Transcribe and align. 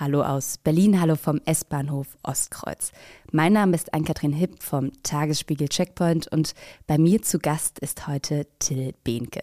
Hallo 0.00 0.22
aus 0.22 0.56
Berlin, 0.56 0.98
hallo 0.98 1.14
vom 1.14 1.42
S-Bahnhof 1.44 2.16
Ostkreuz. 2.22 2.90
Mein 3.32 3.52
Name 3.52 3.74
ist 3.74 3.92
Ann-Kathrin 3.92 4.32
Hipp 4.32 4.62
vom 4.62 4.92
Tagesspiegel 5.02 5.68
Checkpoint 5.68 6.26
und 6.32 6.54
bei 6.86 6.96
mir 6.96 7.20
zu 7.20 7.38
Gast 7.38 7.78
ist 7.80 8.06
heute 8.06 8.46
Till 8.60 8.94
Behnke. 9.04 9.42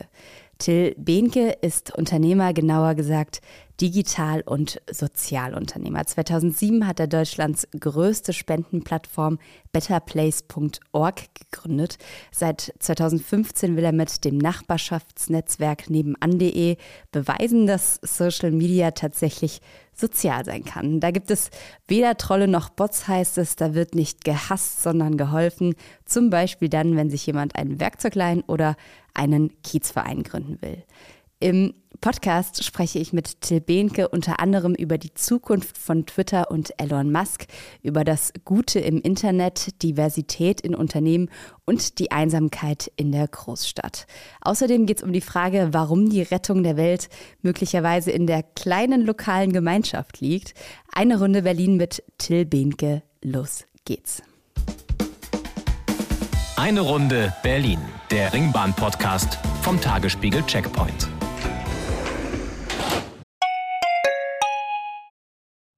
Till 0.58 0.96
Behnke 0.98 1.52
ist 1.62 1.96
Unternehmer, 1.96 2.54
genauer 2.54 2.96
gesagt 2.96 3.42
Digital- 3.80 4.42
und 4.42 4.82
Sozialunternehmer. 4.92 6.06
2007 6.06 6.88
hat 6.88 7.00
er 7.00 7.08
Deutschlands 7.08 7.68
größte 7.80 8.34
Spendenplattform 8.34 9.38
betterplace.org 9.72 11.16
gegründet. 11.36 11.98
Seit 12.32 12.74
2015 12.80 13.78
will 13.78 13.84
er 13.84 13.92
mit 13.92 14.26
dem 14.26 14.40
Nachbarschaftsnetzwerk 14.40 15.90
nebenan.de 15.92 16.78
beweisen, 17.12 17.68
dass 17.68 18.00
Social 18.02 18.52
Media 18.52 18.92
tatsächlich 18.92 19.62
sozial 19.94 20.46
sein 20.46 20.64
kann. 20.64 21.00
Da 21.00 21.12
gibt 21.12 21.30
es 21.30 21.52
weder 21.88 22.18
Trolle 22.18 22.48
noch 22.48 22.70
Bots, 22.70 23.08
heißt 23.08 23.38
es. 23.38 23.56
Da 23.56 23.76
wird 23.76 23.96
nicht 23.96 24.24
gehasst, 24.26 24.82
sondern 24.82 25.18
geholfen. 25.18 25.76
Zum 26.06 26.30
Beispiel 26.30 26.70
dann, 26.70 26.96
wenn 26.96 27.10
sich 27.10 27.26
jemand 27.28 27.56
ein 27.56 27.80
Werkzeug 27.80 28.16
leihen 28.16 28.42
oder 28.42 28.76
einen 29.14 29.62
Kiezverein 29.62 30.24
gründen 30.24 30.62
will. 30.62 30.84
Im 31.40 31.74
Podcast 32.02 32.64
spreche 32.64 33.00
ich 33.00 33.14
mit 33.14 33.42
Till 33.42 33.62
Behnke 33.62 34.10
unter 34.10 34.40
anderem 34.40 34.76
über 34.76 34.98
die 34.98 35.14
Zukunft 35.14 35.78
von 35.78 36.06
Twitter 36.06 36.52
und 36.52 36.72
Elon 36.78 37.12
Musk, 37.12 37.46
über 37.82 38.04
das 38.04 38.32
Gute 38.46 38.80
im 38.80 39.02
Internet, 39.02 39.82
Diversität 39.84 40.62
in 40.62 40.76
Unternehmen 40.76 41.30
und 41.66 42.00
die 42.00 42.12
Einsamkeit 42.12 42.92
in 42.96 43.12
der 43.12 43.28
Großstadt. 43.28 44.08
Außerdem 44.42 44.86
geht 44.86 44.98
es 44.98 45.04
um 45.04 45.14
die 45.14 45.22
Frage, 45.22 45.70
warum 45.72 46.10
die 46.10 46.22
Rettung 46.22 46.64
der 46.64 46.78
Welt 46.78 47.10
möglicherweise 47.42 48.12
in 48.12 48.28
der 48.28 48.44
kleinen 48.44 49.06
lokalen 49.06 49.52
Gemeinschaft 49.52 50.20
liegt. 50.22 50.54
Eine 50.94 51.20
Runde 51.20 51.42
Berlin 51.42 51.78
mit 51.78 52.04
Till 52.18 52.46
Behnke. 52.46 53.04
Los 53.22 53.66
geht's. 53.86 54.22
Eine 56.56 56.82
Runde 56.82 57.34
Berlin, 57.44 57.80
der 58.10 58.34
Ringbahn-Podcast 58.34 59.38
vom 59.62 59.80
Tagesspiegel 59.80 60.44
Checkpoint. 60.44 61.17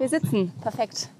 wir 0.00 0.08
sitzen. 0.08 0.52
Perfekt. 0.62 1.10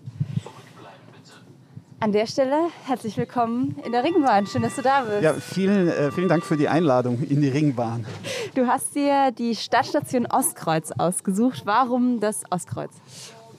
An 2.03 2.13
der 2.13 2.27
Stelle 2.27 2.57
herzlich 2.87 3.19
willkommen 3.19 3.77
in 3.85 3.93
der 3.93 4.03
Ringbahn. 4.03 4.47
Schön, 4.47 4.63
dass 4.63 4.75
du 4.75 4.81
da 4.81 5.03
bist. 5.03 5.23
Ja, 5.23 5.35
vielen, 5.35 5.89
äh, 5.89 6.11
vielen 6.11 6.29
Dank 6.29 6.43
für 6.43 6.57
die 6.57 6.67
Einladung 6.67 7.23
in 7.23 7.43
die 7.43 7.51
Ringbahn. 7.51 8.07
Du 8.55 8.67
hast 8.67 8.95
dir 8.95 9.33
die 9.33 9.55
Stadtstation 9.55 10.25
Ostkreuz 10.25 10.93
ausgesucht. 10.93 11.63
Warum 11.67 12.21
das 12.21 12.43
Ostkreuz? 12.49 12.93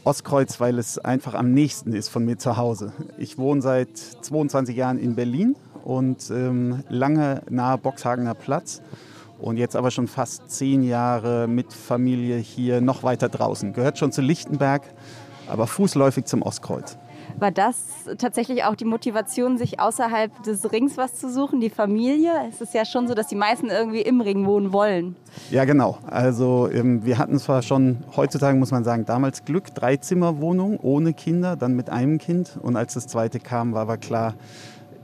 Ostkreuz, 0.06 0.60
weil 0.60 0.80
es 0.80 0.98
einfach 0.98 1.36
am 1.36 1.54
nächsten 1.54 1.94
ist 1.94 2.10
von 2.10 2.26
mir 2.26 2.40
zu 2.40 2.58
Hause. 2.58 2.92
Ich 3.20 3.38
wohne 3.38 3.62
seit 3.62 3.96
22 3.96 4.76
Jahren 4.76 4.98
in 4.98 5.14
Berlin 5.14 5.56
und 5.84 6.32
ähm, 6.32 6.84
lange 6.90 7.44
nahe 7.48 7.78
Boxhagener 7.78 8.34
Platz 8.34 8.82
und 9.42 9.58
jetzt 9.58 9.76
aber 9.76 9.92
schon 9.92 10.08
fast 10.08 10.50
zehn 10.50 10.84
Jahre 10.84 11.48
mit 11.48 11.74
Familie 11.74 12.38
hier 12.38 12.82
noch 12.82 13.04
weiter 13.04 13.30
draußen. 13.30 13.74
Gehört 13.74 13.98
schon 13.98 14.12
zu 14.12 14.22
Lichtenberg, 14.22 14.84
aber 15.48 15.68
fußläufig 15.68 16.26
zum 16.26 16.42
Ostkreuz. 16.42 16.98
War 17.40 17.52
das 17.52 17.78
tatsächlich 18.18 18.64
auch 18.66 18.76
die 18.76 18.86
Motivation, 18.86 19.58
sich 19.58 19.80
außerhalb 19.80 20.44
des 20.44 20.72
Rings 20.72 20.98
was 20.98 21.16
zu 21.16 21.32
suchen, 21.32 21.60
die 21.60 21.70
Familie? 21.70 22.32
Es 22.50 22.62
ist 22.62 22.74
ja 22.74 22.86
schon 22.86 23.08
so, 23.08 23.14
dass 23.14 23.28
die 23.28 23.36
meisten 23.36 23.68
irgendwie 23.68 24.02
im 24.02 24.22
Ring 24.22 24.46
wohnen 24.46 24.74
wollen. 24.74 25.16
Ja, 25.50 25.66
genau. 25.66 25.98
Also 26.06 26.70
ähm, 26.72 27.06
wir 27.06 27.18
hatten 27.18 27.40
zwar 27.40 27.62
schon, 27.62 28.04
heutzutage 28.16 28.58
muss 28.58 28.72
man 28.72 28.84
sagen, 28.84 29.06
damals 29.06 29.46
Glück, 29.46 29.74
Dreizimmerwohnung 29.74 30.78
ohne 30.78 31.14
Kinder, 31.14 31.56
dann 31.56 31.74
mit 31.76 31.90
einem 31.90 32.18
Kind. 32.18 32.58
Und 32.62 32.76
als 32.76 32.94
das 32.96 33.08
zweite 33.08 33.40
kam, 33.40 33.74
war 33.74 33.84
aber 33.84 33.98
klar, 33.98 34.36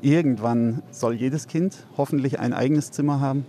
irgendwann 0.01 0.83
soll 0.91 1.15
jedes 1.15 1.47
Kind 1.47 1.87
hoffentlich 1.97 2.39
ein 2.39 2.53
eigenes 2.53 2.91
Zimmer 2.91 3.19
haben. 3.19 3.45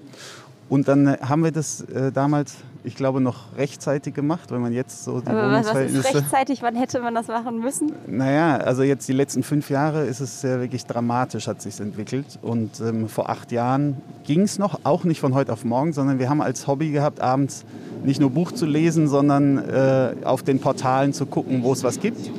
Und 0.69 0.89
dann 0.89 1.06
äh, 1.06 1.19
haben 1.23 1.45
wir 1.45 1.53
das 1.53 1.81
äh, 1.83 2.12
damals, 2.12 2.56
ich 2.84 2.95
glaube, 2.95 3.21
noch 3.21 3.56
rechtzeitig 3.56 4.15
gemacht, 4.15 4.51
wenn 4.51 4.61
man 4.61 4.73
jetzt 4.73 5.05
so 5.05 5.21
die 5.21 5.29
Aber 5.29 5.51
was 5.53 5.67
ist 5.75 6.15
rechtzeitig? 6.15 6.62
Wann 6.62 6.77
hätte 6.77 7.01
man 7.01 7.15
das 7.15 7.29
machen 7.29 7.61
müssen? 7.61 7.93
Naja, 8.06 8.59
also 8.59 8.83
jetzt 8.83 9.09
die 9.09 9.12
letzten 9.12 9.43
fünf 9.43 9.71
Jahre 9.71 10.05
ist 10.05 10.21
es 10.21 10.43
ja 10.43 10.61
wirklich 10.61 10.84
dramatisch, 10.84 11.47
hat 11.47 11.62
sich 11.62 11.81
entwickelt. 11.81 12.39
Und 12.43 12.81
ähm, 12.81 13.09
vor 13.09 13.31
acht 13.31 13.51
Jahren 13.51 13.97
ging 14.25 14.43
es 14.43 14.59
noch, 14.59 14.81
auch 14.84 15.05
nicht 15.05 15.21
von 15.21 15.34
heute 15.34 15.53
auf 15.53 15.65
morgen, 15.65 15.93
sondern 15.93 16.19
wir 16.19 16.28
haben 16.28 16.43
als 16.43 16.67
Hobby 16.67 16.91
gehabt, 16.91 17.21
abends 17.21 17.65
nicht 18.05 18.21
nur 18.21 18.31
Buch 18.31 18.53
zu 18.53 18.67
lesen, 18.67 19.09
sondern 19.09 19.59
äh, 19.59 20.15
auf 20.25 20.43
den 20.43 20.61
Portalen 20.61 21.12
zu 21.12 21.27
gucken, 21.27 21.62
wo 21.62 21.73
es 21.73 21.83
was 21.83 22.01
gibt. 22.01 22.31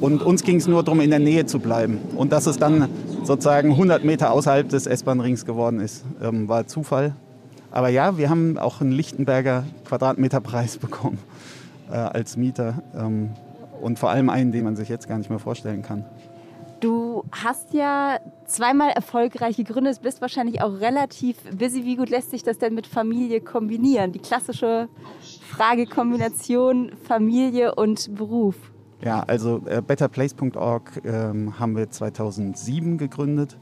Und 0.00 0.22
uns 0.22 0.42
ging 0.42 0.56
es 0.56 0.66
nur 0.66 0.82
darum, 0.82 1.00
in 1.00 1.10
der 1.10 1.18
Nähe 1.18 1.46
zu 1.46 1.60
bleiben. 1.60 1.98
Und 2.16 2.32
dass 2.32 2.46
es 2.46 2.58
dann 2.58 2.88
sozusagen 3.22 3.70
100 3.70 4.04
Meter 4.04 4.32
außerhalb 4.32 4.68
des 4.68 4.86
S-Bahn-Rings 4.86 5.46
geworden 5.46 5.80
ist, 5.80 6.04
ähm, 6.22 6.46
war 6.48 6.66
Zufall. 6.66 7.14
Aber 7.74 7.88
ja, 7.88 8.16
wir 8.16 8.30
haben 8.30 8.56
auch 8.56 8.80
einen 8.80 8.92
Lichtenberger 8.92 9.64
Quadratmeterpreis 9.84 10.78
bekommen 10.78 11.18
äh, 11.90 11.94
als 11.94 12.36
Mieter. 12.36 12.84
Ähm, 12.94 13.30
und 13.80 13.98
vor 13.98 14.10
allem 14.10 14.30
einen, 14.30 14.52
den 14.52 14.62
man 14.62 14.76
sich 14.76 14.88
jetzt 14.88 15.08
gar 15.08 15.18
nicht 15.18 15.28
mehr 15.28 15.40
vorstellen 15.40 15.82
kann. 15.82 16.04
Du 16.78 17.24
hast 17.32 17.74
ja 17.74 18.20
zweimal 18.46 18.90
erfolgreich 18.90 19.56
gegründet, 19.56 20.02
bist 20.02 20.20
wahrscheinlich 20.20 20.62
auch 20.62 20.78
relativ 20.78 21.36
busy. 21.50 21.84
Wie 21.84 21.96
gut 21.96 22.10
lässt 22.10 22.30
sich 22.30 22.44
das 22.44 22.58
denn 22.58 22.74
mit 22.74 22.86
Familie 22.86 23.40
kombinieren? 23.40 24.12
Die 24.12 24.20
klassische 24.20 24.88
Fragekombination 25.48 26.92
Familie 27.02 27.74
und 27.74 28.14
Beruf. 28.14 28.54
Ja, 29.04 29.24
also 29.24 29.62
äh, 29.66 29.82
betterplace.org 29.82 31.00
ähm, 31.04 31.58
haben 31.58 31.76
wir 31.76 31.90
2007 31.90 32.98
gegründet. 32.98 33.56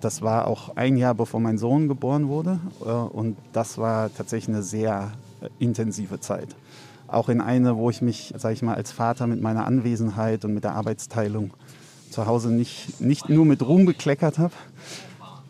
Das 0.00 0.22
war 0.22 0.46
auch 0.46 0.76
ein 0.76 0.96
Jahr 0.96 1.14
bevor 1.14 1.40
mein 1.40 1.58
Sohn 1.58 1.88
geboren 1.88 2.28
wurde. 2.28 2.58
Äh, 2.84 2.88
und 2.88 3.36
das 3.52 3.78
war 3.78 4.12
tatsächlich 4.14 4.54
eine 4.54 4.62
sehr 4.62 5.12
äh, 5.40 5.48
intensive 5.58 6.20
Zeit. 6.20 6.56
Auch 7.06 7.28
in 7.28 7.40
eine, 7.40 7.76
wo 7.76 7.90
ich 7.90 8.02
mich, 8.02 8.32
sage 8.36 8.54
ich 8.54 8.62
mal, 8.62 8.74
als 8.74 8.92
Vater 8.92 9.26
mit 9.26 9.40
meiner 9.40 9.66
Anwesenheit 9.66 10.44
und 10.44 10.54
mit 10.54 10.64
der 10.64 10.74
Arbeitsteilung 10.74 11.52
zu 12.10 12.26
Hause 12.26 12.50
nicht, 12.50 13.00
nicht 13.00 13.28
nur 13.28 13.44
mit 13.44 13.62
Ruhm 13.62 13.84
bekleckert 13.84 14.38
habe, 14.38 14.52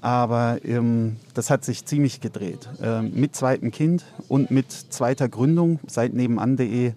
aber 0.00 0.58
ähm, 0.64 1.16
das 1.34 1.50
hat 1.50 1.64
sich 1.64 1.84
ziemlich 1.84 2.20
gedreht. 2.20 2.68
Ähm, 2.82 3.12
mit 3.14 3.34
zweitem 3.34 3.70
Kind 3.70 4.04
und 4.28 4.50
mit 4.50 4.70
zweiter 4.70 5.28
Gründung 5.28 5.80
seit 5.86 6.14
nebenan.de 6.14 6.92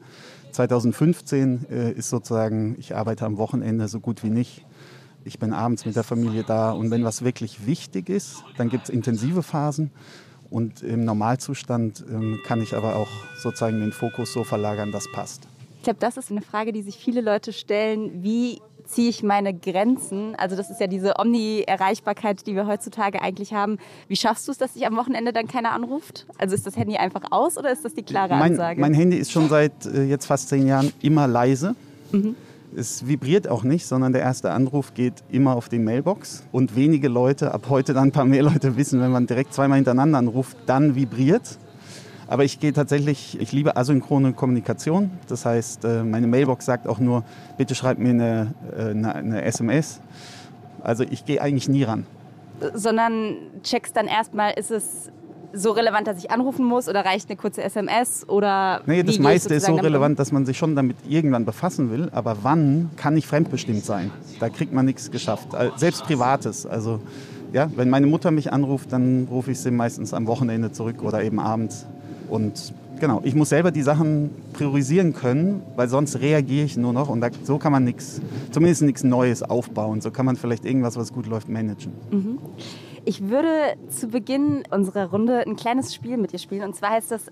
2015 0.51 1.65
äh, 1.69 1.91
ist 1.91 2.09
sozusagen, 2.09 2.75
ich 2.77 2.95
arbeite 2.95 3.25
am 3.25 3.37
Wochenende 3.37 3.87
so 3.87 3.99
gut 3.99 4.23
wie 4.23 4.29
nicht, 4.29 4.65
ich 5.25 5.39
bin 5.39 5.53
abends 5.53 5.85
mit 5.85 5.95
der 5.95 6.03
Familie 6.03 6.43
da 6.43 6.71
und 6.71 6.91
wenn 6.91 7.03
was 7.03 7.23
wirklich 7.23 7.65
wichtig 7.65 8.09
ist, 8.09 8.43
dann 8.57 8.69
gibt 8.69 8.85
es 8.85 8.89
intensive 8.89 9.43
Phasen 9.43 9.91
und 10.49 10.83
im 10.83 11.03
Normalzustand 11.05 12.03
ähm, 12.09 12.39
kann 12.45 12.61
ich 12.61 12.75
aber 12.75 12.95
auch 12.95 13.09
sozusagen 13.41 13.79
den 13.79 13.91
Fokus 13.91 14.33
so 14.33 14.43
verlagern, 14.43 14.91
das 14.91 15.11
passt. 15.11 15.47
Ich 15.77 15.83
glaube, 15.83 15.99
das 15.99 16.15
ist 16.15 16.31
eine 16.31 16.41
Frage, 16.41 16.71
die 16.71 16.81
sich 16.81 16.95
viele 16.95 17.21
Leute 17.21 17.51
stellen. 17.51 18.23
Wie 18.23 18.61
ziehe 18.85 19.09
ich 19.09 19.23
meine 19.23 19.53
Grenzen? 19.53 20.35
Also 20.35 20.55
das 20.55 20.69
ist 20.69 20.79
ja 20.79 20.87
diese 20.87 21.15
Omni-Erreichbarkeit, 21.19 22.45
die 22.47 22.55
wir 22.55 22.67
heutzutage 22.67 23.21
eigentlich 23.21 23.53
haben. 23.53 23.79
Wie 24.07 24.15
schaffst 24.15 24.47
du 24.47 24.51
es, 24.51 24.57
dass 24.57 24.75
sich 24.75 24.85
am 24.85 24.95
Wochenende 24.95 25.33
dann 25.33 25.47
keiner 25.47 25.71
anruft? 25.71 26.25
Also 26.37 26.55
ist 26.55 26.67
das 26.67 26.77
Handy 26.77 26.97
einfach 26.97 27.23
aus 27.31 27.57
oder 27.57 27.71
ist 27.71 27.83
das 27.83 27.93
die 27.93 28.03
klare 28.03 28.35
Ansage? 28.35 28.79
Mein, 28.79 28.91
mein 28.91 28.99
Handy 28.99 29.17
ist 29.17 29.31
schon 29.31 29.49
seit 29.49 29.85
äh, 29.85 30.03
jetzt 30.03 30.25
fast 30.25 30.49
zehn 30.49 30.67
Jahren 30.67 30.93
immer 31.01 31.27
leise. 31.27 31.75
Mhm. 32.11 32.35
Es 32.75 33.07
vibriert 33.07 33.47
auch 33.47 33.63
nicht, 33.63 33.85
sondern 33.85 34.13
der 34.13 34.21
erste 34.21 34.51
Anruf 34.51 34.93
geht 34.93 35.23
immer 35.29 35.55
auf 35.55 35.69
die 35.69 35.79
Mailbox. 35.79 36.43
Und 36.51 36.75
wenige 36.75 37.07
Leute, 37.07 37.53
ab 37.53 37.67
heute 37.69 37.93
dann 37.93 38.09
ein 38.09 38.11
paar 38.11 38.25
mehr 38.25 38.43
Leute 38.43 38.77
wissen, 38.77 38.99
wenn 38.99 39.11
man 39.11 39.27
direkt 39.27 39.53
zweimal 39.53 39.77
hintereinander 39.77 40.17
anruft, 40.17 40.57
dann 40.65 40.95
vibriert. 40.95 41.57
Aber 42.27 42.43
ich 42.43 42.59
gehe 42.59 42.73
tatsächlich, 42.73 43.39
ich 43.39 43.51
liebe 43.51 43.75
asynchrone 43.75 44.33
Kommunikation. 44.33 45.11
Das 45.27 45.45
heißt, 45.45 45.85
äh, 45.85 46.03
meine 46.03 46.25
Mailbox 46.25 46.65
sagt 46.65 46.87
auch 46.87 46.99
nur, 46.99 47.23
bitte 47.57 47.75
schreib 47.75 47.99
mir 47.99 48.09
eine, 48.09 48.53
äh, 48.75 48.89
eine, 48.89 49.13
eine 49.13 49.41
SMS. 49.43 50.01
Also 50.81 51.03
ich 51.03 51.25
gehe 51.25 51.41
eigentlich 51.41 51.69
nie 51.69 51.83
ran. 51.83 52.05
Sondern 52.73 53.35
checkst 53.61 53.95
dann 53.95 54.07
erstmal, 54.07 54.53
ist 54.53 54.71
es 54.71 55.11
so 55.53 55.71
relevant, 55.71 56.07
dass 56.07 56.17
ich 56.17 56.31
anrufen 56.31 56.65
muss 56.65 56.89
oder 56.89 57.05
reicht 57.05 57.29
eine 57.29 57.37
kurze 57.37 57.63
SMS 57.63 58.27
oder 58.27 58.81
Nee, 58.85 59.03
das 59.03 59.15
ich 59.15 59.21
meiste 59.21 59.53
ist 59.53 59.65
so 59.67 59.75
relevant, 59.75 60.17
dass 60.19 60.31
man 60.31 60.45
sich 60.45 60.57
schon 60.57 60.75
damit 60.75 60.97
irgendwann 61.07 61.45
befassen 61.45 61.91
will, 61.91 62.09
aber 62.11 62.37
wann 62.41 62.89
kann 62.95 63.13
nicht 63.13 63.27
fremdbestimmt 63.27 63.85
sein. 63.85 64.11
Da 64.39 64.49
kriegt 64.49 64.73
man 64.73 64.85
nichts 64.85 65.11
geschafft. 65.11 65.53
Al- 65.55 65.71
Selbst 65.77 66.03
Privates. 66.05 66.65
Also 66.65 66.99
ja, 67.53 67.69
wenn 67.75 67.89
meine 67.89 68.07
Mutter 68.07 68.31
mich 68.31 68.51
anruft, 68.51 68.91
dann 68.91 69.27
rufe 69.29 69.51
ich 69.51 69.59
sie 69.59 69.69
meistens 69.71 70.13
am 70.13 70.25
Wochenende 70.27 70.71
zurück 70.71 71.03
oder 71.03 71.23
eben 71.23 71.39
abends. 71.39 71.85
Und 72.29 72.73
genau, 72.99 73.21
ich 73.23 73.35
muss 73.35 73.49
selber 73.49 73.69
die 73.69 73.83
Sachen 73.83 74.31
priorisieren 74.53 75.13
können, 75.13 75.61
weil 75.75 75.87
sonst 75.87 76.19
reagiere 76.19 76.65
ich 76.65 76.77
nur 76.77 76.93
noch 76.93 77.09
und 77.09 77.21
da, 77.21 77.29
so 77.43 77.59
kann 77.59 77.71
man 77.71 77.83
nichts, 77.83 78.21
zumindest 78.51 78.81
nichts 78.81 79.03
Neues 79.03 79.43
aufbauen. 79.43 80.01
So 80.01 80.09
kann 80.09 80.25
man 80.25 80.35
vielleicht 80.35 80.65
irgendwas, 80.65 80.97
was 80.97 81.13
gut 81.13 81.27
läuft, 81.27 81.47
managen. 81.47 81.91
Ich 83.05 83.27
würde 83.29 83.75
zu 83.89 84.07
Beginn 84.07 84.63
unserer 84.71 85.09
Runde 85.09 85.39
ein 85.45 85.55
kleines 85.55 85.93
Spiel 85.93 86.17
mit 86.17 86.31
dir 86.31 86.39
spielen. 86.39 86.63
Und 86.63 86.75
zwar 86.75 86.91
heißt 86.91 87.11
das, 87.11 87.25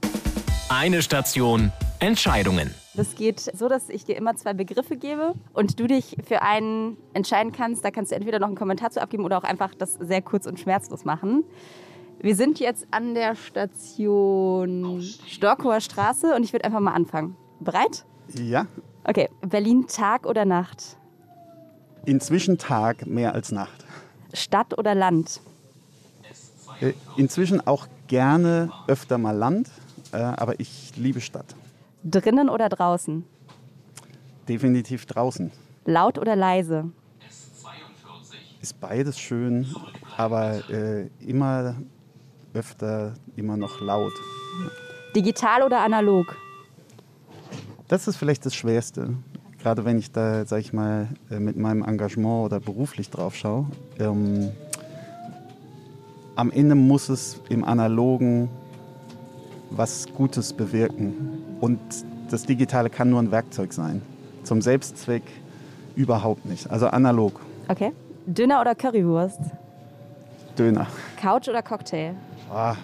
Eine 0.69 1.01
Station 1.01 1.71
Entscheidungen. 1.99 2.73
das 2.95 3.15
geht 3.15 3.39
so, 3.39 3.69
dass 3.69 3.87
ich 3.89 4.03
dir 4.05 4.17
immer 4.17 4.35
zwei 4.35 4.53
Begriffe 4.53 4.97
gebe 4.97 5.33
und 5.53 5.79
du 5.79 5.87
dich 5.87 6.17
für 6.27 6.41
einen 6.41 6.97
entscheiden 7.13 7.51
kannst. 7.53 7.85
Da 7.85 7.91
kannst 7.91 8.11
du 8.11 8.15
entweder 8.15 8.39
noch 8.39 8.47
einen 8.47 8.55
Kommentar 8.57 8.89
zu 8.91 9.01
abgeben 9.01 9.23
oder 9.23 9.37
auch 9.37 9.43
einfach 9.43 9.73
das 9.75 9.93
sehr 9.93 10.21
kurz 10.21 10.45
und 10.45 10.59
schmerzlos 10.59 11.05
machen. 11.05 11.43
Wir 12.19 12.35
sind 12.35 12.59
jetzt 12.59 12.87
an 12.91 13.13
der 13.13 13.35
Station 13.35 15.01
Storkower 15.27 15.79
Straße 15.79 16.35
und 16.35 16.43
ich 16.43 16.53
würde 16.53 16.65
einfach 16.65 16.79
mal 16.79 16.93
anfangen. 16.93 17.35
Bereit? 17.59 18.05
Ja, 18.33 18.65
Okay. 19.03 19.29
Berlin 19.41 19.87
Tag 19.87 20.25
oder 20.27 20.45
Nacht? 20.45 20.97
inzwischen 22.05 22.57
Tag 22.57 23.05
mehr 23.07 23.33
als 23.35 23.51
Nacht. 23.51 23.85
Stadt 24.33 24.77
oder 24.77 24.93
Land? 24.95 25.39
Äh, 26.81 26.93
Inzwischen 27.15 27.65
auch 27.65 27.87
gerne 28.07 28.69
öfter 28.87 29.17
mal 29.17 29.35
Land, 29.35 29.69
äh, 30.11 30.17
aber 30.17 30.59
ich 30.59 30.93
liebe 30.97 31.21
Stadt. 31.21 31.55
Drinnen 32.03 32.49
oder 32.49 32.67
draußen? 32.69 33.23
Definitiv 34.49 35.05
draußen. 35.05 35.51
Laut 35.85 36.17
oder 36.17 36.35
leise? 36.35 36.91
Ist 38.61 38.79
beides 38.79 39.17
schön, 39.19 39.65
aber 40.17 40.69
äh, 40.69 41.07
immer 41.19 41.75
öfter, 42.53 43.13
immer 43.35 43.57
noch 43.57 43.81
laut. 43.81 44.13
Digital 45.15 45.63
oder 45.63 45.79
analog? 45.79 46.35
Das 47.87 48.07
ist 48.07 48.17
vielleicht 48.17 48.45
das 48.45 48.55
Schwerste. 48.55 49.15
Gerade 49.59 49.83
wenn 49.85 49.97
ich 49.97 50.11
da, 50.11 50.45
sag 50.45 50.59
ich 50.59 50.73
mal, 50.73 51.09
äh, 51.29 51.39
mit 51.39 51.57
meinem 51.57 51.83
Engagement 51.83 52.45
oder 52.45 52.59
beruflich 52.59 53.09
drauf 53.09 53.35
schaue. 53.35 53.67
Ähm, 53.99 54.51
am 56.35 56.51
Ende 56.51 56.75
muss 56.75 57.09
es 57.09 57.39
im 57.49 57.63
Analogen 57.63 58.49
was 59.69 60.07
Gutes 60.15 60.53
bewirken. 60.53 61.57
Und 61.61 61.79
das 62.29 62.43
Digitale 62.43 62.89
kann 62.89 63.09
nur 63.09 63.21
ein 63.21 63.31
Werkzeug 63.31 63.73
sein. 63.73 64.01
Zum 64.43 64.61
Selbstzweck 64.61 65.23
überhaupt 65.95 66.45
nicht. 66.45 66.69
Also 66.69 66.87
analog, 66.87 67.39
Okay. 67.67 67.93
Döner 68.25 68.59
oder 68.59 68.75
Currywurst? 68.75 69.39
Döner. 70.57 70.87
Couch 71.15 71.47
oder 71.47 71.61
Cocktail? 71.61 72.15
Ah, 72.53 72.75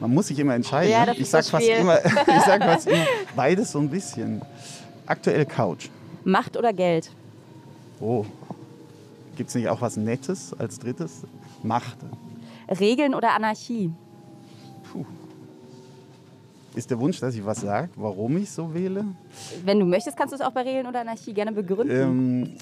man 0.00 0.14
muss 0.14 0.28
sich 0.28 0.38
immer 0.38 0.54
entscheiden. 0.54 0.90
Ja, 0.90 1.04
ne? 1.04 1.12
ich 1.12 1.20
ist 1.20 1.30
sag 1.32 1.40
das 1.40 1.50
fast 1.50 1.68
immer, 1.68 1.98
ich 2.04 2.42
sag 2.46 2.62
fast 2.64 2.86
immer 2.86 3.04
beides 3.34 3.72
so 3.72 3.78
ein 3.78 3.90
bisschen. 3.90 4.40
Aktuell 5.04 5.44
Couch. 5.44 5.90
Macht 6.24 6.56
oder 6.56 6.72
Geld? 6.72 7.10
Oh, 8.00 8.24
gibt 9.36 9.50
es 9.50 9.54
nicht 9.54 9.68
auch 9.68 9.80
was 9.82 9.96
Nettes 9.98 10.54
als 10.58 10.78
drittes? 10.78 11.22
Macht. 11.62 11.98
Regeln 12.68 13.14
oder 13.14 13.34
Anarchie? 13.34 13.92
Ist 16.74 16.90
der 16.90 16.98
Wunsch, 17.00 17.18
dass 17.20 17.34
ich 17.34 17.44
was 17.44 17.62
sage, 17.62 17.88
warum 17.96 18.36
ich 18.36 18.50
so 18.50 18.74
wähle? 18.74 19.06
Wenn 19.64 19.80
du 19.80 19.86
möchtest, 19.86 20.16
kannst 20.16 20.32
du 20.32 20.36
es 20.36 20.42
auch 20.42 20.52
bei 20.52 20.60
Regeln 20.60 20.86
oder 20.86 21.00
Anarchie 21.00 21.32
gerne 21.32 21.52
begründen. 21.52 21.90
Ähm, 21.90 22.56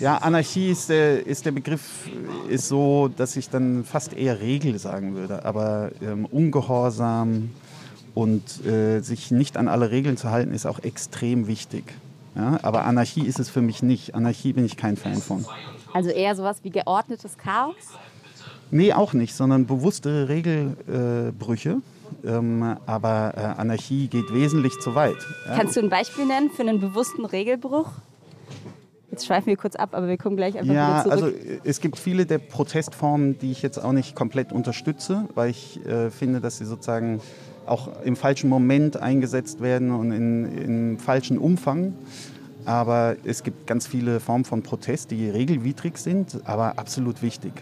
ja, 0.00 0.16
Anarchie 0.16 0.70
ist 0.70 0.88
der, 0.88 1.24
ist 1.24 1.46
der 1.46 1.52
Begriff, 1.52 2.08
ist 2.48 2.66
so, 2.66 3.08
dass 3.08 3.36
ich 3.36 3.50
dann 3.50 3.84
fast 3.84 4.14
eher 4.14 4.40
Regel 4.40 4.78
sagen 4.78 5.14
würde. 5.14 5.44
Aber 5.44 5.92
ähm, 6.02 6.24
Ungehorsam 6.26 7.50
und 8.14 8.64
äh, 8.66 9.00
sich 9.00 9.30
nicht 9.30 9.56
an 9.56 9.68
alle 9.68 9.92
Regeln 9.92 10.16
zu 10.16 10.30
halten, 10.30 10.52
ist 10.52 10.66
auch 10.66 10.80
extrem 10.80 11.46
wichtig. 11.46 11.84
Ja, 12.34 12.58
aber 12.62 12.84
Anarchie 12.84 13.26
ist 13.26 13.38
es 13.38 13.48
für 13.48 13.62
mich 13.62 13.82
nicht. 13.82 14.14
Anarchie 14.14 14.52
bin 14.52 14.64
ich 14.64 14.76
kein 14.76 14.96
Fan 14.96 15.16
von. 15.16 15.44
Also 15.92 16.10
eher 16.10 16.34
sowas 16.34 16.58
wie 16.62 16.70
geordnetes 16.70 17.38
Chaos? 17.38 17.74
Nee, 18.70 18.92
auch 18.92 19.12
nicht, 19.14 19.34
sondern 19.34 19.66
bewusstere 19.66 20.28
Regelbrüche. 20.28 21.28
Äh, 21.28 21.32
Brüche. 21.32 21.76
ähm, 22.24 22.76
aber 22.86 23.32
äh, 23.36 23.40
Anarchie 23.60 24.08
geht 24.08 24.32
wesentlich 24.32 24.78
zu 24.80 24.94
weit. 24.94 25.16
Ja? 25.46 25.56
Kannst 25.56 25.76
du 25.76 25.80
ein 25.80 25.88
Beispiel 25.88 26.26
nennen 26.26 26.50
für 26.50 26.62
einen 26.62 26.80
bewussten 26.80 27.24
Regelbruch? 27.24 27.90
Jetzt 29.10 29.26
schweifen 29.26 29.46
wir 29.46 29.56
kurz 29.56 29.74
ab, 29.74 29.90
aber 29.92 30.06
wir 30.06 30.18
kommen 30.18 30.36
gleich 30.36 30.56
einfach 30.58 30.72
Ja, 30.72 31.00
wieder 31.04 31.12
also 31.12 31.26
zurück. 31.30 31.44
äh, 31.46 31.60
es 31.64 31.80
gibt 31.80 31.98
viele 31.98 32.26
der 32.26 32.38
Protestformen, 32.38 33.38
die 33.38 33.50
ich 33.52 33.62
jetzt 33.62 33.78
auch 33.82 33.92
nicht 33.92 34.14
komplett 34.14 34.52
unterstütze, 34.52 35.24
weil 35.34 35.50
ich 35.50 35.84
äh, 35.86 36.10
finde, 36.10 36.40
dass 36.40 36.58
sie 36.58 36.66
sozusagen 36.66 37.20
auch 37.66 37.88
im 38.04 38.16
falschen 38.16 38.48
Moment 38.50 38.96
eingesetzt 38.98 39.60
werden 39.60 39.90
und 39.90 40.12
in, 40.12 40.44
in 40.58 40.98
falschen 40.98 41.38
Umfang. 41.38 41.94
Aber 42.64 43.16
es 43.24 43.42
gibt 43.42 43.66
ganz 43.66 43.86
viele 43.86 44.20
Formen 44.20 44.44
von 44.44 44.62
Protest, 44.62 45.10
die 45.10 45.28
regelwidrig 45.30 45.96
sind, 45.96 46.40
aber 46.44 46.78
absolut 46.78 47.22
wichtig. 47.22 47.52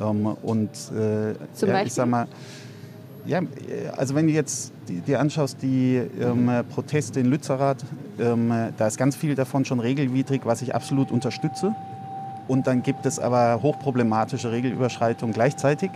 Ähm, 0.00 0.26
und 0.42 0.70
äh, 0.96 1.32
ich 1.84 1.92
sag 1.92 2.08
mal, 2.08 2.26
ja, 3.26 3.40
äh, 3.40 3.88
also 3.96 4.14
wenn 4.14 4.26
du 4.26 4.32
jetzt 4.32 4.72
dir 4.88 5.20
anschaust, 5.20 5.62
die 5.62 5.96
ähm, 6.20 6.50
Proteste 6.74 7.20
in 7.20 7.26
Lützerath, 7.26 7.84
ähm, 8.18 8.52
da 8.76 8.86
ist 8.86 8.98
ganz 8.98 9.16
viel 9.16 9.34
davon 9.34 9.64
schon 9.64 9.80
regelwidrig, 9.80 10.42
was 10.44 10.62
ich 10.62 10.74
absolut 10.74 11.10
unterstütze. 11.10 11.74
Und 12.46 12.66
dann 12.66 12.82
gibt 12.82 13.06
es 13.06 13.18
aber 13.18 13.62
hochproblematische 13.62 14.52
Regelüberschreitungen 14.52 15.32
gleichzeitig. 15.32 15.90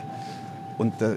Und 0.78 1.00
äh, 1.02 1.16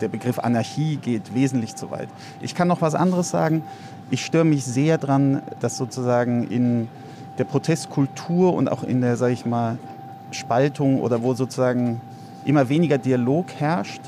der 0.00 0.08
Begriff 0.08 0.38
Anarchie 0.38 0.96
geht 0.96 1.34
wesentlich 1.34 1.74
zu 1.74 1.90
weit. 1.90 2.08
Ich 2.42 2.54
kann 2.54 2.68
noch 2.68 2.82
was 2.82 2.94
anderes 2.94 3.30
sagen. 3.30 3.62
Ich 4.10 4.24
störe 4.24 4.44
mich 4.44 4.64
sehr 4.64 4.98
daran, 4.98 5.42
dass 5.60 5.76
sozusagen 5.76 6.46
in 6.48 6.88
der 7.38 7.44
Protestkultur 7.44 8.52
und 8.54 8.70
auch 8.70 8.82
in 8.84 9.00
der, 9.00 9.16
sage 9.16 9.32
ich 9.32 9.46
mal, 9.46 9.78
Spaltung 10.30 11.00
oder 11.00 11.22
wo 11.22 11.34
sozusagen 11.34 12.00
immer 12.48 12.68
weniger 12.68 12.98
Dialog 12.98 13.52
herrscht, 13.52 14.00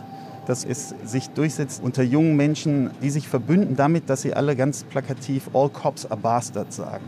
dass 0.47 0.65
es 0.65 0.95
sich 1.05 1.29
durchsetzt 1.31 1.83
unter 1.83 2.03
jungen 2.03 2.37
Menschen, 2.37 2.91
die 3.03 3.11
sich 3.11 3.29
verbünden 3.29 3.77
damit, 3.77 4.09
dass 4.09 4.23
sie 4.23 4.35
alle 4.35 4.57
ganz 4.57 4.85
plakativ 4.85 5.51
All 5.53 5.69
Cops 5.69 6.07
are 6.07 6.19
Bastards 6.19 6.77
sagen. 6.77 7.05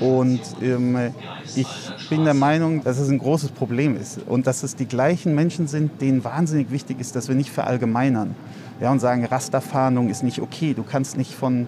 Und 0.00 0.40
ähm, 0.60 1.14
ich 1.54 1.68
bin 2.10 2.24
der 2.24 2.34
Meinung, 2.34 2.82
dass 2.84 2.98
es 2.98 3.08
ein 3.08 3.18
großes 3.18 3.52
Problem 3.52 3.96
ist 3.96 4.18
und 4.26 4.46
dass 4.46 4.62
es 4.62 4.76
die 4.76 4.84
gleichen 4.84 5.34
Menschen 5.34 5.68
sind, 5.68 6.02
denen 6.02 6.22
wahnsinnig 6.24 6.70
wichtig 6.70 7.00
ist, 7.00 7.16
dass 7.16 7.28
wir 7.28 7.34
nicht 7.34 7.50
verallgemeinern 7.50 8.34
ja, 8.80 8.90
und 8.90 8.98
sagen, 8.98 9.24
Rasterfahndung 9.24 10.10
ist 10.10 10.22
nicht 10.22 10.40
okay. 10.40 10.74
Du 10.74 10.82
kannst 10.82 11.16
nicht 11.16 11.32
von 11.32 11.66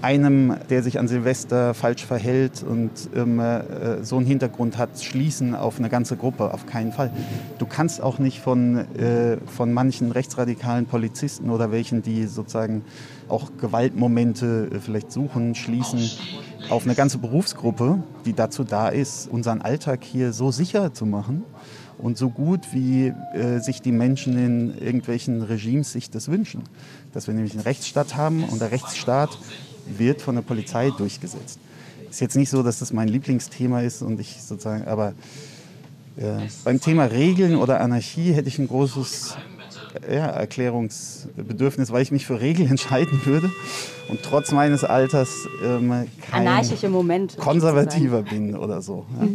einem, 0.00 0.54
der 0.70 0.82
sich 0.82 0.98
an 0.98 1.08
Silvester 1.08 1.74
falsch 1.74 2.04
verhält 2.04 2.62
und 2.62 2.90
ähm, 3.14 3.40
äh, 3.40 4.04
so 4.04 4.16
einen 4.16 4.26
Hintergrund 4.26 4.78
hat, 4.78 5.02
schließen 5.02 5.54
auf 5.54 5.78
eine 5.78 5.88
ganze 5.88 6.16
Gruppe. 6.16 6.54
Auf 6.54 6.66
keinen 6.66 6.92
Fall. 6.92 7.10
Du 7.58 7.66
kannst 7.66 8.00
auch 8.02 8.18
nicht 8.18 8.40
von, 8.40 8.76
äh, 8.96 9.38
von 9.46 9.72
manchen 9.72 10.12
rechtsradikalen 10.12 10.86
Polizisten 10.86 11.50
oder 11.50 11.72
welchen, 11.72 12.02
die 12.02 12.26
sozusagen 12.26 12.84
auch 13.28 13.50
Gewaltmomente 13.60 14.70
äh, 14.72 14.78
vielleicht 14.78 15.10
suchen, 15.10 15.54
schließen 15.54 16.10
auf 16.70 16.84
eine 16.84 16.94
ganze 16.94 17.18
Berufsgruppe, 17.18 18.02
die 18.24 18.34
dazu 18.34 18.64
da 18.64 18.88
ist, 18.88 19.28
unseren 19.30 19.62
Alltag 19.62 20.04
hier 20.04 20.32
so 20.32 20.50
sicher 20.50 20.92
zu 20.94 21.06
machen 21.06 21.44
und 21.98 22.16
so 22.16 22.30
gut, 22.30 22.60
wie 22.72 23.12
äh, 23.34 23.58
sich 23.58 23.82
die 23.82 23.92
Menschen 23.92 24.38
in 24.38 24.78
irgendwelchen 24.78 25.42
Regimes 25.42 25.92
sich 25.92 26.10
das 26.10 26.28
wünschen. 26.28 26.62
Dass 27.12 27.26
wir 27.26 27.34
nämlich 27.34 27.52
einen 27.54 27.62
Rechtsstaat 27.62 28.16
haben 28.16 28.44
und 28.44 28.60
der 28.60 28.70
Rechtsstaat 28.70 29.36
wird 29.96 30.22
von 30.22 30.34
der 30.34 30.42
Polizei 30.42 30.90
durchgesetzt. 30.90 31.58
Ist 32.10 32.20
jetzt 32.20 32.36
nicht 32.36 32.50
so, 32.50 32.62
dass 32.62 32.78
das 32.78 32.92
mein 32.92 33.08
Lieblingsthema 33.08 33.82
ist 33.82 34.02
und 34.02 34.18
ich 34.20 34.42
sozusagen, 34.42 34.86
aber 34.86 35.14
äh, 36.16 36.48
beim 36.64 36.80
Thema 36.80 37.04
Regeln 37.04 37.56
oder 37.56 37.80
Anarchie 37.80 38.32
hätte 38.32 38.48
ich 38.48 38.58
ein 38.58 38.66
großes 38.66 39.36
ja, 40.10 40.26
Erklärungsbedürfnis, 40.26 41.92
weil 41.92 42.02
ich 42.02 42.10
mich 42.10 42.26
für 42.26 42.40
Regeln 42.40 42.70
entscheiden 42.70 43.20
würde 43.24 43.50
und 44.08 44.22
trotz 44.22 44.52
meines 44.52 44.84
Alters 44.84 45.30
ähm, 45.64 46.06
kein 46.30 46.90
Moment. 46.90 47.36
Konservativer 47.36 48.22
bin 48.22 48.56
oder 48.56 48.80
so. 48.80 49.04
Ja. 49.20 49.28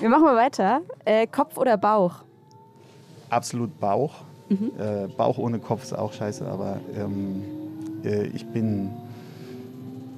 Wir 0.00 0.08
machen 0.08 0.24
mal 0.24 0.36
weiter. 0.36 0.80
Äh, 1.04 1.26
Kopf 1.26 1.56
oder 1.56 1.76
Bauch? 1.76 2.22
Absolut 3.30 3.78
Bauch. 3.80 4.24
Äh, 4.78 5.08
Bauch 5.16 5.38
ohne 5.38 5.58
Kopf 5.58 5.84
ist 5.84 5.94
auch 5.94 6.12
scheiße, 6.12 6.46
aber 6.46 6.80
ähm, 6.94 7.42
äh, 8.04 8.26
ich 8.26 8.46
bin 8.46 8.90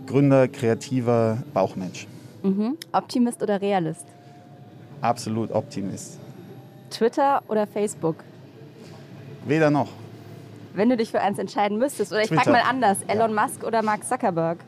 Gründer, 0.06 0.48
kreativer 0.48 1.38
Bauchmensch. 1.52 2.06
Mhm. 2.42 2.76
Optimist 2.92 3.42
oder 3.42 3.60
Realist? 3.60 4.06
Absolut 5.00 5.50
Optimist. 5.50 6.18
Twitter 6.90 7.42
oder 7.48 7.66
Facebook? 7.66 8.16
Weder 9.46 9.70
noch. 9.70 9.88
Wenn 10.74 10.88
du 10.90 10.96
dich 10.96 11.10
für 11.10 11.20
eins 11.20 11.38
entscheiden 11.38 11.78
müsstest, 11.78 12.12
oder 12.12 12.22
ich 12.22 12.28
frage 12.28 12.50
mal 12.50 12.62
anders, 12.68 12.98
Elon 13.06 13.34
Musk 13.34 13.64
oder 13.64 13.82
Mark 13.82 14.04
Zuckerberg? 14.04 14.58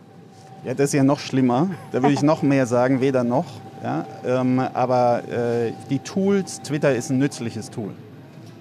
Ja, 0.64 0.75
das 0.75 0.87
ist 0.87 0.95
ja 0.95 1.05
noch 1.05 1.19
schlimmer. 1.19 1.71
Da 1.93 2.02
würde 2.02 2.14
ich 2.14 2.23
noch 2.23 2.43
mehr 2.43 2.66
sagen, 2.66 3.00
weder 3.00 3.25
noch. 3.25 3.47
Ja, 3.83 4.07
ähm, 4.25 4.59
aber 4.59 5.23
äh, 5.28 5.73
die 5.90 5.99
Tools, 5.99 6.61
Twitter 6.62 6.95
ist 6.95 7.11
ein 7.11 7.19
nützliches 7.19 7.71
Tool. 7.71 7.93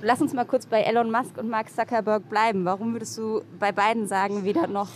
Lass 0.02 0.22
uns 0.22 0.34
mal 0.34 0.46
kurz 0.46 0.66
bei 0.66 0.82
Elon 0.82 1.10
Musk 1.10 1.38
und 1.38 1.50
Mark 1.50 1.70
Zuckerberg 1.70 2.30
bleiben. 2.30 2.66
Warum 2.66 2.94
würdest 2.94 3.18
du 3.18 3.42
bei 3.60 3.72
beiden 3.72 4.08
sagen, 4.08 4.44
weder 4.44 4.68
noch? 4.68 4.90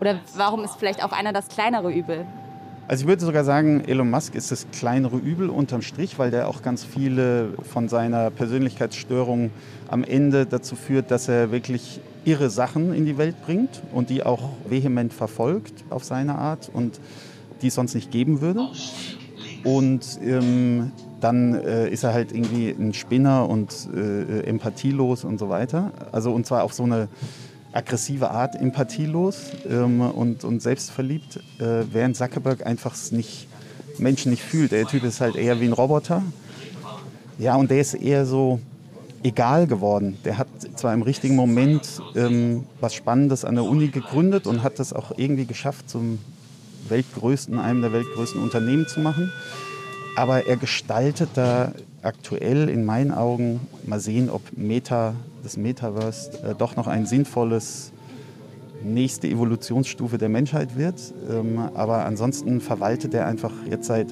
Oder 0.00 0.20
warum 0.36 0.64
ist 0.64 0.76
vielleicht 0.76 1.02
auch 1.02 1.12
einer 1.12 1.32
das 1.32 1.48
kleinere 1.48 1.92
Übel? 1.92 2.26
Also 2.88 3.02
ich 3.02 3.08
würde 3.08 3.24
sogar 3.24 3.42
sagen, 3.42 3.82
Elon 3.84 4.08
Musk 4.08 4.36
ist 4.36 4.52
das 4.52 4.66
kleinere 4.70 5.16
Übel 5.16 5.50
unterm 5.50 5.82
Strich, 5.82 6.20
weil 6.20 6.30
der 6.30 6.46
auch 6.46 6.62
ganz 6.62 6.84
viele 6.84 7.54
von 7.72 7.88
seiner 7.88 8.30
Persönlichkeitsstörung 8.30 9.50
am 9.88 10.04
Ende 10.04 10.46
dazu 10.46 10.76
führt, 10.76 11.10
dass 11.10 11.28
er 11.28 11.50
wirklich 11.50 12.00
irre 12.24 12.48
Sachen 12.48 12.94
in 12.94 13.04
die 13.04 13.18
Welt 13.18 13.42
bringt 13.44 13.82
und 13.92 14.08
die 14.08 14.22
auch 14.22 14.50
vehement 14.68 15.12
verfolgt 15.12 15.84
auf 15.90 16.04
seine 16.04 16.36
Art 16.36 16.70
und 16.72 17.00
die 17.60 17.68
es 17.68 17.74
sonst 17.74 17.94
nicht 17.94 18.12
geben 18.12 18.40
würde. 18.40 18.68
Und 19.64 20.20
ähm, 20.22 20.92
dann 21.20 21.54
äh, 21.54 21.88
ist 21.88 22.04
er 22.04 22.12
halt 22.12 22.30
irgendwie 22.30 22.70
ein 22.70 22.94
Spinner 22.94 23.48
und 23.48 23.88
äh, 23.94 24.42
empathielos 24.42 25.24
und 25.24 25.38
so 25.38 25.48
weiter. 25.48 25.90
Also 26.12 26.32
und 26.32 26.46
zwar 26.46 26.62
auf 26.62 26.72
so 26.72 26.84
eine 26.84 27.08
aggressive 27.76 28.30
Art 28.30 28.56
empathielos 28.56 29.50
ähm, 29.68 30.00
und, 30.00 30.44
und 30.44 30.62
selbstverliebt, 30.62 31.36
äh, 31.58 31.84
während 31.92 32.16
Zuckerberg 32.16 32.66
einfach 32.66 32.94
nicht 33.10 33.48
Menschen 33.98 34.30
nicht 34.30 34.42
fühlt. 34.42 34.72
Der 34.72 34.86
Typ 34.86 35.04
ist 35.04 35.20
halt 35.20 35.36
eher 35.36 35.60
wie 35.60 35.66
ein 35.66 35.72
Roboter. 35.72 36.22
Ja, 37.38 37.56
und 37.56 37.70
der 37.70 37.80
ist 37.80 37.94
eher 37.94 38.24
so 38.24 38.60
egal 39.22 39.66
geworden. 39.66 40.16
Der 40.24 40.38
hat 40.38 40.48
zwar 40.76 40.94
im 40.94 41.02
richtigen 41.02 41.36
Moment 41.36 42.00
ähm, 42.14 42.64
was 42.80 42.94
Spannendes 42.94 43.44
an 43.44 43.56
der 43.56 43.64
Uni 43.64 43.88
gegründet 43.88 44.46
und 44.46 44.62
hat 44.62 44.78
das 44.78 44.92
auch 44.92 45.12
irgendwie 45.16 45.46
geschafft, 45.46 45.90
zum 45.90 46.18
weltgrößten, 46.88 47.58
einem 47.58 47.82
der 47.82 47.92
weltgrößten 47.92 48.40
Unternehmen 48.40 48.86
zu 48.86 49.00
machen. 49.00 49.32
Aber 50.16 50.46
er 50.46 50.56
gestaltet 50.56 51.30
da 51.34 51.72
aktuell 52.00 52.70
in 52.70 52.84
meinen 52.84 53.12
Augen, 53.12 53.60
mal 53.84 54.00
sehen, 54.00 54.30
ob 54.30 54.42
Meta, 54.56 55.14
das 55.46 55.56
Metaverse 55.56 56.32
äh, 56.42 56.54
doch 56.58 56.74
noch 56.74 56.88
ein 56.88 57.06
sinnvolles 57.06 57.92
nächste 58.82 59.28
Evolutionsstufe 59.28 60.18
der 60.18 60.28
Menschheit 60.28 60.76
wird. 60.76 61.00
Ähm, 61.30 61.60
aber 61.74 62.04
ansonsten 62.04 62.60
verwaltet 62.60 63.14
er 63.14 63.26
einfach 63.26 63.52
jetzt 63.70 63.86
seit 63.86 64.08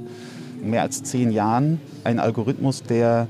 mehr 0.63 0.83
als 0.83 1.03
zehn 1.03 1.33
Jahren 1.33 1.81
einen 2.05 2.21
Algorithmus, 2.21 2.85
der 2.85 3.27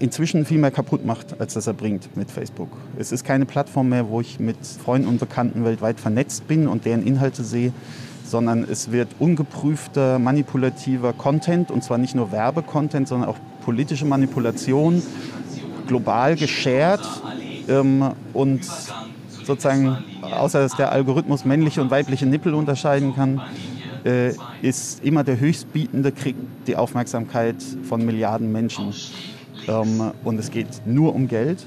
inzwischen 0.00 0.46
viel 0.46 0.58
mehr 0.58 0.70
kaputt 0.70 1.04
macht, 1.04 1.38
als 1.38 1.52
das 1.52 1.66
er 1.66 1.74
bringt 1.74 2.16
mit 2.16 2.30
Facebook. 2.30 2.70
Es 2.98 3.12
ist 3.12 3.24
keine 3.24 3.44
Plattform 3.44 3.90
mehr, 3.90 4.08
wo 4.08 4.22
ich 4.22 4.40
mit 4.40 4.56
Freunden 4.66 5.06
und 5.06 5.20
Bekannten 5.20 5.64
weltweit 5.66 6.00
vernetzt 6.00 6.48
bin 6.48 6.66
und 6.66 6.86
deren 6.86 7.06
Inhalte 7.06 7.44
sehe, 7.44 7.72
sondern 8.24 8.64
es 8.64 8.90
wird 8.90 9.08
ungeprüfter, 9.18 10.18
manipulativer 10.18 11.12
Content, 11.12 11.70
und 11.70 11.84
zwar 11.84 11.98
nicht 11.98 12.14
nur 12.14 12.32
Werbecontent, 12.32 13.06
sondern 13.06 13.28
auch 13.28 13.36
politische 13.64 14.06
Manipulation, 14.06 15.02
global 15.86 16.36
geshared 16.36 17.00
ähm, 17.68 18.12
und 18.32 18.64
sozusagen, 19.44 19.98
außer 20.22 20.60
dass 20.60 20.76
der 20.76 20.92
Algorithmus 20.92 21.44
männliche 21.44 21.80
und 21.82 21.90
weibliche 21.90 22.26
Nippel 22.26 22.54
unterscheiden 22.54 23.14
kann, 23.14 23.40
äh, 24.04 24.34
ist 24.62 25.04
immer 25.04 25.24
der 25.24 25.40
Höchstbietende 25.40 26.12
kriegt 26.12 26.38
die 26.66 26.76
Aufmerksamkeit 26.76 27.56
von 27.82 28.04
Milliarden 28.04 28.52
Menschen. 28.52 28.92
Ähm, 29.68 30.12
und 30.24 30.38
es 30.38 30.50
geht 30.50 30.86
nur 30.86 31.14
um 31.14 31.28
Geld. 31.28 31.64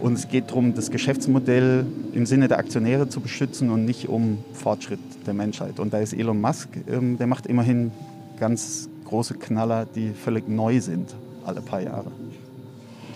Und 0.00 0.14
es 0.14 0.28
geht 0.28 0.48
darum, 0.48 0.74
das 0.74 0.90
Geschäftsmodell 0.90 1.84
im 2.14 2.24
Sinne 2.24 2.48
der 2.48 2.58
Aktionäre 2.58 3.08
zu 3.10 3.20
beschützen 3.20 3.68
und 3.68 3.84
nicht 3.84 4.08
um 4.08 4.42
Fortschritt 4.54 4.98
der 5.26 5.34
Menschheit. 5.34 5.78
Und 5.78 5.92
da 5.92 5.98
ist 5.98 6.14
Elon 6.14 6.40
Musk, 6.40 6.68
ähm, 6.88 7.18
der 7.18 7.26
macht 7.26 7.46
immerhin 7.46 7.92
ganz 8.38 8.88
große 9.04 9.34
Knaller, 9.34 9.84
die 9.84 10.12
völlig 10.12 10.48
neu 10.48 10.80
sind, 10.80 11.14
alle 11.44 11.60
paar 11.60 11.82
Jahre. 11.82 12.10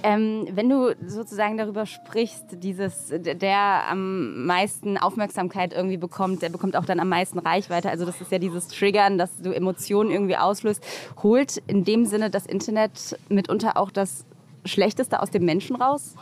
Ähm, 0.07 0.47
wenn 0.53 0.69
du 0.69 0.95
sozusagen 1.07 1.57
darüber 1.57 1.87
sprichst, 1.87 2.45
dieses, 2.63 3.09
der 3.09 3.89
am 3.89 4.45
meisten 4.45 4.99
Aufmerksamkeit 4.99 5.73
irgendwie 5.73 5.97
bekommt, 5.97 6.43
der 6.43 6.51
bekommt 6.51 6.77
auch 6.77 6.85
dann 6.85 7.01
am 7.01 7.09
meisten 7.09 7.39
Reichweite. 7.39 7.89
Also 7.89 8.05
das 8.05 8.21
ist 8.21 8.31
ja 8.31 8.39
dieses 8.39 8.69
Triggern, 8.69 9.17
dass 9.17 9.39
du 9.39 9.51
Emotionen 9.51 10.11
irgendwie 10.11 10.37
auslöst. 10.37 10.85
Holt 11.23 11.57
in 11.69 11.85
dem 11.85 12.05
Sinne 12.05 12.29
das 12.29 12.45
Internet 12.45 13.19
mitunter 13.31 13.79
auch 13.79 13.91
das 13.91 14.27
Schlechteste 14.67 15.23
aus 15.23 15.31
dem 15.31 15.47
Menschen 15.47 15.75
raus? 15.75 16.15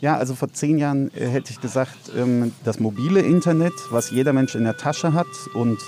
Ja, 0.00 0.16
also 0.16 0.34
vor 0.34 0.50
zehn 0.54 0.78
Jahren 0.78 1.10
äh, 1.14 1.26
hätte 1.26 1.52
ich 1.52 1.60
gesagt, 1.60 2.10
ähm, 2.16 2.52
das 2.64 2.80
mobile 2.80 3.20
Internet, 3.20 3.74
was 3.90 4.10
jeder 4.12 4.32
Mensch 4.32 4.54
in 4.54 4.64
der 4.64 4.78
Tasche 4.78 5.12
hat 5.12 5.26
und 5.52 5.78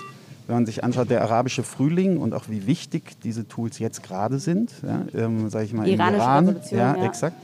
wenn 0.46 0.56
man 0.56 0.66
sich 0.66 0.84
anschaut, 0.84 1.10
der 1.10 1.22
arabische 1.22 1.62
Frühling 1.62 2.18
und 2.18 2.34
auch 2.34 2.48
wie 2.48 2.66
wichtig 2.66 3.20
diese 3.22 3.48
Tools 3.48 3.78
jetzt 3.78 4.02
gerade 4.02 4.38
sind, 4.38 4.70
ja, 4.86 5.02
ähm, 5.14 5.50
sage 5.50 5.64
ich 5.64 5.72
mal, 5.72 5.88
im 5.88 5.98
Iran, 5.98 6.56
ja, 6.70 6.96
ja, 6.96 7.04
exakt, 7.04 7.36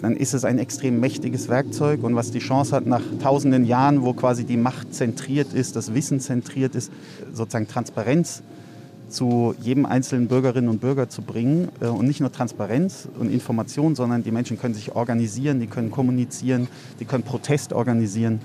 dann 0.00 0.16
ist 0.16 0.32
es 0.32 0.44
ein 0.44 0.58
extrem 0.58 1.00
mächtiges 1.00 1.48
Werkzeug 1.48 2.02
und 2.02 2.14
was 2.14 2.30
die 2.30 2.38
Chance 2.38 2.74
hat, 2.74 2.86
nach 2.86 3.02
tausenden 3.22 3.64
Jahren, 3.64 4.02
wo 4.02 4.12
quasi 4.14 4.44
die 4.44 4.56
Macht 4.56 4.94
zentriert 4.94 5.52
ist, 5.52 5.76
das 5.76 5.92
Wissen 5.92 6.20
zentriert 6.20 6.74
ist, 6.74 6.90
sozusagen 7.32 7.68
Transparenz 7.68 8.42
zu 9.08 9.54
jedem 9.60 9.86
einzelnen 9.86 10.28
Bürgerinnen 10.28 10.68
und 10.68 10.80
Bürger 10.80 11.08
zu 11.08 11.22
bringen. 11.22 11.68
Äh, 11.80 11.86
und 11.86 12.06
nicht 12.06 12.20
nur 12.20 12.30
Transparenz 12.30 13.08
und 13.18 13.30
Information, 13.30 13.94
sondern 13.94 14.22
die 14.22 14.30
Menschen 14.30 14.58
können 14.58 14.74
sich 14.74 14.94
organisieren, 14.94 15.60
die 15.60 15.66
können 15.66 15.90
kommunizieren, 15.90 16.68
die 17.00 17.04
können 17.04 17.24
Protest 17.24 17.72
organisieren. 17.72 18.40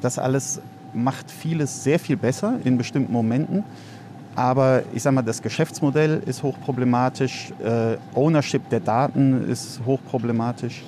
Das 0.00 0.18
alles 0.18 0.60
macht 0.94 1.30
vieles 1.30 1.84
sehr 1.84 1.98
viel 1.98 2.16
besser 2.16 2.58
in 2.64 2.78
bestimmten 2.78 3.12
Momenten. 3.12 3.64
Aber 4.36 4.82
ich 4.92 5.02
sage 5.02 5.14
mal, 5.14 5.22
das 5.22 5.42
Geschäftsmodell 5.42 6.22
ist 6.26 6.42
hochproblematisch, 6.42 7.52
äh, 7.62 7.96
Ownership 8.14 8.68
der 8.70 8.80
Daten 8.80 9.48
ist 9.48 9.80
hochproblematisch. 9.86 10.82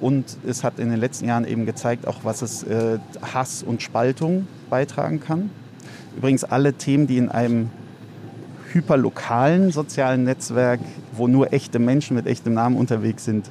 Und 0.00 0.36
es 0.46 0.64
hat 0.64 0.78
in 0.78 0.90
den 0.90 1.00
letzten 1.00 1.26
Jahren 1.26 1.46
eben 1.46 1.64
gezeigt, 1.64 2.06
auch 2.06 2.18
was 2.24 2.42
es 2.42 2.62
äh, 2.64 2.98
Hass 3.32 3.62
und 3.62 3.80
Spaltung 3.80 4.46
beitragen 4.68 5.20
kann. 5.20 5.50
Übrigens 6.16 6.44
alle 6.44 6.74
Themen, 6.74 7.06
die 7.06 7.16
in 7.16 7.30
einem 7.30 7.70
hyperlokalen 8.72 9.70
sozialen 9.70 10.24
Netzwerk, 10.24 10.80
wo 11.12 11.28
nur 11.28 11.52
echte 11.52 11.78
Menschen 11.78 12.16
mit 12.16 12.26
echtem 12.26 12.54
Namen 12.54 12.76
unterwegs 12.76 13.24
sind, 13.24 13.48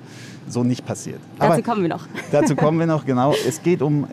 so 0.50 0.64
nicht 0.64 0.86
passiert. 0.86 1.20
Dazu 1.40 1.54
Aber 1.54 1.62
kommen 1.62 1.82
wir 1.82 1.90
noch. 1.90 2.08
Dazu 2.32 2.56
kommen 2.56 2.78
wir 2.78 2.86
noch, 2.86 3.06
genau. 3.06 3.34
Es 3.48 3.64
geht 3.64 3.82
um, 3.82 4.08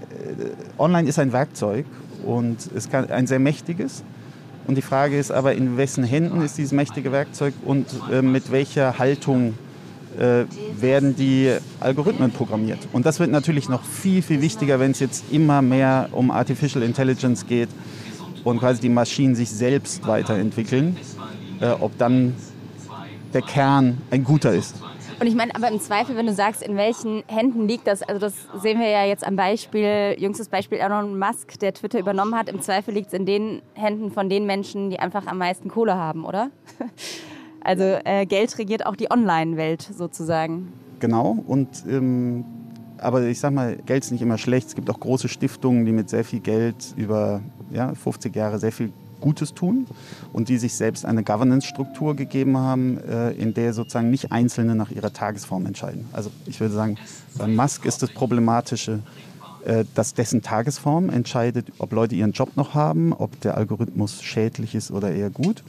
online 0.78 1.08
ist 1.08 1.18
ein 1.18 1.32
Werkzeug 1.32 1.86
und 2.24 2.70
es 2.74 2.90
kann 2.90 3.10
ein 3.10 3.26
sehr 3.26 3.38
mächtiges. 3.38 4.02
Und 4.66 4.76
die 4.76 4.82
Frage 4.82 5.18
ist 5.18 5.30
aber, 5.30 5.54
in 5.54 5.76
wessen 5.76 6.04
Händen 6.04 6.42
ist 6.42 6.58
dieses 6.58 6.72
mächtige 6.72 7.12
Werkzeug 7.12 7.54
und 7.64 7.86
äh, 8.12 8.22
mit 8.22 8.52
welcher 8.52 8.98
Haltung 8.98 9.54
äh, 10.18 10.44
werden 10.78 11.16
die 11.16 11.52
Algorithmen 11.80 12.30
programmiert. 12.30 12.78
Und 12.92 13.06
das 13.06 13.20
wird 13.20 13.30
natürlich 13.30 13.68
noch 13.68 13.84
viel, 13.84 14.22
viel 14.22 14.42
wichtiger, 14.42 14.78
wenn 14.78 14.90
es 14.90 15.00
jetzt 15.00 15.24
immer 15.30 15.62
mehr 15.62 16.08
um 16.12 16.30
Artificial 16.30 16.84
Intelligence 16.84 17.46
geht 17.46 17.68
und 18.44 18.58
quasi 18.58 18.80
die 18.80 18.88
Maschinen 18.88 19.34
sich 19.34 19.50
selbst 19.50 20.06
weiterentwickeln, 20.06 20.96
äh, 21.60 21.70
ob 21.70 21.96
dann 21.98 22.34
der 23.32 23.42
Kern 23.42 23.98
ein 24.10 24.24
guter 24.24 24.52
ist. 24.52 24.74
Und 25.20 25.26
ich 25.26 25.34
meine, 25.34 25.54
aber 25.54 25.68
im 25.68 25.78
Zweifel, 25.80 26.16
wenn 26.16 26.26
du 26.26 26.32
sagst, 26.32 26.62
in 26.62 26.76
welchen 26.78 27.22
Händen 27.26 27.68
liegt 27.68 27.86
das, 27.86 28.02
also 28.02 28.18
das 28.18 28.34
sehen 28.62 28.80
wir 28.80 28.88
ja 28.88 29.04
jetzt 29.04 29.26
am 29.26 29.36
Beispiel, 29.36 30.16
jüngstes 30.18 30.48
Beispiel 30.48 30.78
Elon 30.78 31.18
Musk, 31.18 31.58
der 31.58 31.74
Twitter 31.74 31.98
übernommen 31.98 32.34
hat, 32.34 32.48
im 32.48 32.62
Zweifel 32.62 32.94
liegt 32.94 33.08
es 33.08 33.12
in 33.12 33.26
den 33.26 33.60
Händen 33.74 34.10
von 34.10 34.30
den 34.30 34.46
Menschen, 34.46 34.88
die 34.88 34.98
einfach 34.98 35.26
am 35.26 35.36
meisten 35.36 35.68
Kohle 35.68 35.94
haben, 35.94 36.24
oder? 36.24 36.50
Also 37.62 37.84
äh, 38.04 38.24
Geld 38.24 38.56
regiert 38.56 38.86
auch 38.86 38.96
die 38.96 39.10
Online-Welt 39.10 39.82
sozusagen. 39.82 40.72
Genau, 40.98 41.36
und 41.46 41.84
ähm, 41.86 42.42
aber 42.96 43.24
ich 43.24 43.38
sag 43.38 43.52
mal, 43.52 43.76
Geld 43.84 44.02
ist 44.02 44.12
nicht 44.12 44.22
immer 44.22 44.38
schlecht. 44.38 44.68
Es 44.68 44.74
gibt 44.74 44.88
auch 44.88 44.98
große 44.98 45.28
Stiftungen, 45.28 45.84
die 45.84 45.92
mit 45.92 46.08
sehr 46.08 46.24
viel 46.24 46.40
Geld 46.40 46.94
über 46.96 47.42
ja, 47.70 47.94
50 47.94 48.34
Jahre 48.34 48.58
sehr 48.58 48.72
viel 48.72 48.94
Gutes 49.20 49.54
tun 49.54 49.86
und 50.32 50.48
die 50.48 50.58
sich 50.58 50.74
selbst 50.74 51.04
eine 51.04 51.22
Governance-Struktur 51.22 52.16
gegeben 52.16 52.56
haben, 52.56 52.98
äh, 52.98 53.30
in 53.32 53.54
der 53.54 53.72
sozusagen 53.72 54.10
nicht 54.10 54.32
Einzelne 54.32 54.74
nach 54.74 54.90
ihrer 54.90 55.12
Tagesform 55.12 55.66
entscheiden. 55.66 56.06
Also 56.12 56.30
ich 56.46 56.60
würde 56.60 56.74
sagen, 56.74 56.96
bei 57.36 57.46
Musk 57.46 57.84
ist 57.84 58.02
das 58.02 58.10
Problematische, 58.10 59.00
äh, 59.64 59.84
dass 59.94 60.14
dessen 60.14 60.42
Tagesform 60.42 61.10
entscheidet, 61.10 61.66
ob 61.78 61.92
Leute 61.92 62.14
ihren 62.14 62.32
Job 62.32 62.56
noch 62.56 62.74
haben, 62.74 63.12
ob 63.12 63.40
der 63.40 63.56
Algorithmus 63.56 64.22
schädlich 64.22 64.74
ist 64.74 64.90
oder 64.90 65.12
eher 65.12 65.30
gut. 65.30 65.62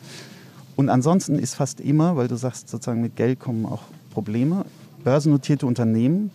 Und 0.75 0.89
ansonsten 0.89 1.38
ist 1.38 1.55
fast 1.55 1.81
immer, 1.81 2.15
weil 2.15 2.27
du 2.27 2.36
sagst, 2.38 2.70
sozusagen 2.70 3.01
mit 3.01 3.15
Geld 3.15 3.39
kommen 3.39 3.65
auch 3.65 3.84
Probleme, 4.12 4.65
börsennotierte 5.03 5.65
Unternehmen 5.65 6.31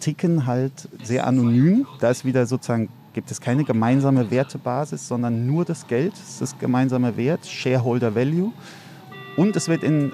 ticken 0.00 0.46
halt 0.46 0.88
sehr 1.02 1.26
anonym. 1.26 1.86
Da 2.00 2.10
ist 2.10 2.24
wieder 2.24 2.46
sozusagen 2.46 2.88
gibt 3.16 3.30
es 3.30 3.40
keine 3.40 3.64
gemeinsame 3.64 4.30
Wertebasis, 4.30 5.08
sondern 5.08 5.46
nur 5.46 5.64
das 5.64 5.86
Geld 5.86 6.12
das 6.38 6.58
gemeinsame 6.58 7.16
Wert, 7.16 7.46
Shareholder 7.46 8.14
Value. 8.14 8.52
Und 9.38 9.56
es 9.56 9.68
wird 9.68 9.82
in 9.82 10.12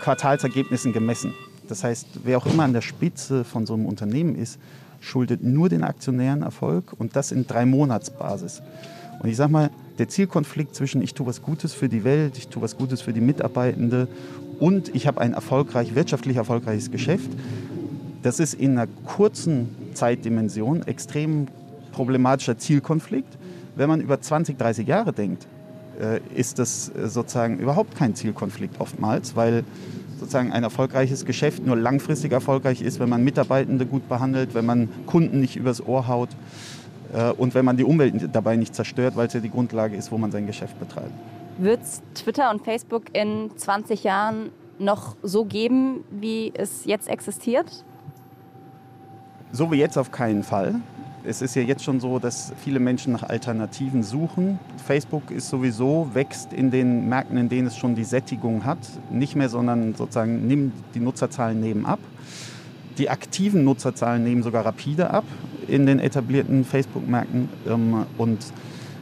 Quartalsergebnissen 0.00 0.94
gemessen. 0.94 1.34
Das 1.68 1.84
heißt, 1.84 2.06
wer 2.24 2.38
auch 2.38 2.46
immer 2.46 2.62
an 2.62 2.72
der 2.72 2.80
Spitze 2.80 3.44
von 3.44 3.66
so 3.66 3.74
einem 3.74 3.84
Unternehmen 3.84 4.34
ist, 4.34 4.58
schuldet 4.98 5.44
nur 5.44 5.68
den 5.68 5.84
Aktionären 5.84 6.40
Erfolg 6.40 6.94
und 6.96 7.16
das 7.16 7.32
in 7.32 7.46
drei 7.46 7.66
Monatsbasis. 7.66 8.62
Und 9.20 9.28
ich 9.28 9.36
sage 9.36 9.52
mal, 9.52 9.70
der 9.98 10.08
Zielkonflikt 10.08 10.74
zwischen 10.74 11.02
ich 11.02 11.12
tue 11.12 11.26
was 11.26 11.42
Gutes 11.42 11.74
für 11.74 11.90
die 11.90 12.02
Welt, 12.02 12.38
ich 12.38 12.48
tue 12.48 12.62
was 12.62 12.78
Gutes 12.78 13.02
für 13.02 13.12
die 13.12 13.20
Mitarbeitende 13.20 14.08
und 14.58 14.94
ich 14.94 15.06
habe 15.06 15.20
ein 15.20 15.34
erfolgreich, 15.34 15.94
wirtschaftlich 15.94 16.38
erfolgreiches 16.38 16.90
Geschäft, 16.90 17.28
das 18.22 18.40
ist 18.40 18.54
in 18.54 18.78
einer 18.78 18.86
kurzen 19.04 19.68
Zeitdimension 19.92 20.86
extrem 20.86 21.48
problematischer 21.98 22.56
Zielkonflikt. 22.56 23.36
Wenn 23.74 23.88
man 23.88 24.00
über 24.00 24.20
20, 24.20 24.56
30 24.56 24.86
Jahre 24.86 25.12
denkt, 25.12 25.48
äh, 26.00 26.20
ist 26.32 26.60
das 26.60 26.90
äh, 26.90 27.08
sozusagen 27.08 27.58
überhaupt 27.58 27.96
kein 27.96 28.14
Zielkonflikt 28.14 28.80
oftmals, 28.80 29.34
weil 29.34 29.64
sozusagen 30.20 30.52
ein 30.52 30.62
erfolgreiches 30.62 31.24
Geschäft 31.24 31.66
nur 31.66 31.74
langfristig 31.74 32.30
erfolgreich 32.30 32.82
ist, 32.82 33.00
wenn 33.00 33.08
man 33.08 33.24
Mitarbeitende 33.24 33.84
gut 33.84 34.08
behandelt, 34.08 34.54
wenn 34.54 34.64
man 34.64 34.88
Kunden 35.06 35.40
nicht 35.40 35.56
übers 35.56 35.84
Ohr 35.84 36.06
haut 36.06 36.28
äh, 37.12 37.32
und 37.32 37.56
wenn 37.56 37.64
man 37.64 37.76
die 37.76 37.84
Umwelt 37.84 38.28
dabei 38.32 38.54
nicht 38.54 38.76
zerstört, 38.76 39.16
weil 39.16 39.26
es 39.26 39.32
ja 39.32 39.40
die 39.40 39.50
Grundlage 39.50 39.96
ist, 39.96 40.12
wo 40.12 40.18
man 40.18 40.30
sein 40.30 40.46
Geschäft 40.46 40.78
betreibt. 40.78 41.10
Wird 41.58 41.82
es 41.82 42.00
Twitter 42.14 42.48
und 42.52 42.62
Facebook 42.62 43.06
in 43.12 43.50
20 43.56 44.04
Jahren 44.04 44.50
noch 44.78 45.16
so 45.24 45.44
geben, 45.44 46.04
wie 46.12 46.52
es 46.54 46.84
jetzt 46.84 47.08
existiert? 47.08 47.84
So 49.50 49.72
wie 49.72 49.78
jetzt 49.78 49.98
auf 49.98 50.12
keinen 50.12 50.44
Fall. 50.44 50.76
Es 51.24 51.42
ist 51.42 51.56
ja 51.56 51.62
jetzt 51.62 51.82
schon 51.82 52.00
so, 52.00 52.18
dass 52.18 52.52
viele 52.62 52.78
Menschen 52.78 53.12
nach 53.12 53.24
Alternativen 53.24 54.02
suchen. 54.02 54.58
Facebook 54.86 55.30
ist 55.30 55.48
sowieso, 55.48 56.10
wächst 56.14 56.52
in 56.52 56.70
den 56.70 57.08
Märkten, 57.08 57.36
in 57.36 57.48
denen 57.48 57.66
es 57.66 57.76
schon 57.76 57.94
die 57.94 58.04
Sättigung 58.04 58.64
hat. 58.64 58.78
Nicht 59.10 59.34
mehr, 59.34 59.48
sondern 59.48 59.94
sozusagen 59.94 60.46
nimmt 60.46 60.74
die 60.94 61.00
Nutzerzahlen 61.00 61.60
nehmen 61.60 61.86
ab. 61.86 61.98
Die 62.98 63.10
aktiven 63.10 63.64
Nutzerzahlen 63.64 64.22
nehmen 64.22 64.42
sogar 64.42 64.64
rapide 64.64 65.10
ab 65.10 65.24
in 65.66 65.86
den 65.86 65.98
etablierten 65.98 66.64
Facebook-Märkten. 66.64 67.48
Ähm, 67.66 68.06
und 68.16 68.38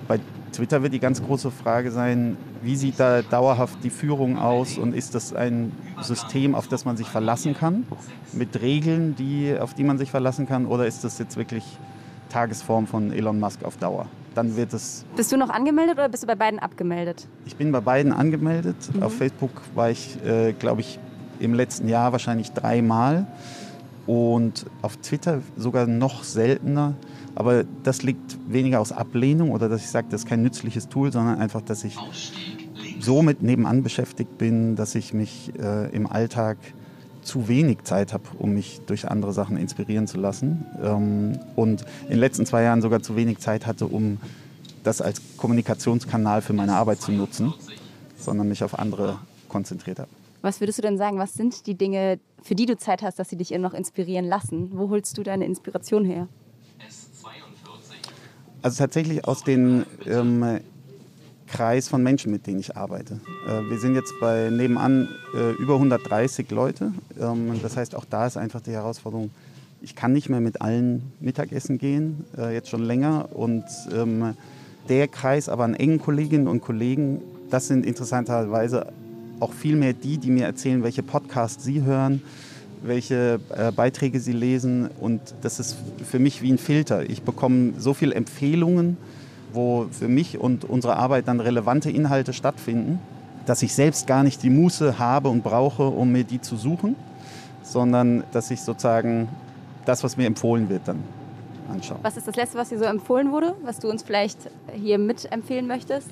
bei 0.09 0.19
Twitter 0.53 0.83
wird 0.83 0.95
die 0.95 1.01
ganz 1.01 1.23
große 1.23 1.51
Frage 1.51 1.91
sein, 1.91 2.37
wie 2.63 2.77
sieht 2.77 2.99
da 2.99 3.23
dauerhaft 3.23 3.79
die 3.85 3.91
Führung 3.91 4.39
aus 4.39 4.79
und 4.79 4.95
ist 4.95 5.15
das 5.15 5.35
ein 5.35 5.73
System, 6.01 6.55
auf 6.55 6.67
das 6.67 6.85
man 6.85 6.97
sich 6.97 7.09
verlassen 7.09 7.55
kann, 7.55 7.87
mit 8.33 8.61
Regeln, 8.63 9.15
die, 9.17 9.55
auf 9.59 9.75
die 9.75 9.85
man 9.85 9.99
sich 9.99 10.11
verlassen 10.11 10.47
kann, 10.47 10.67
oder 10.67 10.87
ist 10.87 11.05
das 11.05 11.19
jetzt 11.19 11.37
wirklich 11.37 11.65
Tagesform 12.37 12.87
von 12.87 13.13
Elon 13.13 13.41
Musk 13.41 13.65
auf 13.65 13.79
Dauer? 13.79 14.07
Dann 14.35 14.57
wird 14.57 14.75
es. 14.75 15.07
Bist 15.17 15.33
du 15.33 15.39
noch 15.39 15.49
angemeldet 15.49 15.95
oder 15.95 16.11
bist 16.11 16.23
du 16.23 16.27
bei 16.27 16.35
beiden 16.35 16.59
abgemeldet? 16.59 17.27
Ich 17.47 17.57
bin 17.57 17.73
bei 17.73 17.81
beiden 17.81 18.13
angemeldet. 18.13 18.77
Mhm. 18.93 19.03
Auf 19.05 19.17
Facebook 19.17 19.63
war 19.75 19.89
ich, 19.89 20.23
äh, 20.23 20.53
glaube 20.53 20.83
ich, 20.83 20.99
im 21.41 21.55
letzten 21.55 21.89
Jahr 21.89 22.13
wahrscheinlich 22.13 22.53
dreimal 22.53 23.27
und 24.07 24.67
auf 24.83 24.99
Twitter 24.99 25.41
sogar 25.57 25.87
noch 25.87 26.25
seltener. 26.25 26.93
Aber 27.35 27.65
das 27.83 28.03
liegt 28.03 28.37
weniger 28.47 28.81
aus 28.81 28.93
Ablehnung 28.93 29.51
oder 29.51 29.71
dass 29.71 29.81
ich 29.81 29.89
sage, 29.89 30.09
das 30.11 30.25
ist 30.25 30.29
kein 30.29 30.43
nützliches 30.43 30.91
Tool, 30.91 31.11
sondern 31.13 31.39
einfach, 31.39 31.63
dass 31.63 31.85
ich 31.85 31.97
so 33.01 33.23
mit 33.23 33.43
nebenan 33.43 33.83
beschäftigt 33.83 34.37
bin, 34.37 34.77
dass 34.77 34.95
ich 34.95 35.15
mich 35.15 35.53
äh, 35.59 35.89
im 35.91 36.07
Alltag 36.07 36.59
zu 37.27 37.49
wenig 37.49 37.83
Zeit 37.83 38.13
habe, 38.13 38.25
um 38.39 38.55
mich 38.55 38.81
durch 38.87 39.09
andere 39.09 39.33
Sachen 39.33 39.57
inspirieren 39.57 40.07
zu 40.07 40.19
lassen. 40.19 40.65
Ähm, 40.83 41.39
und 41.57 41.83
in 42.05 42.11
den 42.11 42.19
letzten 42.19 42.47
zwei 42.47 42.63
Jahren 42.63 42.81
sogar 42.81 43.03
zu 43.03 43.17
wenig 43.17 43.39
Zeit 43.39 43.67
hatte, 43.67 43.87
um 43.87 44.19
das 44.85 45.03
als 45.03 45.21
Kommunikationskanal 45.37 46.43
für 46.43 46.53
meine 46.53 46.75
Arbeit 46.75 47.01
zu 47.01 47.13
nutzen, 47.13 47.53
sondern 48.19 48.49
mich 48.49 48.63
auf 48.63 48.79
andere 48.79 49.19
konzentriert 49.49 49.99
habe. 49.99 50.11
Was 50.43 50.61
würdest 50.61 50.79
du 50.79 50.83
denn 50.83 50.97
sagen, 50.97 51.19
was 51.19 51.35
sind 51.35 51.67
die 51.67 51.75
Dinge, 51.75 52.21
für 52.43 52.55
die 52.55 52.67
du 52.67 52.77
Zeit 52.77 53.03
hast, 53.03 53.19
dass 53.19 53.29
sie 53.29 53.37
dich 53.37 53.51
noch 53.51 53.75
inspirieren 53.75 54.27
lassen? 54.27 54.71
Wo 54.73 54.91
holst 54.91 55.19
du 55.19 55.25
deine 55.25 55.45
Inspiration 55.45 56.05
her? 56.05 56.29
Also 58.63 58.79
tatsächlich 58.79 59.25
aus 59.27 59.43
dem 59.43 59.85
ähm, 60.07 60.61
Kreis 61.47 61.89
von 61.89 62.03
Menschen, 62.03 62.33
mit 62.33 62.47
denen 62.47 62.61
ich 62.61 62.77
arbeite. 62.77 63.21
Äh, 63.47 63.71
wir 63.71 63.79
sind 63.79 63.95
jetzt 63.95 64.13
bei 64.21 64.51
nebenan 64.51 65.09
äh, 65.35 65.53
über 65.53 65.75
130 65.75 66.51
Leute. 66.51 66.93
Ähm, 67.21 67.61
das 67.63 67.77
heißt, 67.77 67.95
auch 67.95 68.05
da 68.05 68.27
ist 68.27 68.37
einfach 68.37 68.61
die 68.61 68.73
Herausforderung, 68.73 69.31
ich 69.83 69.95
kann 69.95 70.13
nicht 70.13 70.29
mehr 70.29 70.41
mit 70.41 70.61
allen 70.61 71.13
Mittagessen 71.21 71.79
gehen, 71.79 72.25
äh, 72.37 72.53
jetzt 72.55 72.69
schon 72.69 72.83
länger. 72.83 73.29
Und 73.35 73.65
ähm, 73.93 74.35
der 74.89 75.09
Kreis 75.09 75.49
aber 75.49 75.65
an 75.65 75.75
engen 75.75 76.01
Kolleginnen 76.01 76.49
und 76.49 76.61
Kollegen, 76.61 77.21
das 77.51 77.69
sind 77.69 77.87
interessanterweise 77.87 78.93
auch 79.39 79.53
viel 79.53 79.77
mehr 79.77 79.93
die, 79.93 80.19
die 80.19 80.31
mir 80.31 80.47
erzählen, 80.47 80.83
welche 80.83 81.03
Podcasts 81.03 81.63
sie 81.63 81.83
hören, 81.83 82.23
welche 82.83 83.39
Beiträge 83.75 84.19
sie 84.19 84.33
lesen. 84.33 84.89
Und 84.99 85.21
das 85.43 85.61
ist 85.61 85.77
für 86.05 86.19
mich 86.19 86.41
wie 86.41 86.51
ein 86.51 86.59
Filter. 86.59 87.09
Ich 87.09 87.23
bekomme 87.23 87.75
so 87.77 87.93
viele 87.93 88.15
Empfehlungen, 88.15 88.97
wo 89.53 89.87
für 89.91 90.09
mich 90.09 90.39
und 90.39 90.65
unsere 90.65 90.97
Arbeit 90.97 91.29
dann 91.29 91.41
relevante 91.41 91.91
Inhalte 91.91 92.33
stattfinden, 92.33 92.99
dass 93.47 93.63
ich 93.63 93.75
selbst 93.75 94.07
gar 94.07 94.23
nicht 94.23 94.43
die 94.43 94.51
Muße 94.51 94.99
habe 94.99 95.29
und 95.29 95.43
brauche, 95.43 95.85
um 95.85 96.13
mir 96.13 96.25
die 96.25 96.41
zu 96.41 96.57
suchen, 96.57 96.97
sondern 97.63 98.25
dass 98.33 98.51
ich 98.51 98.61
sozusagen 98.61 99.29
das, 99.85 100.03
was 100.05 100.17
mir 100.17 100.27
empfohlen 100.27 100.69
wird, 100.69 100.83
dann 100.87 101.03
anschaue. 101.71 101.99
Was 102.03 102.17
ist 102.17 102.27
das 102.27 102.37
Letzte, 102.37 102.59
was 102.59 102.69
dir 102.69 102.79
so 102.79 102.85
empfohlen 102.85 103.33
wurde, 103.33 103.55
was 103.63 103.79
du 103.79 103.89
uns 103.89 104.03
vielleicht 104.03 104.39
hier 104.75 104.99
mitempfehlen 104.99 105.67
möchtest? 105.67 106.09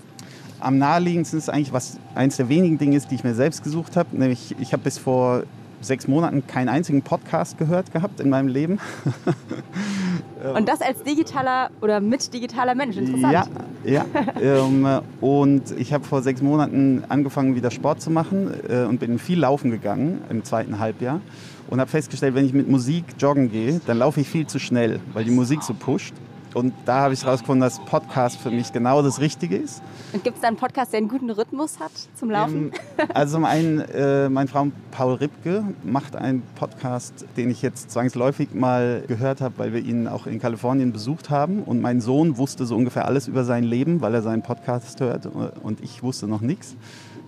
Am 0.60 0.78
naheliegendsten 0.78 1.38
ist 1.38 1.50
eigentlich, 1.50 1.72
was 1.72 1.98
eines 2.14 2.36
der 2.36 2.48
wenigen 2.48 2.78
Dinge 2.78 2.96
ist, 2.96 3.10
die 3.10 3.16
ich 3.16 3.24
mir 3.24 3.34
selbst 3.34 3.62
gesucht 3.62 3.96
habe. 3.96 4.16
Nämlich, 4.16 4.54
ich 4.58 4.72
habe 4.72 4.84
bis 4.84 4.98
vor 4.98 5.42
sechs 5.80 6.08
Monaten 6.08 6.46
keinen 6.46 6.68
einzigen 6.68 7.02
Podcast 7.02 7.58
gehört 7.58 7.92
gehabt 7.92 8.20
in 8.20 8.30
meinem 8.30 8.48
Leben. 8.48 8.78
und 10.52 10.68
das 10.68 10.80
als 10.80 11.02
digitaler 11.02 11.70
oder 11.80 12.00
mit 12.00 12.32
digitaler 12.32 12.74
Mensch, 12.74 12.96
interessant. 12.96 13.32
Ja, 13.32 13.46
ja. 13.84 14.04
ähm, 14.40 14.86
und 15.20 15.70
ich 15.78 15.92
habe 15.92 16.04
vor 16.04 16.22
sechs 16.22 16.42
Monaten 16.42 17.04
angefangen, 17.08 17.56
wieder 17.56 17.70
Sport 17.70 18.00
zu 18.00 18.10
machen 18.10 18.52
äh, 18.68 18.84
und 18.84 19.00
bin 19.00 19.18
viel 19.18 19.38
laufen 19.40 19.70
gegangen 19.70 20.22
im 20.30 20.44
zweiten 20.44 20.78
Halbjahr. 20.78 21.20
Und 21.68 21.80
habe 21.80 21.90
festgestellt, 21.90 22.34
wenn 22.34 22.44
ich 22.44 22.52
mit 22.52 22.68
Musik 22.68 23.04
joggen 23.18 23.50
gehe, 23.50 23.80
dann 23.86 23.98
laufe 23.98 24.20
ich 24.20 24.28
viel 24.28 24.46
zu 24.46 24.58
schnell, 24.58 25.00
weil 25.14 25.24
die 25.24 25.30
Musik 25.30 25.62
so 25.62 25.72
pusht. 25.72 26.14
Und 26.54 26.72
da 26.84 27.00
habe 27.00 27.14
ich 27.14 27.24
herausgefunden, 27.24 27.60
dass 27.60 27.80
Podcast 27.80 28.38
für 28.38 28.50
mich 28.50 28.72
genau 28.72 29.02
das 29.02 29.20
Richtige 29.20 29.56
ist. 29.56 29.82
Und 30.12 30.22
gibt 30.22 30.36
es 30.36 30.42
da 30.42 30.48
einen 30.48 30.56
Podcast, 30.56 30.92
der 30.92 30.98
einen 30.98 31.08
guten 31.08 31.30
Rhythmus 31.30 31.80
hat 31.80 31.90
zum 32.14 32.30
Laufen? 32.30 32.72
Ähm, 32.96 33.08
also 33.12 33.34
zum 33.34 33.44
einen, 33.44 33.80
äh, 33.80 34.28
mein 34.28 34.46
Freund 34.46 34.72
Paul 34.92 35.14
Ripke 35.14 35.64
macht 35.82 36.14
einen 36.14 36.42
Podcast, 36.54 37.26
den 37.36 37.50
ich 37.50 37.60
jetzt 37.60 37.90
zwangsläufig 37.90 38.54
mal 38.54 39.02
gehört 39.08 39.40
habe, 39.40 39.54
weil 39.58 39.72
wir 39.72 39.80
ihn 39.80 40.06
auch 40.06 40.28
in 40.28 40.38
Kalifornien 40.38 40.92
besucht 40.92 41.28
haben. 41.28 41.64
Und 41.64 41.80
mein 41.80 42.00
Sohn 42.00 42.38
wusste 42.38 42.66
so 42.66 42.76
ungefähr 42.76 43.06
alles 43.06 43.26
über 43.26 43.42
sein 43.42 43.64
Leben, 43.64 44.00
weil 44.00 44.14
er 44.14 44.22
seinen 44.22 44.42
Podcast 44.42 45.00
hört. 45.00 45.26
Und 45.26 45.80
ich 45.82 46.04
wusste 46.04 46.28
noch 46.28 46.40
nichts. 46.40 46.76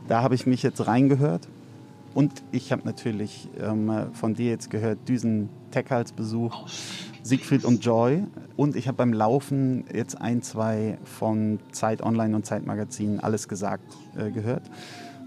Da 0.06 0.22
habe 0.22 0.36
ich 0.36 0.46
mich 0.46 0.62
jetzt 0.62 0.86
reingehört. 0.86 1.48
Und 2.14 2.32
ich 2.50 2.72
habe 2.72 2.82
natürlich 2.84 3.48
ähm, 3.60 4.06
von 4.14 4.32
dir 4.32 4.50
jetzt 4.50 4.70
gehört, 4.70 5.06
Düsen 5.06 5.50
Tech 5.70 5.90
als 5.90 6.12
Besuch. 6.12 6.66
Siegfried 7.26 7.64
und 7.64 7.84
Joy. 7.84 8.22
Und 8.56 8.76
ich 8.76 8.88
habe 8.88 8.96
beim 8.96 9.12
Laufen 9.12 9.84
jetzt 9.92 10.20
ein, 10.20 10.42
zwei 10.42 10.98
von 11.04 11.58
Zeit 11.72 12.02
Online 12.02 12.36
und 12.36 12.46
Zeit 12.46 12.66
Magazin 12.66 13.20
alles 13.20 13.48
gesagt 13.48 13.84
äh, 14.16 14.30
gehört. 14.30 14.62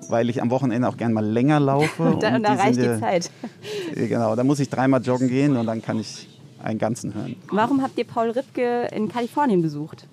Weil 0.08 0.30
ich 0.30 0.42
am 0.42 0.50
Wochenende 0.50 0.88
auch 0.88 0.98
gerne 0.98 1.14
mal 1.14 1.26
länger 1.26 1.60
laufe. 1.60 2.04
und 2.14 2.24
da, 2.24 2.36
und 2.36 2.44
da 2.44 2.54
reicht 2.54 2.80
die 2.80 3.00
Zeit. 3.00 3.30
genau, 3.96 4.36
da 4.36 4.44
muss 4.44 4.60
ich 4.60 4.70
dreimal 4.70 5.02
joggen 5.02 5.28
gehen 5.28 5.58
und 5.58 5.66
dann 5.66 5.82
kann 5.82 6.00
ich 6.00 6.28
einen 6.64 6.80
ganzen 6.80 7.14
hören. 7.14 7.36
Warum 7.52 7.82
habt 7.82 7.98
ihr 7.98 8.06
Paul 8.06 8.32
Ripke 8.32 8.88
in 8.94 9.10
Kalifornien 9.10 9.62
besucht? 9.62 10.08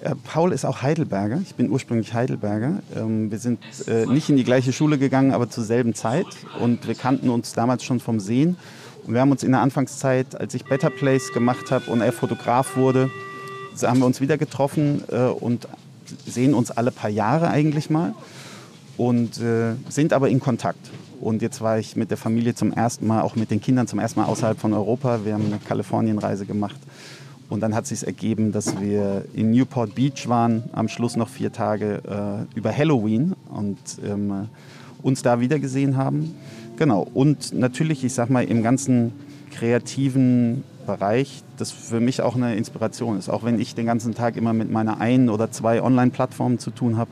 Äh, 0.00 0.14
Paul 0.24 0.52
ist 0.52 0.64
auch 0.64 0.82
Heidelberger. 0.82 1.40
Ich 1.42 1.54
bin 1.54 1.70
ursprünglich 1.70 2.14
Heidelberger. 2.14 2.80
Ähm, 2.94 3.30
wir 3.30 3.38
sind 3.38 3.60
äh, 3.86 4.06
nicht 4.06 4.28
in 4.28 4.36
die 4.36 4.44
gleiche 4.44 4.72
Schule 4.72 4.98
gegangen, 4.98 5.32
aber 5.32 5.48
zur 5.48 5.64
selben 5.64 5.94
Zeit. 5.94 6.26
Und 6.60 6.86
wir 6.86 6.94
kannten 6.94 7.28
uns 7.28 7.52
damals 7.52 7.84
schon 7.84 8.00
vom 8.00 8.20
Sehen. 8.20 8.56
Wir 9.08 9.20
haben 9.20 9.30
uns 9.30 9.44
in 9.44 9.52
der 9.52 9.60
Anfangszeit, 9.60 10.38
als 10.38 10.52
ich 10.54 10.64
Better 10.64 10.90
Place 10.90 11.32
gemacht 11.32 11.70
habe 11.70 11.90
und 11.90 12.00
er 12.00 12.12
Fotograf 12.12 12.76
wurde, 12.76 13.08
haben 13.82 14.00
wir 14.00 14.06
uns 14.06 14.20
wieder 14.20 14.36
getroffen 14.36 15.04
äh, 15.10 15.26
und 15.26 15.68
sehen 16.26 16.54
uns 16.54 16.72
alle 16.72 16.90
paar 16.90 17.10
Jahre 17.10 17.48
eigentlich 17.48 17.88
mal 17.88 18.14
und 18.96 19.40
äh, 19.40 19.74
sind 19.88 20.12
aber 20.12 20.28
in 20.28 20.40
Kontakt. 20.40 20.90
Und 21.20 21.40
jetzt 21.40 21.60
war 21.60 21.78
ich 21.78 21.94
mit 21.94 22.10
der 22.10 22.16
Familie 22.16 22.54
zum 22.54 22.72
ersten 22.72 23.06
Mal, 23.06 23.22
auch 23.22 23.36
mit 23.36 23.50
den 23.50 23.60
Kindern 23.60 23.86
zum 23.86 23.98
ersten 23.98 24.20
Mal 24.20 24.26
außerhalb 24.26 24.58
von 24.58 24.72
Europa. 24.72 25.20
Wir 25.24 25.34
haben 25.34 25.46
eine 25.46 25.58
Kalifornienreise 25.58 26.44
gemacht. 26.44 26.76
Und 27.48 27.60
dann 27.60 27.74
hat 27.76 27.86
sich 27.86 28.04
ergeben, 28.04 28.50
dass 28.50 28.80
wir 28.80 29.24
in 29.34 29.52
Newport 29.52 29.94
Beach 29.94 30.28
waren, 30.28 30.64
am 30.72 30.88
Schluss 30.88 31.16
noch 31.16 31.28
vier 31.28 31.52
Tage 31.52 32.02
äh, 32.54 32.58
über 32.58 32.76
Halloween 32.76 33.34
und 33.50 33.78
ähm, 34.04 34.48
uns 35.02 35.22
da 35.22 35.38
wiedergesehen 35.40 35.96
haben. 35.96 36.34
Genau. 36.76 37.06
Und 37.14 37.52
natürlich, 37.52 38.04
ich 38.04 38.12
sag 38.12 38.30
mal, 38.30 38.44
im 38.44 38.62
ganzen 38.62 39.12
kreativen 39.50 40.64
Bereich, 40.86 41.42
das 41.56 41.72
für 41.72 42.00
mich 42.00 42.22
auch 42.22 42.36
eine 42.36 42.54
Inspiration 42.54 43.18
ist. 43.18 43.28
Auch 43.28 43.44
wenn 43.44 43.58
ich 43.60 43.74
den 43.74 43.86
ganzen 43.86 44.14
Tag 44.14 44.36
immer 44.36 44.52
mit 44.52 44.70
meiner 44.70 45.00
ein 45.00 45.28
oder 45.28 45.50
zwei 45.50 45.82
Online-Plattformen 45.82 46.58
zu 46.58 46.70
tun 46.70 46.96
habe, 46.96 47.10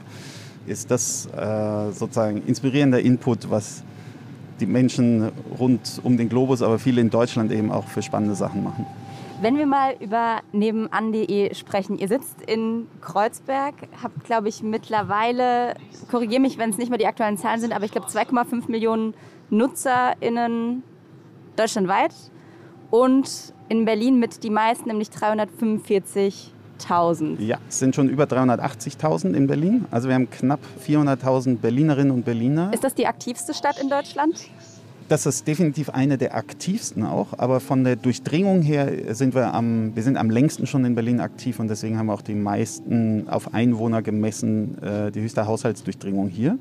ist 0.67 0.91
das 0.91 1.27
äh, 1.27 1.91
sozusagen 1.93 2.43
inspirierender 2.47 3.01
Input, 3.01 3.51
was 3.51 3.83
die 4.61 4.67
Menschen 4.67 5.33
rund 5.59 6.01
um 6.05 6.17
den 6.17 6.29
Globus, 6.29 6.63
aber 6.63 6.79
viele 6.79 7.01
in 7.01 7.11
Deutschland 7.11 7.51
eben 7.53 7.71
auch 7.71 7.89
für 7.89 8.03
spannende 8.03 8.35
Sachen 8.35 8.63
machen. 8.63 8.87
Wenn 9.41 9.59
wir 9.59 9.67
mal 9.67 9.97
über 10.01 10.41
nebenan.de 10.53 11.53
sprechen. 11.55 11.99
Ihr 11.99 12.09
sitzt 12.09 12.41
in 12.47 12.87
Kreuzberg, 13.01 13.75
habt, 14.01 14.25
glaube 14.25 14.49
ich, 14.49 14.63
mittlerweile, 14.63 15.75
korrigiere 16.11 16.41
mich, 16.41 16.57
wenn 16.57 16.71
es 16.71 16.79
nicht 16.79 16.89
mehr 16.89 16.99
die 16.99 17.07
aktuellen 17.07 17.37
Zahlen 17.37 17.61
sind, 17.61 17.73
aber 17.73 17.85
ich 17.85 17.91
glaube 17.91 18.07
2,5 18.07 18.71
Millionen 18.71 19.15
NutzerInnen 19.51 20.83
deutschlandweit 21.57 22.15
und 22.91 23.55
in 23.69 23.85
Berlin 23.85 24.19
mit 24.19 24.43
die 24.43 24.51
meisten, 24.51 24.89
nämlich 24.89 25.09
345.000. 25.09 27.41
Ja, 27.41 27.59
es 27.69 27.79
sind 27.79 27.95
schon 27.95 28.09
über 28.09 28.25
380.000 28.25 29.35
in 29.35 29.47
Berlin. 29.47 29.85
Also 29.91 30.09
wir 30.09 30.15
haben 30.15 30.31
knapp 30.31 30.61
400.000 30.87 31.59
Berlinerinnen 31.59 32.13
und 32.13 32.25
Berliner. 32.25 32.73
Ist 32.73 32.85
das 32.85 32.95
die 32.95 33.07
aktivste 33.07 33.55
Stadt 33.55 33.79
in 33.81 33.89
Deutschland? 33.89 34.49
Das 35.09 35.27
ist 35.27 35.47
definitiv 35.47 35.91
eine 35.91 36.17
der 36.17 36.35
aktivsten 36.35 37.05
auch, 37.05 37.35
aber 37.37 37.61
von 37.61 37.85
der 37.85 37.97
Durchdringung 37.97 38.63
her 38.63 39.15
sind 39.15 39.35
wir 39.35 39.53
am, 39.53 39.95
wir 39.95 40.03
sind 40.03 40.17
am 40.17 40.31
längsten 40.31 40.67
schon 40.67 40.87
in 40.87 40.95
Berlin 40.95 41.21
aktiv 41.21 41.61
und 41.61 41.69
deswegen 41.69 41.99
haben 41.99 42.07
wir 42.07 42.15
auch 42.15 42.23
die 42.23 42.35
meisten 42.35 43.29
auf 43.29 43.53
Einwohner 43.53 44.01
gemessen, 44.01 44.83
äh, 44.83 45.13
die 45.13 45.21
höchste 45.21 45.47
Haushaltsdurchdringung 45.47 46.29
hier. 46.29 46.59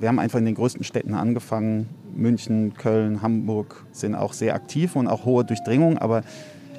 Wir 0.00 0.08
haben 0.08 0.18
einfach 0.18 0.38
in 0.38 0.46
den 0.46 0.54
größten 0.54 0.82
Städten 0.82 1.12
angefangen, 1.12 1.86
München, 2.16 2.74
Köln, 2.74 3.22
Hamburg 3.22 3.84
sind 3.92 4.14
auch 4.14 4.32
sehr 4.32 4.54
aktiv 4.54 4.96
und 4.96 5.06
auch 5.08 5.24
hohe 5.24 5.44
Durchdringung, 5.44 5.98
aber 5.98 6.22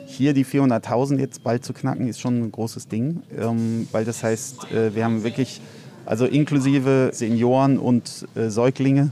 hier 0.06 0.34
die 0.34 0.46
400.000 0.46 1.20
jetzt 1.20 1.44
bald 1.44 1.66
zu 1.66 1.74
knacken, 1.74 2.08
ist 2.08 2.20
schon 2.20 2.44
ein 2.44 2.52
großes 2.52 2.88
Ding, 2.88 3.24
ähm, 3.38 3.88
weil 3.92 4.06
das 4.06 4.24
heißt, 4.24 4.72
äh, 4.72 4.96
wir 4.96 5.04
haben 5.04 5.24
wirklich, 5.24 5.62
also 6.06 6.26
inklusive 6.26 7.10
Senioren 7.14 7.78
und 7.78 8.28
äh, 8.36 8.50
Säuglinge, 8.50 9.12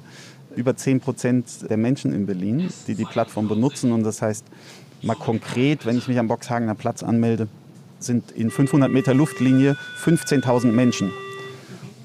über 0.56 0.76
10 0.76 1.00
Prozent 1.00 1.70
der 1.70 1.78
Menschen 1.78 2.14
in 2.14 2.26
Berlin, 2.26 2.70
die 2.88 2.96
die 2.96 3.06
Plattform 3.06 3.48
benutzen. 3.48 3.92
Und 3.92 4.04
das 4.04 4.22
heißt, 4.22 4.46
mal 5.02 5.16
konkret, 5.16 5.86
wenn 5.86 5.98
ich 5.98 6.08
mich 6.08 6.20
am 6.20 6.28
Boxhagener 6.28 6.76
Platz 6.76 7.04
anmelde, 7.04 7.48
sind 8.00 8.32
in 8.32 8.52
500 8.52 8.92
Meter 8.92 9.14
Luftlinie 9.14 9.76
15.000 10.04 10.68
Menschen. 10.68 11.12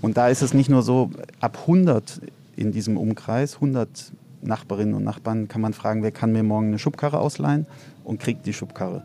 Und 0.00 0.16
da 0.16 0.28
ist 0.28 0.42
es 0.42 0.54
nicht 0.54 0.70
nur 0.70 0.82
so, 0.82 1.10
ab 1.40 1.58
100 1.62 2.20
in 2.58 2.72
diesem 2.72 2.96
Umkreis, 2.96 3.54
100 3.54 4.12
Nachbarinnen 4.42 4.94
und 4.94 5.04
Nachbarn, 5.04 5.48
kann 5.48 5.60
man 5.60 5.72
fragen, 5.72 6.02
wer 6.02 6.10
kann 6.10 6.32
mir 6.32 6.42
morgen 6.42 6.68
eine 6.68 6.78
Schubkarre 6.78 7.20
ausleihen 7.20 7.66
und 8.04 8.20
kriegt 8.20 8.46
die 8.46 8.52
Schubkarre. 8.52 9.02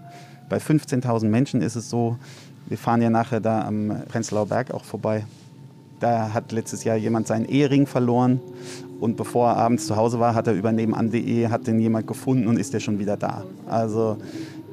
Bei 0.50 0.58
15.000 0.58 1.26
Menschen 1.28 1.62
ist 1.62 1.76
es 1.76 1.90
so, 1.90 2.18
wir 2.68 2.78
fahren 2.78 3.02
ja 3.02 3.10
nachher 3.10 3.40
da 3.40 3.66
am 3.66 4.04
Prenzlauer 4.08 4.48
Berg 4.48 4.72
auch 4.72 4.86
vorbei. 4.86 5.26
Da 6.00 6.34
hat 6.34 6.52
letztes 6.52 6.84
Jahr 6.84 6.98
jemand 6.98 7.28
seinen 7.28 7.46
Ehering 7.46 7.86
verloren 7.86 8.42
und 9.00 9.18
bevor 9.18 9.50
er 9.50 9.58
abends 9.58 9.86
zu 9.86 9.96
Hause 9.96 10.20
war, 10.20 10.34
hat 10.34 10.48
er 10.48 10.54
über 10.54 10.72
nebenan.de, 10.72 11.48
hat 11.50 11.68
den 11.68 11.80
jemand 11.80 12.08
gefunden 12.08 12.48
und 12.48 12.58
ist 12.58 12.74
der 12.74 12.80
schon 12.80 13.00
wieder 13.00 13.18
da. 13.18 13.44
Also 13.68 14.18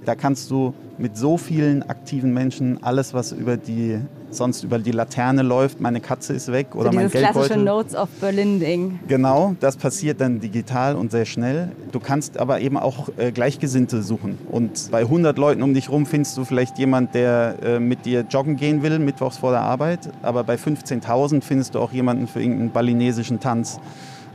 da 0.05 0.15
kannst 0.15 0.51
du 0.51 0.75
mit 0.99 1.17
so 1.17 1.37
vielen 1.37 1.83
aktiven 1.83 2.33
Menschen 2.33 2.83
alles, 2.83 3.15
was 3.15 3.33
über 3.33 3.57
die 3.57 3.99
sonst 4.31 4.63
über 4.65 4.79
die 4.79 4.93
Laterne 4.93 5.43
läuft, 5.43 5.81
meine 5.81 6.01
Katze 6.01 6.33
ist 6.35 6.51
weg 6.53 6.75
oder 6.75 6.91
so 6.91 6.97
mein 6.97 7.11
Geldbeutel. 7.11 7.33
klassische 7.33 7.59
Notes 7.59 7.95
of 7.95 8.09
Berlin 8.21 8.61
Ding. 8.61 9.01
Genau, 9.09 9.55
das 9.61 9.77
passiert 9.77 10.21
dann 10.21 10.41
digital 10.41 10.97
und 10.97 11.11
sehr 11.11 11.25
schnell. 11.25 11.73
Du 11.93 12.01
kannst 12.01 12.39
aber 12.39 12.61
eben 12.61 12.77
auch 12.77 13.09
äh, 13.17 13.33
Gleichgesinnte 13.33 14.03
suchen. 14.03 14.39
Und 14.51 14.91
bei 14.91 15.01
100 15.01 15.37
Leuten 15.39 15.63
um 15.63 15.75
dich 15.75 15.91
rum 15.91 16.07
findest 16.07 16.37
du 16.37 16.45
vielleicht 16.45 16.79
jemand, 16.79 17.15
der 17.15 17.57
äh, 17.63 17.81
mit 17.81 18.07
dir 18.07 18.25
joggen 18.29 18.57
gehen 18.57 18.83
will, 18.83 18.99
mittwochs 18.99 19.39
vor 19.39 19.51
der 19.51 19.63
Arbeit. 19.63 20.11
Aber 20.23 20.45
bei 20.45 20.55
15.000 20.55 21.43
findest 21.43 21.75
du 21.75 21.81
auch 21.81 21.93
jemanden 21.93 22.27
für 22.27 22.41
irgendeinen 22.41 22.71
balinesischen 22.71 23.41
Tanz 23.41 23.81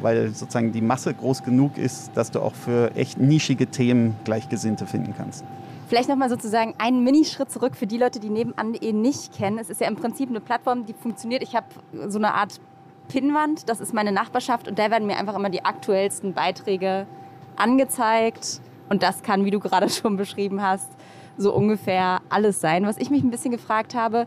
weil 0.01 0.29
sozusagen 0.29 0.71
die 0.71 0.81
Masse 0.81 1.13
groß 1.13 1.43
genug 1.43 1.77
ist, 1.77 2.12
dass 2.15 2.31
du 2.31 2.41
auch 2.41 2.55
für 2.55 2.95
echt 2.95 3.19
nischige 3.19 3.67
Themen 3.67 4.15
Gleichgesinnte 4.23 4.86
finden 4.86 5.13
kannst. 5.17 5.43
Vielleicht 5.88 6.10
nochmal 6.10 6.29
sozusagen 6.29 6.73
einen 6.79 7.03
Minischritt 7.03 7.51
zurück 7.51 7.75
für 7.75 7.86
die 7.86 7.97
Leute, 7.97 8.19
die 8.19 8.29
nebenan.de 8.29 8.91
nicht 8.91 9.34
kennen. 9.34 9.60
Es 9.60 9.69
ist 9.69 9.81
ja 9.81 9.88
im 9.88 9.95
Prinzip 9.95 10.29
eine 10.29 10.39
Plattform, 10.39 10.86
die 10.86 10.93
funktioniert. 10.93 11.43
Ich 11.43 11.55
habe 11.55 11.67
so 12.08 12.17
eine 12.17 12.34
Art 12.34 12.60
Pinnwand, 13.08 13.69
das 13.69 13.79
ist 13.79 13.93
meine 13.93 14.12
Nachbarschaft 14.12 14.67
und 14.67 14.79
da 14.79 14.89
werden 14.89 15.05
mir 15.05 15.17
einfach 15.17 15.36
immer 15.36 15.51
die 15.51 15.63
aktuellsten 15.63 16.34
Beiträge 16.34 17.05
angezeigt. 17.55 18.62
Und 18.89 19.03
das 19.03 19.21
kann, 19.21 19.45
wie 19.45 19.51
du 19.51 19.60
gerade 19.60 19.89
schon 19.89 20.17
beschrieben 20.17 20.62
hast, 20.62 20.89
so 21.38 21.53
ungefähr 21.53 22.21
alles 22.29 22.62
sein. 22.62 22.86
Was 22.86 22.97
ich 22.97 23.10
mich 23.10 23.23
ein 23.23 23.29
bisschen 23.29 23.51
gefragt 23.51 23.93
habe, 23.93 24.25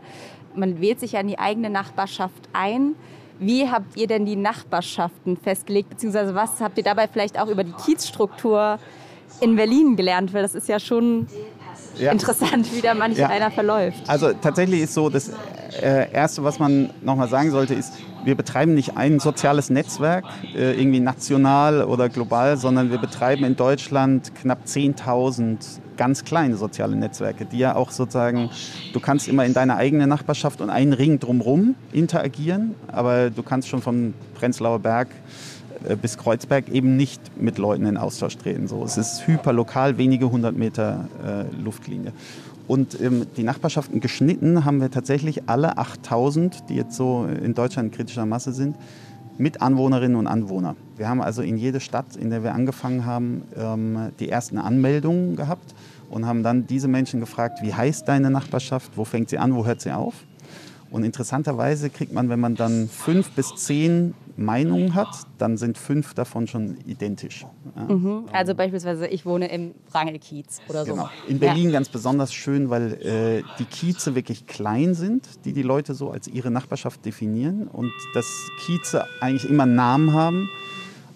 man 0.55 0.79
wählt 0.79 0.99
sich 0.99 1.13
ja 1.13 1.19
in 1.19 1.27
die 1.27 1.39
eigene 1.39 1.69
Nachbarschaft 1.69 2.49
ein. 2.53 2.95
Wie 3.39 3.69
habt 3.69 3.95
ihr 3.95 4.07
denn 4.07 4.25
die 4.25 4.35
Nachbarschaften 4.35 5.37
festgelegt, 5.37 5.89
beziehungsweise 5.89 6.35
was 6.35 6.59
habt 6.59 6.77
ihr 6.77 6.83
dabei 6.83 7.07
vielleicht 7.07 7.39
auch 7.39 7.47
über 7.47 7.63
die 7.63 7.71
Kiezstruktur 7.71 8.79
in 9.39 9.55
Berlin 9.55 9.95
gelernt? 9.95 10.33
Weil 10.33 10.41
das 10.41 10.55
ist 10.55 10.67
ja 10.67 10.79
schon 10.79 11.27
ja. 11.97 12.11
interessant, 12.11 12.73
wie 12.73 12.81
da 12.81 12.93
manch 12.93 13.17
ja. 13.17 13.27
einer 13.27 13.49
verläuft. 13.49 14.07
Also 14.07 14.33
tatsächlich 14.33 14.81
ist 14.81 14.93
so, 14.93 15.09
das 15.09 15.31
äh, 15.81 16.11
Erste, 16.11 16.43
was 16.43 16.59
man 16.59 16.89
nochmal 17.01 17.29
sagen 17.29 17.51
sollte, 17.51 17.73
ist, 17.73 17.93
wir 18.25 18.35
betreiben 18.35 18.73
nicht 18.73 18.97
ein 18.97 19.19
soziales 19.19 19.69
Netzwerk, 19.69 20.25
äh, 20.53 20.73
irgendwie 20.73 20.99
national 20.99 21.83
oder 21.83 22.09
global, 22.09 22.57
sondern 22.57 22.91
wir 22.91 22.97
betreiben 22.97 23.45
in 23.45 23.55
Deutschland 23.55 24.35
knapp 24.35 24.65
10.000 24.65 25.79
ganz 25.99 26.23
kleine 26.23 26.55
soziale 26.55 26.95
Netzwerke, 26.95 27.45
die 27.45 27.57
ja 27.57 27.75
auch 27.75 27.91
sozusagen, 27.91 28.49
du 28.93 29.01
kannst 29.01 29.27
immer 29.27 29.45
in 29.45 29.53
deiner 29.53 29.75
eigenen 29.75 30.07
Nachbarschaft 30.07 30.61
und 30.61 30.69
einen 30.69 30.93
Ring 30.93 31.19
drumherum 31.19 31.75
interagieren, 31.91 32.73
aber 32.87 33.29
du 33.29 33.43
kannst 33.43 33.67
schon 33.67 33.81
vom 33.81 34.13
Prenzlauer 34.33 34.79
Berg 34.79 35.09
äh, 35.87 35.97
bis 35.97 36.17
Kreuzberg 36.17 36.69
eben 36.69 36.95
nicht 36.95 37.19
mit 37.37 37.57
Leuten 37.57 37.85
in 37.85 37.97
Austausch 37.97 38.37
treten. 38.37 38.69
So, 38.69 38.81
es 38.85 38.95
ist 38.97 39.27
hyperlokal, 39.27 39.97
wenige 39.97 40.31
hundert 40.31 40.55
Meter 40.55 41.09
äh, 41.21 41.61
Luftlinie. 41.61 42.13
Und 42.65 43.01
ähm, 43.01 43.25
die 43.35 43.43
Nachbarschaften 43.43 43.99
geschnitten 43.99 44.63
haben 44.63 44.79
wir 44.79 44.91
tatsächlich 44.91 45.49
alle 45.49 45.77
8000, 45.77 46.69
die 46.69 46.75
jetzt 46.75 46.95
so 46.95 47.27
in 47.43 47.55
Deutschland 47.55 47.91
in 47.91 47.97
kritischer 47.97 48.25
Masse 48.25 48.53
sind, 48.53 48.77
mit 49.39 49.61
Anwohnerinnen 49.61 50.17
und 50.17 50.27
Anwohnern. 50.27 50.75
Wir 50.97 51.07
haben 51.07 51.21
also 51.21 51.41
in 51.41 51.57
jede 51.57 51.79
Stadt, 51.79 52.17
in 52.17 52.29
der 52.29 52.43
wir 52.43 52.53
angefangen 52.53 53.05
haben, 53.05 53.43
ähm, 53.55 54.11
die 54.19 54.29
ersten 54.29 54.57
Anmeldungen 54.57 55.37
gehabt 55.37 55.73
und 56.09 56.25
haben 56.25 56.43
dann 56.43 56.67
diese 56.67 56.89
Menschen 56.89 57.21
gefragt, 57.21 57.59
wie 57.61 57.73
heißt 57.73 58.07
deine 58.07 58.29
Nachbarschaft, 58.29 58.91
wo 58.97 59.05
fängt 59.05 59.29
sie 59.29 59.37
an, 59.37 59.55
wo 59.55 59.65
hört 59.65 59.79
sie 59.79 59.91
auf? 59.91 60.13
Und 60.91 61.03
interessanterweise 61.03 61.89
kriegt 61.89 62.13
man, 62.13 62.29
wenn 62.29 62.39
man 62.39 62.55
dann 62.55 62.87
fünf 62.87 63.31
bis 63.31 63.55
zehn 63.55 64.15
Meinungen 64.37 64.95
hat, 64.95 65.09
dann 65.37 65.57
sind 65.57 65.77
fünf 65.77 66.13
davon 66.13 66.47
schon 66.47 66.77
identisch. 66.85 67.45
Mhm. 67.75 68.25
Also 68.31 68.55
beispielsweise, 68.55 69.07
ich 69.07 69.25
wohne 69.25 69.51
im 69.51 69.75
Wrangelkiez 69.91 70.61
oder 70.69 70.85
so. 70.85 70.93
Genau. 70.93 71.09
In 71.27 71.39
Berlin 71.39 71.65
ja. 71.65 71.71
ganz 71.71 71.89
besonders 71.89 72.33
schön, 72.33 72.69
weil 72.69 72.93
äh, 72.93 73.43
die 73.59 73.65
Kieze 73.65 74.15
wirklich 74.15 74.47
klein 74.47 74.93
sind, 74.93 75.45
die 75.45 75.53
die 75.53 75.61
Leute 75.61 75.93
so 75.93 76.09
als 76.09 76.27
ihre 76.27 76.51
Nachbarschaft 76.51 77.05
definieren 77.05 77.67
und 77.67 77.91
dass 78.13 78.25
Kieze 78.65 79.05
eigentlich 79.19 79.49
immer 79.49 79.65
Namen 79.65 80.13
haben 80.13 80.49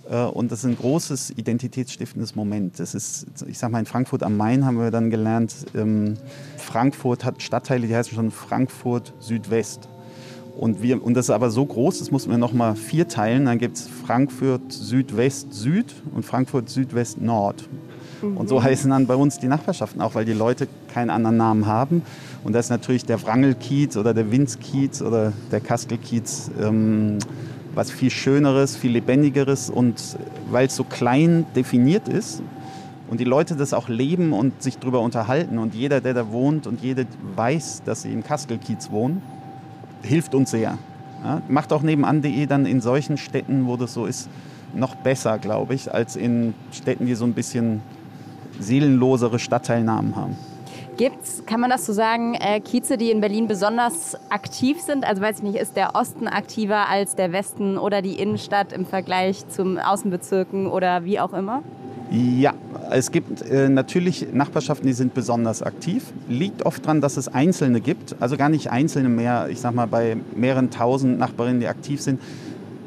und 0.06 0.52
das 0.52 0.60
ist 0.60 0.66
ein 0.66 0.78
großes 0.78 1.32
identitätsstiftendes 1.38 2.36
Moment. 2.36 2.80
Das 2.80 2.94
ist, 2.94 3.26
ich 3.48 3.58
sag 3.58 3.72
mal, 3.72 3.80
in 3.80 3.86
Frankfurt 3.86 4.22
am 4.24 4.36
Main 4.36 4.66
haben 4.66 4.78
wir 4.78 4.92
dann 4.92 5.10
gelernt, 5.10 5.54
ähm, 5.76 6.16
Frankfurt 6.58 7.24
hat 7.24 7.42
Stadtteile, 7.42 7.88
die 7.88 7.96
heißen 7.96 8.14
schon 8.14 8.32
Frankfurt 8.32 9.14
Südwest. 9.20 9.88
Und, 10.58 10.82
wir, 10.82 11.04
und 11.04 11.16
das 11.16 11.26
ist 11.26 11.30
aber 11.32 11.50
so 11.50 11.66
groß, 11.66 12.00
das 12.00 12.12
mussten 12.12 12.30
wir 12.30 12.38
nochmal 12.38 12.76
vier 12.76 13.08
teilen. 13.08 13.46
Dann 13.46 13.58
gibt 13.58 13.78
es 13.78 13.88
Frankfurt 13.88 14.72
Südwest 14.72 15.54
Süd 15.54 15.96
und 16.14 16.26
Frankfurt 16.26 16.70
Südwest 16.70 17.20
Nord. 17.22 17.68
Mhm. 18.22 18.38
Und 18.38 18.50
so 18.50 18.62
heißen 18.62 18.90
dann 18.90 19.08
bei 19.08 19.16
uns 19.16 19.40
die 19.40 19.48
Nachbarschaften 19.48 20.02
auch, 20.02 20.16
weil 20.16 20.26
die 20.26 20.34
Leute 20.34 20.68
keinen 20.94 21.10
anderen 21.10 21.38
Namen 21.38 21.66
haben. 21.66 22.04
Und 22.44 22.54
das 22.54 22.68
ist 22.68 22.70
natürlich 22.70 23.06
der 23.06 23.22
Wrangelkiez 23.24 23.98
oder 23.98 24.14
der 24.14 24.32
Winzkiez 24.32 25.02
oder 25.02 25.34
der 25.52 25.60
Kastelkiez. 25.60 26.52
Ähm, 26.62 27.18
was 27.76 27.92
viel 27.92 28.10
Schöneres, 28.10 28.76
viel 28.76 28.92
Lebendigeres 28.92 29.70
und 29.70 30.18
weil 30.50 30.68
es 30.68 30.76
so 30.76 30.84
klein 30.84 31.46
definiert 31.56 32.08
ist 32.08 32.42
und 33.10 33.20
die 33.20 33.26
Leute 33.26 33.56
das 33.56 33.74
auch 33.74 33.90
leben 33.90 34.34
und 34.34 34.62
sich 34.62 34.78
darüber 34.78 35.02
unterhalten 35.02 35.58
und 35.58 35.74
jeder, 35.76 36.02
der 36.02 36.14
da 36.14 36.32
wohnt 36.32 36.68
und 36.68 36.82
jede 36.82 37.06
weiß, 37.36 37.84
dass 37.86 38.04
sie 38.04 38.14
im 38.14 38.24
Kastelkiez 38.24 38.92
wohnen, 38.92 39.22
hilft 40.04 40.36
uns 40.36 40.52
sehr. 40.52 40.78
Ja, 41.24 41.42
macht 41.48 41.72
auch 41.72 41.82
nebenan.de 41.82 42.46
dann 42.48 42.66
in 42.66 42.82
solchen 42.82 43.18
Städten, 43.18 43.66
wo 43.66 43.78
das 43.78 43.94
so 43.94 44.06
ist, 44.06 44.30
noch 44.76 44.96
besser, 44.96 45.38
glaube 45.38 45.74
ich, 45.74 45.94
als 45.94 46.16
in 46.16 46.54
Städten, 46.72 47.06
die 47.06 47.16
so 47.16 47.26
ein 47.26 47.34
bisschen 47.34 47.82
seelenlosere 48.60 49.40
Stadtteilnamen 49.40 50.16
haben. 50.16 50.36
Gibt's, 50.98 51.44
kann 51.48 51.60
man 51.60 51.72
das 51.72 51.88
so 51.88 51.94
sagen, 51.94 52.36
äh, 52.36 52.60
Kieze, 52.60 52.98
die 52.98 53.10
in 53.10 53.20
Berlin 53.20 53.48
besonders 53.48 54.16
aktiv 54.30 54.80
sind? 54.80 55.06
Also 55.06 55.24
weiß 55.24 55.38
ich 55.38 55.44
nicht, 55.44 55.56
ist 55.56 55.76
der 55.76 55.96
Osten 55.96 56.28
aktiver 56.28 56.88
als 56.88 57.16
der 57.16 57.32
Westen 57.32 57.80
oder 57.80 58.04
die 58.04 58.20
Innenstadt 58.20 58.72
im 58.74 58.86
Vergleich 58.86 59.48
zum 59.48 59.80
Außenbezirken 59.80 60.68
oder 60.68 61.04
wie 61.04 61.20
auch 61.20 61.34
immer? 61.34 61.64
Ja, 62.12 62.54
es 62.92 63.12
gibt 63.12 63.42
äh, 63.42 63.70
natürlich 63.70 64.28
Nachbarschaften, 64.34 64.86
die 64.86 64.94
sind 64.94 65.16
besonders 65.16 65.64
aktiv. 65.64 66.04
Liegt 66.30 66.64
oft 66.64 66.86
daran, 66.86 67.02
dass 67.02 67.18
es 67.18 67.28
Einzelne 67.28 67.82
gibt, 67.82 68.16
also 68.20 68.38
gar 68.38 68.50
nicht 68.50 68.70
Einzelne 68.70 69.10
mehr, 69.10 69.48
ich 69.50 69.60
sag 69.62 69.74
mal 69.74 69.88
bei 69.88 70.18
mehreren 70.36 70.70
tausend 70.70 71.18
Nachbarinnen, 71.18 71.60
die 71.60 71.68
aktiv 71.68 72.02
sind. 72.02 72.22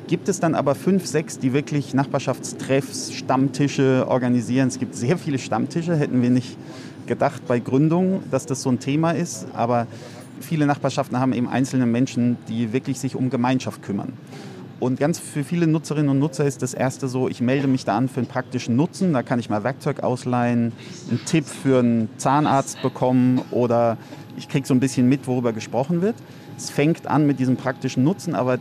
gibt 0.07 0.29
es 0.29 0.39
dann 0.39 0.55
aber 0.55 0.77
fünf, 0.77 1.07
sechs, 1.07 1.41
die 1.41 1.53
wirklich 1.53 1.93
Nachbarschaftstreffs, 1.93 3.13
Stammtische 3.15 4.07
organisieren. 4.07 4.69
Es 4.69 4.79
gibt 4.79 4.95
sehr 4.95 5.19
viele 5.19 5.39
Stammtische, 5.39 5.97
hätten 5.97 6.23
wir 6.23 6.31
nicht 6.31 6.57
gedacht 7.07 7.47
bei 7.47 7.59
Gründung, 7.59 8.23
dass 8.31 8.47
das 8.47 8.63
so 8.63 8.71
ein 8.71 8.81
Thema 8.81 9.13
ist. 9.13 9.47
Aber 9.53 9.87
viele 10.41 10.67
Nachbarschaften 10.67 11.19
haben 11.19 11.33
eben 11.33 11.49
einzelne 11.49 11.87
Menschen, 11.87 12.37
die 12.49 12.73
wirklich 12.73 12.99
sich 12.99 13.17
um 13.17 13.31
Gemeinschaft 13.31 13.83
kümmern. 13.83 14.13
Und 14.79 15.01
ganz 15.01 15.19
für 15.19 15.43
viele 15.43 15.67
Nutzerinnen 15.67 16.11
und 16.11 16.19
Nutzer 16.19 16.45
ist 16.45 16.61
das 16.61 16.75
erste 16.75 17.09
so, 17.09 17.29
ich 17.29 17.41
melde 17.41 17.67
mich 17.67 17.87
da 17.87 17.97
an 17.97 18.09
für 18.09 18.21
einen 18.21 18.27
praktischen 18.27 18.77
Nutzen. 18.77 19.15
Da 19.15 19.23
kann 19.23 19.39
ich 19.39 19.49
mal 19.49 19.65
Werkzeug 19.65 20.03
ausleihen, 20.03 20.73
einen 21.09 21.25
Tipp 21.25 21.47
für 21.47 21.79
einen 21.79 22.11
Zahnarzt 22.19 22.83
bekommen 22.83 23.41
oder 23.51 23.97
ich 24.37 24.49
kriege 24.49 24.67
so 24.67 24.75
ein 24.75 24.81
bisschen 24.81 25.09
mit, 25.09 25.27
worüber 25.27 25.55
gesprochen 25.55 26.03
wird. 26.03 26.17
Es 26.59 26.69
fängt 26.69 27.07
an 27.07 27.27
mit 27.27 27.39
diesem 27.39 27.57
praktischen 27.57 28.05
Nutzen, 28.05 28.35
aber 28.35 28.59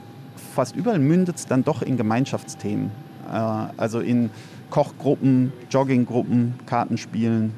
fast 0.53 0.75
überall 0.77 0.99
mündet 0.99 1.35
es 1.35 1.47
dann 1.47 1.65
doch 1.65 1.81
in 1.81 1.97
Gemeinschaftsthemen. 1.97 2.91
Äh, 3.29 3.35
also 3.75 3.99
in 3.99 4.29
Kochgruppen, 4.69 5.51
Jogginggruppen, 5.69 6.55
Kartenspielen. 6.65 7.51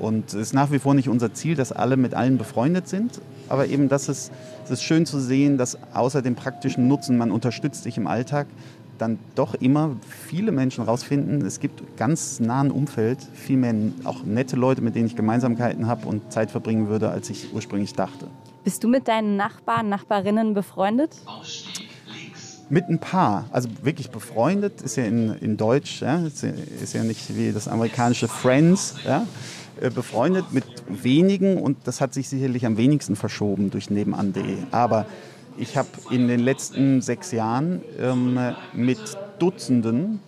Und 0.00 0.28
es 0.28 0.34
ist 0.34 0.54
nach 0.54 0.70
wie 0.70 0.78
vor 0.78 0.94
nicht 0.94 1.08
unser 1.08 1.34
Ziel, 1.34 1.54
dass 1.54 1.72
alle 1.72 1.96
mit 1.96 2.14
allen 2.14 2.38
befreundet 2.38 2.88
sind. 2.88 3.20
Aber 3.48 3.66
eben, 3.66 3.88
das 3.88 4.08
ist, 4.08 4.32
es 4.64 4.70
ist 4.70 4.82
schön 4.82 5.04
zu 5.04 5.20
sehen, 5.20 5.58
dass 5.58 5.76
außer 5.92 6.22
dem 6.22 6.36
praktischen 6.36 6.88
Nutzen, 6.88 7.18
man 7.18 7.30
unterstützt 7.30 7.82
sich 7.82 7.98
im 7.98 8.06
Alltag, 8.06 8.46
dann 9.00 9.18
doch 9.34 9.54
immer 9.54 9.96
viele 10.08 10.52
Menschen 10.52 10.84
rausfinden, 10.84 11.44
es 11.46 11.60
gibt 11.60 11.96
ganz 11.96 12.40
nahen 12.40 12.70
Umfeld 12.70 13.18
viel 13.34 13.56
mehr 13.56 13.74
auch 14.04 14.24
nette 14.24 14.56
Leute, 14.56 14.82
mit 14.82 14.94
denen 14.94 15.06
ich 15.06 15.16
Gemeinsamkeiten 15.16 15.86
habe 15.86 16.06
und 16.06 16.32
Zeit 16.32 16.50
verbringen 16.50 16.88
würde, 16.88 17.10
als 17.10 17.30
ich 17.30 17.52
ursprünglich 17.54 17.94
dachte. 17.94 18.26
Bist 18.62 18.84
du 18.84 18.88
mit 18.88 19.08
deinen 19.08 19.36
Nachbarn, 19.36 19.88
Nachbarinnen 19.88 20.52
befreundet? 20.52 21.16
Mit 22.68 22.88
ein 22.88 22.98
paar. 23.00 23.46
Also 23.50 23.68
wirklich 23.82 24.10
befreundet 24.10 24.82
ist 24.82 24.96
ja 24.96 25.04
in, 25.04 25.34
in 25.34 25.56
Deutsch, 25.56 26.02
ja, 26.02 26.24
ist, 26.24 26.42
ja, 26.42 26.50
ist 26.82 26.92
ja 26.92 27.02
nicht 27.02 27.36
wie 27.36 27.52
das 27.52 27.68
amerikanische 27.68 28.28
Friends. 28.28 28.96
Ja. 29.04 29.26
Äh, 29.80 29.90
befreundet 29.90 30.52
mit 30.52 30.64
wenigen 30.88 31.56
und 31.56 31.78
das 31.84 32.00
hat 32.02 32.12
sich 32.12 32.28
sicherlich 32.28 32.66
am 32.66 32.76
wenigsten 32.76 33.16
verschoben 33.16 33.70
durch 33.70 33.88
nebenan.de. 33.88 34.58
Aber 34.72 35.06
ich 35.56 35.76
habe 35.76 35.88
in 36.10 36.28
den 36.28 36.40
letzten 36.40 37.00
sechs 37.00 37.32
Jahren 37.32 37.80
ähm, 37.98 38.38
mit 38.74 38.98
Dutzenden 39.38 40.20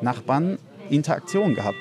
Nachbarn 0.00 0.58
Interaktion 0.90 1.54
gehabt. 1.54 1.76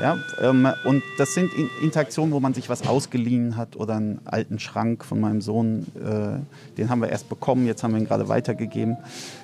Ja, 0.00 0.16
ähm, 0.40 0.66
und 0.84 1.02
das 1.18 1.34
sind 1.34 1.50
Interaktionen, 1.82 2.32
wo 2.32 2.40
man 2.40 2.54
sich 2.54 2.68
was 2.68 2.86
ausgeliehen 2.86 3.56
hat 3.56 3.76
oder 3.76 3.96
einen 3.96 4.20
alten 4.24 4.58
Schrank 4.58 5.04
von 5.04 5.20
meinem 5.20 5.40
Sohn, 5.40 5.86
äh, 5.94 6.76
den 6.76 6.88
haben 6.88 7.00
wir 7.00 7.10
erst 7.10 7.28
bekommen, 7.28 7.66
jetzt 7.66 7.84
haben 7.84 7.92
wir 7.92 8.00
ihn 8.00 8.06
gerade 8.06 8.28
weitergegeben. 8.28 8.96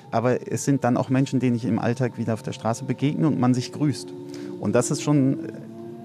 Aber 0.09 0.51
es 0.51 0.65
sind 0.65 0.83
dann 0.83 0.97
auch 0.97 1.09
Menschen, 1.09 1.39
denen 1.39 1.55
ich 1.55 1.65
im 1.65 1.79
Alltag 1.79 2.17
wieder 2.17 2.33
auf 2.33 2.41
der 2.41 2.51
Straße 2.51 2.83
begegne 2.83 3.27
und 3.27 3.39
man 3.39 3.53
sich 3.53 3.71
grüßt. 3.71 4.09
Und 4.59 4.73
das 4.73 4.91
ist 4.91 5.01
schon, 5.01 5.39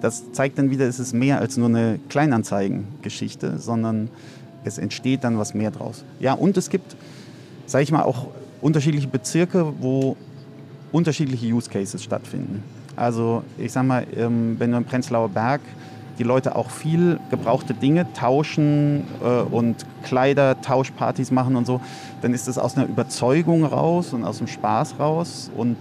das 0.01 0.33
zeigt 0.33 0.59
dann 0.59 0.71
wieder, 0.71 0.87
es 0.87 0.99
ist 1.01 1.13
mehr 1.13 1.39
als 1.39 1.57
nur 1.57 1.69
eine 1.69 1.99
Kleinanzeigengeschichte, 2.09 3.59
sondern 3.59 4.09
es 4.65 4.79
entsteht 4.79 5.25
dann 5.25 5.39
was 5.39 5.55
mehr 5.55 5.71
draus. 5.71 6.05
Ja, 6.21 6.35
und 6.35 6.57
es 6.57 6.71
gibt, 6.71 6.97
sage 7.67 7.85
ich 7.85 7.93
mal, 7.93 8.03
auch 8.03 8.29
unterschiedliche 8.61 9.09
Bezirke, 9.09 9.73
wo 9.81 10.17
unterschiedliche 10.93 11.47
Use 11.47 11.71
Cases 11.71 12.03
stattfinden. 12.03 12.63
Also 12.97 13.43
ich 13.59 13.73
sage 13.73 13.87
mal, 13.87 14.07
ähm, 14.17 14.57
wenn 14.59 14.71
du 14.71 14.79
im 14.79 14.85
Prenzlauer 14.85 15.29
Berg 15.29 15.61
die 16.19 16.23
Leute 16.23 16.57
auch 16.57 16.71
viel 16.71 17.21
gebrauchte 17.31 17.75
Dinge 17.75 18.13
tauschen 18.13 19.05
äh, 19.23 19.41
und 19.43 19.85
Kleidertauschpartys 20.05 21.31
machen 21.31 21.57
und 21.57 21.67
so, 21.67 21.81
dann 22.23 22.33
ist 22.33 22.49
das 22.49 22.59
aus 22.59 22.77
einer 22.77 22.87
Überzeugung 22.87 23.65
raus 23.65 24.13
und 24.13 24.25
aus 24.25 24.39
dem 24.39 24.47
Spaß 24.47 24.99
raus. 24.99 25.51
Und 25.57 25.77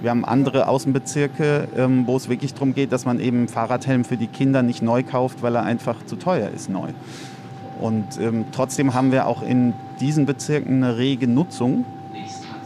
wir 0.00 0.10
haben 0.10 0.24
andere 0.24 0.68
Außenbezirke, 0.68 1.68
ähm, 1.76 2.06
wo 2.06 2.16
es 2.16 2.28
wirklich 2.28 2.54
darum 2.54 2.74
geht, 2.74 2.92
dass 2.92 3.04
man 3.04 3.20
eben 3.20 3.48
Fahrradhelm 3.48 4.04
für 4.04 4.16
die 4.16 4.26
Kinder 4.26 4.62
nicht 4.62 4.82
neu 4.82 5.02
kauft, 5.02 5.42
weil 5.42 5.54
er 5.54 5.62
einfach 5.62 6.04
zu 6.06 6.16
teuer 6.16 6.50
ist 6.50 6.68
neu. 6.68 6.88
Und 7.80 8.18
ähm, 8.20 8.46
trotzdem 8.52 8.94
haben 8.94 9.12
wir 9.12 9.26
auch 9.26 9.42
in 9.42 9.74
diesen 10.00 10.26
Bezirken 10.26 10.82
eine 10.82 10.96
rege 10.96 11.28
Nutzung 11.28 11.84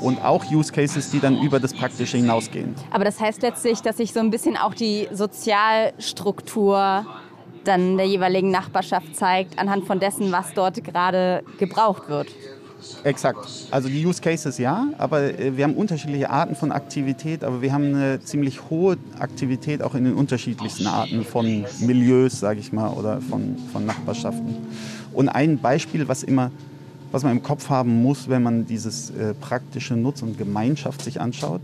und 0.01 0.25
auch 0.25 0.51
Use 0.51 0.73
Cases, 0.73 1.11
die 1.11 1.21
dann 1.21 1.41
über 1.41 1.61
das 1.61 1.75
Praktische 1.75 2.17
hinausgehen. 2.17 2.75
Aber 2.91 3.05
das 3.05 3.21
heißt 3.21 3.43
letztlich, 3.43 3.81
dass 3.81 3.97
sich 3.97 4.13
so 4.13 4.21
ein 4.21 4.31
bisschen 4.31 4.57
auch 4.57 4.75
die 4.75 5.09
Sozialstruktur 5.13 7.07
dann 7.65 7.97
der 7.97 8.07
jeweiligen 8.07 8.51
Nachbarschaft 8.51 9.15
zeigt, 9.15 9.59
anhand 9.59 9.87
von 9.87 10.01
dessen, 10.01 10.33
was 10.33 10.55
dort 10.55 10.83
gerade 10.83 11.43
gebraucht 11.59 12.09
wird. 12.09 12.29
Exakt. 13.05 13.47
Also 13.71 13.89
die 13.89 14.05
Use 14.05 14.21
Cases 14.21 14.57
ja, 14.59 14.89
aber 14.99 15.39
äh, 15.39 15.57
wir 15.57 15.65
haben 15.65 15.75
unterschiedliche 15.75 16.31
Arten 16.31 16.55
von 16.55 16.73
Aktivität, 16.73 17.45
aber 17.45 17.63
wir 17.63 17.73
haben 17.73 17.95
eine 17.95 18.21
ziemlich 18.21 18.71
hohe 18.71 18.97
Aktivität 19.19 19.83
auch 19.83 19.95
in 19.95 20.05
den 20.05 20.15
unterschiedlichsten 20.15 20.87
Arten 20.87 21.25
von 21.25 21.65
Milieus, 21.81 22.41
sage 22.41 22.61
ich 22.61 22.73
mal, 22.73 22.91
oder 22.91 23.21
von, 23.21 23.57
von 23.73 23.85
Nachbarschaften. 23.85 24.57
Und 25.13 25.29
ein 25.29 25.59
Beispiel, 25.59 26.09
was 26.09 26.23
immer 26.23 26.51
was 27.13 27.23
man 27.23 27.33
im 27.33 27.43
Kopf 27.43 27.69
haben 27.69 28.03
muss, 28.03 28.29
wenn 28.29 28.43
man 28.43 28.67
dieses 28.67 29.11
äh, 29.11 29.35
praktische 29.35 29.95
Nutz 29.95 30.23
und 30.23 30.39
Gemeinschaft 30.39 31.03
sich 31.03 31.21
anschaut. 31.21 31.61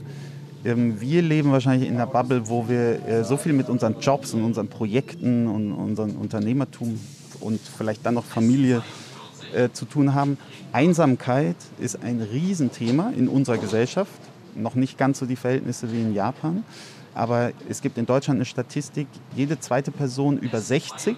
Ähm, 0.64 1.00
wir 1.00 1.22
leben 1.22 1.52
wahrscheinlich 1.52 1.88
in 1.88 1.94
einer 1.94 2.06
Bubble, 2.06 2.48
wo 2.48 2.68
wir 2.68 3.06
äh, 3.06 3.24
so 3.24 3.36
viel 3.36 3.52
mit 3.52 3.68
unseren 3.68 4.00
Jobs 4.00 4.34
und 4.34 4.42
unseren 4.42 4.68
Projekten 4.68 5.46
und 5.46 5.72
unserem 5.72 6.16
Unternehmertum 6.16 6.98
und 7.40 7.60
vielleicht 7.60 8.04
dann 8.04 8.14
noch 8.14 8.24
Familie 8.24 8.82
äh, 9.54 9.68
zu 9.72 9.84
tun 9.84 10.14
haben. 10.14 10.38
Einsamkeit 10.72 11.56
ist 11.78 12.02
ein 12.02 12.20
Riesenthema 12.20 13.12
in 13.16 13.28
unserer 13.28 13.58
Gesellschaft. 13.58 14.12
Noch 14.56 14.74
nicht 14.74 14.98
ganz 14.98 15.18
so 15.18 15.26
die 15.26 15.36
Verhältnisse 15.36 15.92
wie 15.92 16.00
in 16.00 16.14
Japan. 16.14 16.64
Aber 17.14 17.52
es 17.68 17.80
gibt 17.80 17.96
in 17.96 18.04
Deutschland 18.04 18.38
eine 18.38 18.44
Statistik, 18.44 19.06
jede 19.34 19.58
zweite 19.58 19.90
Person 19.90 20.38
über 20.38 20.60
60 20.60 21.16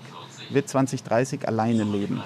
wird 0.50 0.68
2030 0.68 1.48
alleine 1.48 1.84
leben. 1.84 2.22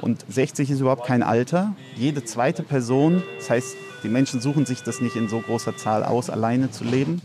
Und 0.00 0.24
60 0.28 0.70
ist 0.70 0.80
überhaupt 0.80 1.06
kein 1.06 1.22
Alter. 1.22 1.74
Jede 1.96 2.24
zweite 2.24 2.62
Person, 2.62 3.22
das 3.38 3.50
heißt, 3.50 3.76
die 4.02 4.08
Menschen 4.08 4.40
suchen 4.40 4.66
sich 4.66 4.82
das 4.82 5.00
nicht 5.00 5.16
in 5.16 5.28
so 5.28 5.40
großer 5.40 5.76
Zahl 5.76 6.04
aus, 6.04 6.30
alleine 6.30 6.70
zu 6.70 6.84
leben. 6.84 7.20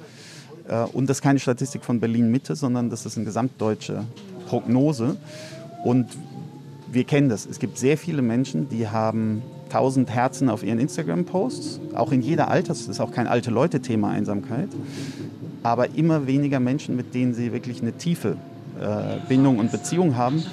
Äh, 0.67 0.83
und 0.83 1.09
das 1.09 1.17
ist 1.17 1.21
keine 1.21 1.39
Statistik 1.39 1.83
von 1.85 1.99
Berlin-Mitte, 1.99 2.55
sondern 2.55 2.89
das 2.89 3.05
ist 3.05 3.17
eine 3.17 3.25
gesamtdeutsche 3.25 4.03
Prognose. 4.47 5.17
Und 5.83 6.07
wir 6.91 7.03
kennen 7.03 7.29
das. 7.29 7.45
Es 7.45 7.59
gibt 7.59 7.77
sehr 7.77 7.97
viele 7.97 8.21
Menschen, 8.21 8.69
die 8.69 8.87
haben 8.87 9.41
1000 9.65 10.09
Herzen 10.09 10.49
auf 10.49 10.63
ihren 10.63 10.79
Instagram-Posts. 10.79 11.79
Auch 11.95 12.11
in 12.11 12.21
jeder 12.21 12.49
Alters, 12.49 12.79
das 12.79 12.95
ist 12.95 12.99
auch 12.99 13.11
kein 13.11 13.27
alte 13.27 13.51
Leute-Thema 13.51 14.09
Einsamkeit. 14.09 14.69
Aber 15.63 15.95
immer 15.95 16.27
weniger 16.27 16.59
Menschen, 16.59 16.95
mit 16.95 17.13
denen 17.13 17.33
sie 17.33 17.51
wirklich 17.51 17.81
eine 17.81 17.93
tiefe 17.93 18.37
Bindung 19.27 19.59
und 19.59 19.71
Beziehung 19.71 20.15
haben. 20.15 20.43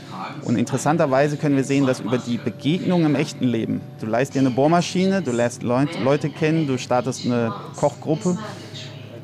Und 0.44 0.56
interessanterweise 0.56 1.36
können 1.36 1.56
wir 1.56 1.64
sehen, 1.64 1.86
dass 1.86 2.00
über 2.00 2.18
die 2.18 2.38
Begegnung 2.38 3.04
im 3.04 3.14
echten 3.14 3.44
Leben, 3.44 3.80
du 4.00 4.06
leist 4.06 4.34
dir 4.34 4.40
eine 4.40 4.50
Bohrmaschine, 4.50 5.22
du 5.22 5.32
lässt 5.32 5.62
Leute 5.62 6.30
kennen, 6.30 6.66
du 6.66 6.78
startest 6.78 7.26
eine 7.26 7.52
Kochgruppe. 7.76 8.38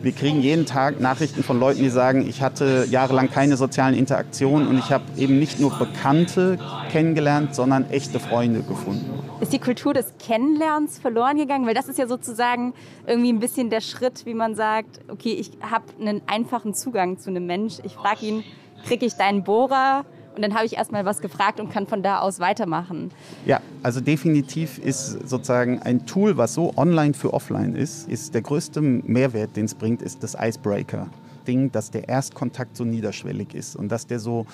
Wir 0.01 0.13
kriegen 0.13 0.41
jeden 0.41 0.65
Tag 0.65 1.01
Nachrichten 1.01 1.43
von 1.43 1.59
Leuten, 1.59 1.81
die 1.81 1.89
sagen, 1.89 2.29
ich 2.29 2.41
hatte 2.41 2.87
jahrelang 2.89 3.31
keine 3.31 3.57
sozialen 3.57 3.97
Interaktionen 3.97 4.69
und 4.69 4.79
ich 4.79 4.93
habe 4.93 5.03
eben 5.17 5.41
nicht 5.41 5.59
nur 5.59 5.77
Bekannte 5.77 6.57
kennengelernt, 6.93 7.57
sondern 7.57 7.91
echte 7.91 8.21
Freunde 8.21 8.63
gefunden. 8.63 9.11
Ist 9.41 9.53
die 9.53 9.59
Kultur 9.59 9.95
des 9.95 10.15
Kennenlernens 10.21 11.01
verloren 11.01 11.37
gegangen? 11.37 11.67
Weil 11.67 11.75
das 11.75 11.89
ist 11.89 11.99
ja 11.99 12.07
sozusagen 12.07 12.75
irgendwie 13.09 13.33
ein 13.33 13.41
bisschen 13.41 13.71
der 13.71 13.81
Schritt, 13.81 14.25
wie 14.25 14.35
man 14.35 14.55
sagt, 14.55 15.01
okay, 15.09 15.33
ich 15.33 15.51
habe 15.69 15.85
einen 16.01 16.23
einfachen 16.29 16.75
Zugang 16.75 17.19
zu 17.19 17.31
einem 17.31 17.47
Mensch. 17.47 17.79
Ich 17.83 17.95
frage 17.95 18.25
ihn, 18.25 18.45
kriege 18.85 19.05
ich 19.05 19.15
deinen 19.15 19.43
Bohrer 19.43 20.05
und 20.39 20.43
dann 20.43 20.55
habe 20.55 20.67
ich 20.67 20.77
erstmal 20.77 21.05
was 21.05 21.21
gefragt 21.21 21.59
und 21.59 21.73
kann 21.73 21.89
von 21.89 22.01
da 22.01 22.21
aus 22.21 22.39
weitermachen. 22.39 23.11
Ja, 23.45 23.61
also 23.83 24.01
definitiv 24.01 24.79
ist 24.79 25.29
sozusagen 25.29 25.83
ein 25.83 26.07
Tool, 26.07 26.37
was 26.37 26.55
so 26.55 26.73
online 26.77 27.13
für 27.13 27.35
offline 27.35 27.75
ist, 27.75 28.09
ist 28.09 28.35
der 28.35 28.43
größte 28.43 28.81
Mehrwert, 28.81 29.57
den 29.57 29.65
es 29.65 29.75
bringt, 29.75 30.01
ist 30.01 30.23
das 30.23 30.37
Icebreaker-Ding, 30.41 31.73
dass 31.73 31.91
der 31.91 32.09
Erstkontakt 32.09 32.77
so 32.77 32.85
niederschwellig 32.85 33.53
ist 33.53 33.75
und 33.75 33.89
dass 33.91 34.07
der 34.07 34.21
so 34.21 34.47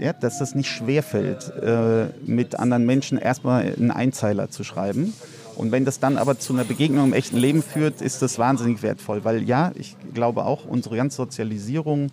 ja, 0.00 0.12
dass 0.12 0.38
das 0.38 0.56
nicht 0.56 0.68
schwerfällt, 0.68 1.52
äh, 1.62 2.06
mit 2.26 2.58
anderen 2.58 2.84
Menschen 2.86 3.18
erstmal 3.18 3.62
einen 3.62 3.92
Einzeiler 3.92 4.50
zu 4.50 4.64
schreiben. 4.64 5.12
Und 5.54 5.70
wenn 5.70 5.84
das 5.84 6.00
dann 6.00 6.16
aber 6.16 6.38
zu 6.38 6.54
einer 6.54 6.64
Begegnung 6.64 7.04
im 7.04 7.12
echten 7.12 7.36
Leben 7.36 7.62
führt, 7.62 8.00
ist 8.00 8.20
das 8.22 8.38
wahnsinnig 8.38 8.82
wertvoll. 8.82 9.22
Weil 9.22 9.42
ja, 9.42 9.70
ich 9.76 9.96
glaube 10.12 10.44
auch, 10.44 10.64
unsere 10.64 10.96
ganze 10.96 11.18
Sozialisierung 11.18 12.10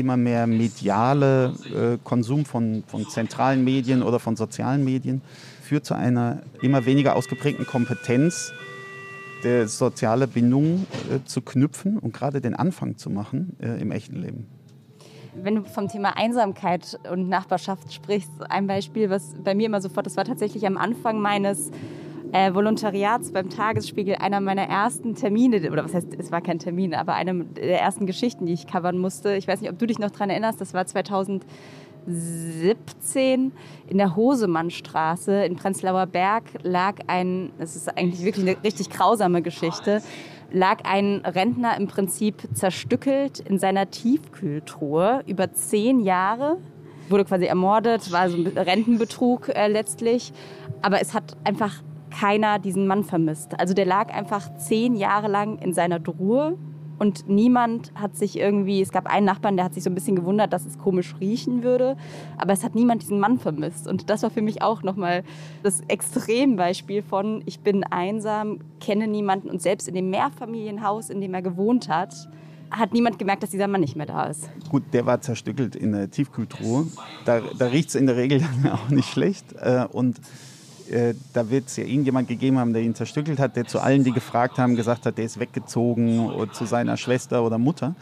immer 0.00 0.16
mehr 0.16 0.46
mediale 0.46 1.54
äh, 1.74 1.98
Konsum 2.02 2.44
von, 2.44 2.82
von 2.86 3.08
zentralen 3.08 3.62
Medien 3.64 4.02
oder 4.02 4.18
von 4.18 4.36
sozialen 4.36 4.84
Medien 4.84 5.22
führt 5.62 5.86
zu 5.86 5.94
einer 5.94 6.42
immer 6.62 6.84
weniger 6.86 7.14
ausgeprägten 7.14 7.66
Kompetenz, 7.66 8.52
der 9.44 9.68
soziale 9.68 10.26
Bindung 10.26 10.86
äh, 11.08 11.24
zu 11.24 11.42
knüpfen 11.42 11.98
und 11.98 12.12
gerade 12.12 12.40
den 12.40 12.54
Anfang 12.54 12.96
zu 12.96 13.10
machen 13.10 13.56
äh, 13.60 13.80
im 13.80 13.92
echten 13.92 14.16
Leben. 14.16 14.46
Wenn 15.34 15.54
du 15.54 15.64
vom 15.64 15.86
Thema 15.86 16.16
Einsamkeit 16.16 16.98
und 17.10 17.28
Nachbarschaft 17.28 17.92
sprichst, 17.92 18.30
ein 18.48 18.66
Beispiel, 18.66 19.10
was 19.10 19.36
bei 19.44 19.54
mir 19.54 19.66
immer 19.66 19.80
sofort, 19.80 20.06
das 20.06 20.16
war 20.16 20.24
tatsächlich 20.24 20.66
am 20.66 20.76
Anfang 20.76 21.20
meines 21.20 21.70
äh, 22.32 22.54
Volontariats 22.54 23.32
beim 23.32 23.50
Tagesspiegel 23.50 24.14
einer 24.16 24.40
meiner 24.40 24.62
ersten 24.62 25.14
Termine, 25.14 25.70
oder 25.70 25.84
was 25.84 25.94
heißt, 25.94 26.08
es 26.18 26.32
war 26.32 26.40
kein 26.40 26.58
Termin, 26.58 26.94
aber 26.94 27.14
eine 27.14 27.44
der 27.44 27.80
ersten 27.80 28.06
Geschichten, 28.06 28.46
die 28.46 28.52
ich 28.52 28.66
covern 28.66 28.98
musste. 28.98 29.36
Ich 29.36 29.48
weiß 29.48 29.60
nicht, 29.60 29.70
ob 29.70 29.78
du 29.78 29.86
dich 29.86 29.98
noch 29.98 30.10
daran 30.10 30.30
erinnerst, 30.30 30.60
das 30.60 30.74
war 30.74 30.86
2017 30.86 33.52
in 33.88 33.98
der 33.98 34.16
Hosemannstraße 34.16 35.44
in 35.44 35.56
Prenzlauer 35.56 36.06
Berg 36.06 36.44
lag 36.62 36.96
ein, 37.06 37.50
das 37.58 37.76
ist 37.76 37.88
eigentlich 37.96 38.24
wirklich 38.24 38.46
eine 38.46 38.56
richtig 38.62 38.90
grausame 38.90 39.42
Geschichte, 39.42 40.02
lag 40.52 40.84
ein 40.84 41.22
Rentner 41.24 41.76
im 41.76 41.86
Prinzip 41.86 42.48
zerstückelt 42.54 43.40
in 43.40 43.58
seiner 43.58 43.90
Tiefkühltruhe 43.90 45.22
über 45.26 45.52
zehn 45.52 46.00
Jahre. 46.00 46.58
Wurde 47.08 47.24
quasi 47.24 47.46
ermordet, 47.46 48.12
war 48.12 48.30
so 48.30 48.36
ein 48.36 48.46
Rentenbetrug 48.46 49.48
äh, 49.48 49.66
letztlich. 49.66 50.32
Aber 50.80 51.00
es 51.00 51.12
hat 51.12 51.36
einfach 51.44 51.82
keiner 52.10 52.58
diesen 52.58 52.86
Mann 52.86 53.04
vermisst. 53.04 53.58
Also 53.58 53.74
der 53.74 53.86
lag 53.86 54.12
einfach 54.12 54.54
zehn 54.56 54.96
Jahre 54.96 55.28
lang 55.28 55.58
in 55.58 55.72
seiner 55.72 56.02
Truhe 56.02 56.56
und 57.00 57.30
niemand 57.30 57.92
hat 57.94 58.14
sich 58.14 58.38
irgendwie, 58.38 58.82
es 58.82 58.92
gab 58.92 59.06
einen 59.06 59.24
Nachbarn, 59.24 59.56
der 59.56 59.64
hat 59.64 59.72
sich 59.72 59.82
so 59.82 59.88
ein 59.88 59.94
bisschen 59.94 60.16
gewundert, 60.16 60.52
dass 60.52 60.66
es 60.66 60.78
komisch 60.78 61.14
riechen 61.18 61.62
würde, 61.62 61.96
aber 62.36 62.52
es 62.52 62.62
hat 62.62 62.74
niemand 62.74 63.00
diesen 63.00 63.18
Mann 63.18 63.38
vermisst. 63.38 63.88
Und 63.88 64.10
das 64.10 64.22
war 64.22 64.28
für 64.28 64.42
mich 64.42 64.60
auch 64.60 64.82
nochmal 64.82 65.24
das 65.62 65.80
Extrembeispiel 65.88 67.02
von, 67.02 67.42
ich 67.46 67.60
bin 67.60 67.84
einsam, 67.84 68.58
kenne 68.80 69.08
niemanden 69.08 69.48
und 69.48 69.62
selbst 69.62 69.88
in 69.88 69.94
dem 69.94 70.10
Mehrfamilienhaus, 70.10 71.08
in 71.08 71.22
dem 71.22 71.32
er 71.32 71.40
gewohnt 71.40 71.88
hat, 71.88 72.28
hat 72.70 72.92
niemand 72.92 73.18
gemerkt, 73.18 73.42
dass 73.42 73.50
dieser 73.50 73.66
Mann 73.66 73.80
nicht 73.80 73.96
mehr 73.96 74.04
da 74.04 74.24
ist. 74.24 74.50
Gut, 74.68 74.82
der 74.92 75.06
war 75.06 75.22
zerstückelt 75.22 75.74
in 75.74 75.92
der 75.92 76.10
Tiefkühltruhe. 76.10 76.86
Da, 77.24 77.40
da 77.58 77.66
riecht 77.68 77.88
es 77.88 77.94
in 77.94 78.06
der 78.06 78.16
Regel 78.16 78.42
auch 78.72 78.90
nicht 78.90 79.08
schlecht. 79.08 79.54
Äh, 79.54 79.86
und 79.90 80.20
äh, 80.90 81.14
da 81.32 81.50
wird 81.50 81.66
es 81.66 81.76
ja 81.76 81.84
irgendjemand 81.84 82.28
gegeben 82.28 82.58
haben, 82.58 82.72
der 82.72 82.82
ihn 82.82 82.94
zerstückelt 82.94 83.38
hat, 83.38 83.56
der 83.56 83.66
zu 83.66 83.80
allen, 83.80 84.04
die 84.04 84.12
gefragt 84.12 84.58
haben, 84.58 84.76
gesagt 84.76 85.06
hat, 85.06 85.18
der 85.18 85.24
ist 85.24 85.38
weggezogen 85.38 86.30
zu 86.52 86.64
seiner 86.64 86.96
Schwester 86.96 87.44
oder 87.44 87.58
Mutter. 87.58 87.94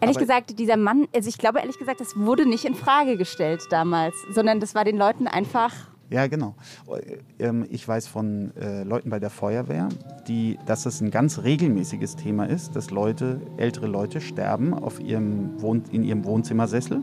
Ehrlich 0.00 0.16
Aber 0.16 0.24
gesagt, 0.24 0.58
dieser 0.58 0.76
Mann, 0.76 1.06
also 1.14 1.28
ich 1.28 1.36
glaube 1.36 1.58
ehrlich 1.60 1.78
gesagt, 1.78 2.00
das 2.00 2.16
wurde 2.16 2.48
nicht 2.48 2.64
in 2.64 2.74
Frage 2.74 3.16
gestellt 3.16 3.62
damals, 3.70 4.14
sondern 4.32 4.58
das 4.58 4.74
war 4.74 4.84
den 4.84 4.96
Leuten 4.96 5.26
einfach 5.26 5.72
ja, 6.10 6.26
genau. 6.26 6.56
Ähm, 7.38 7.66
ich 7.70 7.86
weiß 7.86 8.08
von 8.08 8.52
äh, 8.56 8.82
Leuten 8.82 9.10
bei 9.10 9.20
der 9.20 9.30
Feuerwehr, 9.30 9.88
die, 10.26 10.58
dass 10.66 10.84
es 10.84 11.00
ein 11.00 11.12
ganz 11.12 11.44
regelmäßiges 11.44 12.16
Thema 12.16 12.46
ist, 12.46 12.74
dass 12.74 12.90
Leute, 12.90 13.40
ältere 13.58 13.86
Leute 13.86 14.20
sterben 14.20 14.74
auf 14.74 14.98
ihrem 14.98 15.62
Wohn 15.62 15.84
in 15.92 16.02
ihrem 16.02 16.24
Wohnzimmersessel 16.24 17.00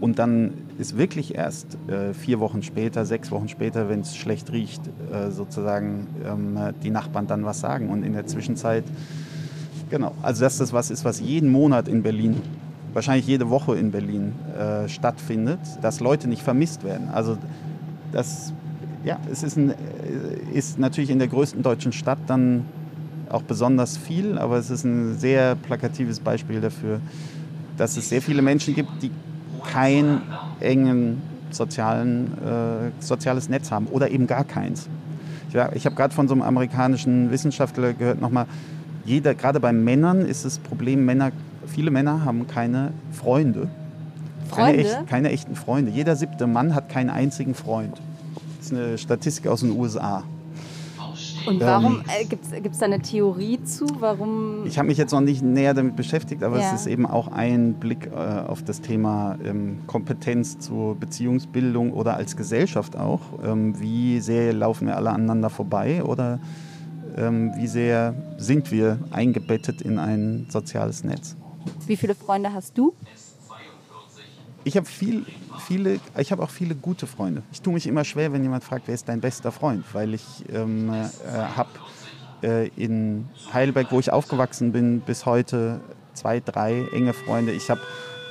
und 0.00 0.18
dann 0.18 0.52
ist 0.78 0.96
wirklich 0.96 1.34
erst 1.34 1.76
äh, 1.88 2.14
vier 2.14 2.38
Wochen 2.38 2.62
später, 2.62 3.04
sechs 3.04 3.30
Wochen 3.30 3.48
später, 3.48 3.88
wenn 3.88 4.00
es 4.00 4.16
schlecht 4.16 4.52
riecht, 4.52 4.82
äh, 5.12 5.30
sozusagen 5.30 6.06
ähm, 6.24 6.56
die 6.82 6.90
Nachbarn 6.90 7.26
dann 7.26 7.44
was 7.44 7.60
sagen. 7.60 7.88
Und 7.88 8.04
in 8.04 8.12
der 8.12 8.26
Zwischenzeit, 8.26 8.84
genau, 9.90 10.12
also 10.22 10.44
dass 10.44 10.58
das 10.58 10.72
was 10.72 10.90
ist, 10.90 11.04
was 11.04 11.20
jeden 11.20 11.50
Monat 11.50 11.88
in 11.88 12.02
Berlin, 12.02 12.40
wahrscheinlich 12.92 13.26
jede 13.26 13.50
Woche 13.50 13.76
in 13.76 13.90
Berlin 13.90 14.34
äh, 14.56 14.88
stattfindet, 14.88 15.60
dass 15.82 15.98
Leute 15.98 16.28
nicht 16.28 16.42
vermisst 16.42 16.84
werden. 16.84 17.08
Also 17.08 17.36
das, 18.12 18.52
ja, 19.04 19.18
es 19.30 19.42
ist, 19.42 19.56
ein, 19.56 19.70
äh, 19.70 19.74
ist 20.52 20.78
natürlich 20.78 21.10
in 21.10 21.18
der 21.18 21.28
größten 21.28 21.62
deutschen 21.62 21.92
Stadt 21.92 22.18
dann 22.28 22.64
auch 23.30 23.42
besonders 23.42 23.96
viel, 23.96 24.38
aber 24.38 24.58
es 24.58 24.70
ist 24.70 24.84
ein 24.84 25.18
sehr 25.18 25.56
plakatives 25.56 26.20
Beispiel 26.20 26.60
dafür, 26.60 27.00
dass 27.76 27.96
es 27.96 28.08
sehr 28.08 28.22
viele 28.22 28.42
Menschen 28.42 28.74
gibt, 28.74 28.90
die 29.02 29.10
kein 29.64 30.22
engen 30.60 31.22
sozialen, 31.50 32.32
äh, 32.38 32.90
soziales 33.00 33.48
Netz 33.48 33.70
haben 33.70 33.86
oder 33.86 34.10
eben 34.10 34.26
gar 34.26 34.44
keins. 34.44 34.88
Ich, 35.48 35.54
ich 35.74 35.86
habe 35.86 35.96
gerade 35.96 36.14
von 36.14 36.28
so 36.28 36.34
einem 36.34 36.42
amerikanischen 36.42 37.30
Wissenschaftler 37.30 37.92
gehört, 37.94 38.20
nochmal, 38.20 38.46
jeder, 39.04 39.34
gerade 39.34 39.60
bei 39.60 39.72
Männern 39.72 40.20
ist 40.20 40.44
das 40.44 40.58
Problem, 40.58 41.04
Männer, 41.04 41.32
viele 41.66 41.90
Männer 41.90 42.24
haben 42.24 42.46
keine 42.46 42.92
Freunde. 43.12 43.68
Freunde? 44.48 44.72
Keine, 44.72 44.76
echt, 44.78 45.06
keine 45.06 45.30
echten 45.30 45.56
Freunde. 45.56 45.90
Jeder 45.90 46.16
siebte 46.16 46.46
Mann 46.46 46.74
hat 46.74 46.88
keinen 46.88 47.10
einzigen 47.10 47.54
Freund. 47.54 48.00
Das 48.58 48.66
ist 48.66 48.72
eine 48.72 48.98
Statistik 48.98 49.46
aus 49.46 49.60
den 49.60 49.70
USA. 49.72 50.24
Und 51.46 51.60
warum 51.60 51.96
ähm, 51.96 52.04
äh, 52.20 52.24
gibt 52.24 52.44
es 52.44 52.78
da 52.78 52.86
eine 52.86 53.00
Theorie 53.00 53.62
zu? 53.64 53.86
Warum? 54.00 54.66
Ich 54.66 54.78
habe 54.78 54.88
mich 54.88 54.98
jetzt 54.98 55.12
noch 55.12 55.20
nicht 55.20 55.42
näher 55.42 55.74
damit 55.74 55.96
beschäftigt, 55.96 56.42
aber 56.42 56.58
ja. 56.58 56.66
es 56.66 56.80
ist 56.80 56.86
eben 56.86 57.06
auch 57.06 57.28
ein 57.28 57.74
Blick 57.74 58.06
äh, 58.06 58.16
auf 58.16 58.62
das 58.62 58.80
Thema 58.80 59.38
ähm, 59.44 59.80
Kompetenz 59.86 60.58
zur 60.58 60.94
Beziehungsbildung 60.96 61.92
oder 61.92 62.16
als 62.16 62.36
Gesellschaft 62.36 62.96
auch. 62.96 63.20
Ähm, 63.44 63.80
wie 63.80 64.20
sehr 64.20 64.52
laufen 64.52 64.86
wir 64.86 64.96
alle 64.96 65.10
aneinander 65.10 65.50
vorbei 65.50 66.02
oder 66.02 66.40
ähm, 67.16 67.52
wie 67.56 67.66
sehr 67.66 68.14
sind 68.36 68.70
wir 68.70 68.98
eingebettet 69.10 69.82
in 69.82 69.98
ein 69.98 70.46
soziales 70.48 71.04
Netz? 71.04 71.36
Wie 71.86 71.96
viele 71.96 72.14
Freunde 72.14 72.52
hast 72.52 72.78
du? 72.78 72.94
Ich 74.64 74.76
habe 74.76 74.86
viel, 74.86 75.24
viele, 75.66 76.00
ich 76.18 76.32
habe 76.32 76.42
auch 76.42 76.50
viele 76.50 76.74
gute 76.74 77.06
Freunde. 77.06 77.42
Ich 77.52 77.62
tue 77.62 77.72
mich 77.72 77.86
immer 77.86 78.04
schwer, 78.04 78.32
wenn 78.32 78.42
jemand 78.42 78.64
fragt, 78.64 78.86
wer 78.86 78.94
ist 78.94 79.08
dein 79.08 79.20
bester 79.20 79.52
Freund, 79.52 79.84
weil 79.92 80.14
ich 80.14 80.44
ähm, 80.52 80.90
äh, 80.90 81.06
habe 81.56 81.70
äh, 82.42 82.68
in 82.76 83.28
Heidelberg, 83.52 83.90
wo 83.90 84.00
ich 84.00 84.12
aufgewachsen 84.12 84.72
bin, 84.72 85.00
bis 85.00 85.26
heute 85.26 85.80
zwei, 86.14 86.40
drei 86.40 86.86
enge 86.92 87.12
Freunde. 87.12 87.52
Ich 87.52 87.70
habe 87.70 87.80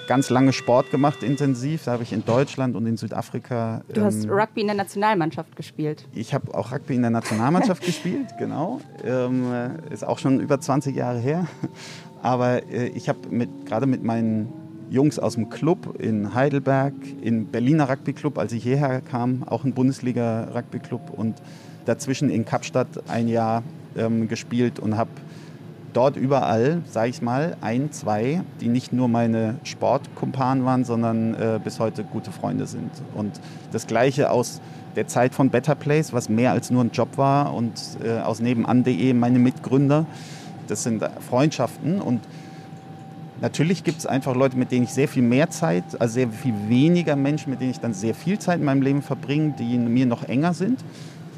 ganz 0.07 0.29
lange 0.29 0.53
Sport 0.53 0.89
gemacht, 0.91 1.23
intensiv. 1.23 1.83
Da 1.85 1.93
habe 1.93 2.03
ich 2.03 2.13
in 2.13 2.23
Deutschland 2.25 2.75
und 2.75 2.85
in 2.85 2.97
Südafrika. 2.97 3.81
Du 3.93 4.01
hast 4.03 4.23
ähm, 4.23 4.31
Rugby 4.31 4.61
in 4.61 4.67
der 4.67 4.75
Nationalmannschaft 4.75 5.55
gespielt. 5.55 6.07
Ich 6.13 6.33
habe 6.33 6.53
auch 6.55 6.71
Rugby 6.71 6.95
in 6.95 7.01
der 7.01 7.11
Nationalmannschaft 7.11 7.83
gespielt, 7.85 8.27
genau. 8.39 8.81
Ähm, 9.03 9.51
ist 9.89 10.05
auch 10.05 10.19
schon 10.19 10.39
über 10.39 10.59
20 10.59 10.95
Jahre 10.95 11.19
her. 11.19 11.47
Aber 12.21 12.63
äh, 12.71 12.87
ich 12.87 13.09
habe 13.09 13.19
gerade 13.65 13.85
mit 13.85 14.03
meinen 14.03 14.51
Jungs 14.89 15.19
aus 15.19 15.35
dem 15.35 15.49
Club 15.49 15.99
in 15.99 16.33
Heidelberg, 16.33 16.93
im 17.21 17.47
Berliner 17.47 17.89
Rugby 17.89 18.13
Club, 18.13 18.37
als 18.37 18.53
ich 18.53 18.63
hierher 18.63 19.01
kam, 19.01 19.43
auch 19.43 19.63
ein 19.63 19.73
Bundesliga 19.73 20.49
Rugby 20.55 20.79
Club 20.79 21.11
und 21.15 21.35
dazwischen 21.85 22.29
in 22.29 22.45
Kapstadt 22.45 22.87
ein 23.07 23.27
Jahr 23.27 23.63
ähm, 23.97 24.27
gespielt 24.27 24.79
und 24.79 24.97
habe 24.97 25.09
dort 25.93 26.15
überall, 26.15 26.81
sage 26.89 27.09
ich 27.09 27.21
mal, 27.21 27.57
ein, 27.61 27.91
zwei, 27.91 28.41
die 28.61 28.67
nicht 28.67 28.93
nur 28.93 29.07
meine 29.07 29.55
Sportkumpanen 29.63 30.63
waren, 30.63 30.85
sondern 30.85 31.33
äh, 31.33 31.59
bis 31.63 31.79
heute 31.79 32.03
gute 32.03 32.31
Freunde 32.31 32.67
sind. 32.67 32.91
Und 33.15 33.39
das 33.71 33.87
Gleiche 33.87 34.29
aus 34.29 34.61
der 34.95 35.07
Zeit 35.07 35.33
von 35.33 35.49
Better 35.49 35.75
Place, 35.75 36.13
was 36.13 36.29
mehr 36.29 36.51
als 36.51 36.71
nur 36.71 36.83
ein 36.83 36.91
Job 36.91 37.17
war 37.17 37.53
und 37.53 37.73
äh, 38.03 38.19
aus 38.19 38.39
nebenan.de 38.39 39.13
meine 39.13 39.39
Mitgründer. 39.39 40.05
Das 40.67 40.83
sind 40.83 41.03
Freundschaften 41.27 42.01
und 42.01 42.21
Natürlich 43.39 43.83
gibt 43.83 43.99
es 43.99 44.05
einfach 44.05 44.35
Leute, 44.35 44.57
mit 44.57 44.71
denen 44.71 44.85
ich 44.85 44.93
sehr 44.93 45.07
viel 45.07 45.21
mehr 45.21 45.49
Zeit, 45.49 45.83
also 45.99 46.13
sehr 46.15 46.29
viel 46.29 46.55
weniger 46.67 47.15
Menschen, 47.15 47.51
mit 47.51 47.61
denen 47.61 47.71
ich 47.71 47.79
dann 47.79 47.93
sehr 47.93 48.15
viel 48.15 48.39
Zeit 48.39 48.59
in 48.59 48.65
meinem 48.65 48.81
Leben 48.81 49.01
verbringe, 49.01 49.53
die 49.59 49.77
mir 49.77 50.05
noch 50.07 50.23
enger 50.23 50.53
sind. 50.53 50.83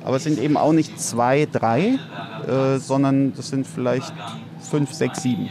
Aber 0.05 0.15
es 0.15 0.23
sind 0.23 0.39
eben 0.39 0.55
auch 0.55 0.71
nicht 0.71 0.99
zwei, 0.99 1.45
drei, 1.51 1.99
äh, 2.47 2.77
sondern 2.77 3.33
das 3.35 3.49
sind 3.49 3.67
vielleicht 3.67 4.13
fünf, 4.61 4.93
sechs, 4.93 5.23
sieben. 5.23 5.49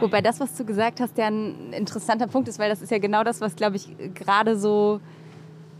Wobei 0.00 0.22
das, 0.22 0.40
was 0.40 0.54
du 0.54 0.64
gesagt 0.64 1.00
hast, 1.00 1.18
ja 1.18 1.26
ein 1.26 1.72
interessanter 1.72 2.26
Punkt 2.26 2.48
ist, 2.48 2.58
weil 2.58 2.70
das 2.70 2.80
ist 2.82 2.90
ja 2.90 2.98
genau 2.98 3.22
das, 3.22 3.40
was, 3.40 3.54
glaube 3.54 3.76
ich, 3.76 3.88
gerade 4.14 4.58
so 4.58 5.00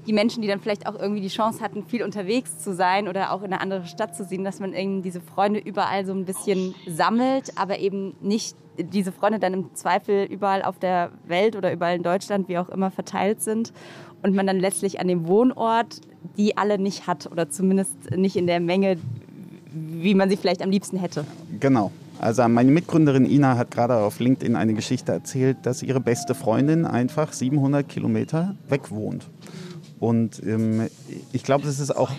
die 0.06 0.12
Menschen, 0.12 0.42
die 0.42 0.48
dann 0.48 0.60
vielleicht 0.60 0.86
auch 0.86 0.98
irgendwie 0.98 1.20
die 1.20 1.28
Chance 1.28 1.60
hatten, 1.60 1.84
viel 1.84 2.02
unterwegs 2.02 2.58
zu 2.58 2.74
sein 2.74 3.08
oder 3.08 3.32
auch 3.32 3.42
in 3.42 3.52
eine 3.52 3.60
andere 3.60 3.86
Stadt 3.86 4.16
zu 4.16 4.26
ziehen, 4.26 4.44
dass 4.44 4.60
man 4.60 4.74
eben 4.74 5.02
diese 5.02 5.20
Freunde 5.20 5.60
überall 5.60 6.04
so 6.04 6.12
ein 6.12 6.24
bisschen 6.24 6.74
sammelt, 6.86 7.52
aber 7.56 7.78
eben 7.78 8.14
nicht 8.20 8.56
diese 8.76 9.12
Freunde 9.12 9.38
dann 9.38 9.54
im 9.54 9.74
Zweifel 9.74 10.24
überall 10.24 10.62
auf 10.62 10.78
der 10.78 11.10
Welt 11.26 11.56
oder 11.56 11.72
überall 11.72 11.96
in 11.96 12.02
Deutschland, 12.02 12.48
wie 12.48 12.58
auch 12.58 12.68
immer, 12.68 12.90
verteilt 12.90 13.40
sind 13.40 13.72
und 14.22 14.34
man 14.34 14.46
dann 14.46 14.58
letztlich 14.58 15.00
an 15.00 15.08
dem 15.08 15.28
Wohnort 15.28 16.00
die 16.36 16.56
alle 16.56 16.78
nicht 16.78 17.06
hat 17.06 17.30
oder 17.30 17.50
zumindest 17.50 18.10
nicht 18.16 18.36
in 18.36 18.46
der 18.46 18.60
Menge, 18.60 18.96
wie 19.72 20.14
man 20.14 20.30
sie 20.30 20.36
vielleicht 20.36 20.62
am 20.62 20.70
liebsten 20.70 20.96
hätte. 20.96 21.24
Genau. 21.60 21.90
Also 22.20 22.46
meine 22.48 22.70
Mitgründerin 22.70 23.26
Ina 23.26 23.56
hat 23.56 23.70
gerade 23.70 23.96
auf 23.96 24.20
LinkedIn 24.20 24.56
eine 24.56 24.74
Geschichte 24.74 25.12
erzählt, 25.12 25.58
dass 25.62 25.83
ihre 25.83 26.00
beste 26.00 26.35
Freundin 26.35 26.87
einfach 26.87 27.33
700 27.33 27.88
Kilometer 27.88 28.54
weg 28.68 28.90
wohnt. 28.90 29.29
Und 30.00 30.42
ähm, 30.44 30.88
ich 31.32 31.44
glaube, 31.44 31.68
es 31.68 31.80
ist 31.80 31.94
auch 31.94 32.10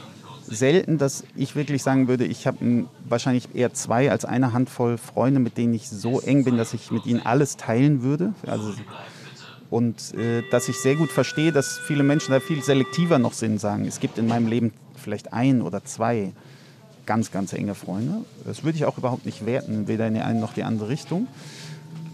selten, 0.48 0.98
dass 0.98 1.24
ich 1.36 1.56
wirklich 1.56 1.84
sagen 1.84 2.08
würde, 2.08 2.26
ich 2.26 2.48
habe 2.48 2.86
wahrscheinlich 3.08 3.56
eher 3.56 3.74
zwei 3.74 4.12
als 4.12 4.26
eine 4.26 4.54
Handvoll 4.54 4.98
Freunde, 4.98 5.40
mit 5.40 5.58
denen 5.58 5.74
ich 5.74 5.90
so 5.90 6.20
eng 6.22 6.44
bin, 6.44 6.58
dass 6.58 6.74
ich 6.74 6.92
mit 6.92 7.06
ihnen 7.06 7.26
alles 7.26 7.58
teilen 7.58 8.04
würde. 8.04 8.34
Also, 8.46 8.74
und 9.70 10.14
äh, 10.14 10.44
dass 10.52 10.70
ich 10.70 10.78
sehr 10.78 10.96
gut 10.96 11.12
verstehe, 11.12 11.52
dass 11.52 11.80
viele 11.80 12.04
Menschen 12.04 12.32
da 12.32 12.40
viel 12.40 12.64
selektiver 12.64 13.18
noch 13.18 13.34
sind, 13.34 13.60
sagen, 13.60 13.86
es 13.86 14.00
gibt 14.00 14.18
in 14.18 14.28
meinem 14.28 14.48
Leben 14.48 14.74
vielleicht 14.96 15.34
ein 15.34 15.62
oder 15.62 15.84
zwei 15.84 16.34
ganz, 17.06 17.32
ganz 17.32 17.54
enge 17.54 17.76
Freunde. 17.76 18.26
Das 18.46 18.64
würde 18.64 18.78
ich 18.78 18.86
auch 18.86 18.98
überhaupt 18.98 19.26
nicht 19.26 19.46
werten, 19.46 19.88
weder 19.88 20.08
in 20.08 20.16
die 20.16 20.22
eine 20.22 20.40
noch 20.40 20.54
die 20.54 20.64
andere 20.64 20.90
Richtung. 20.90 21.28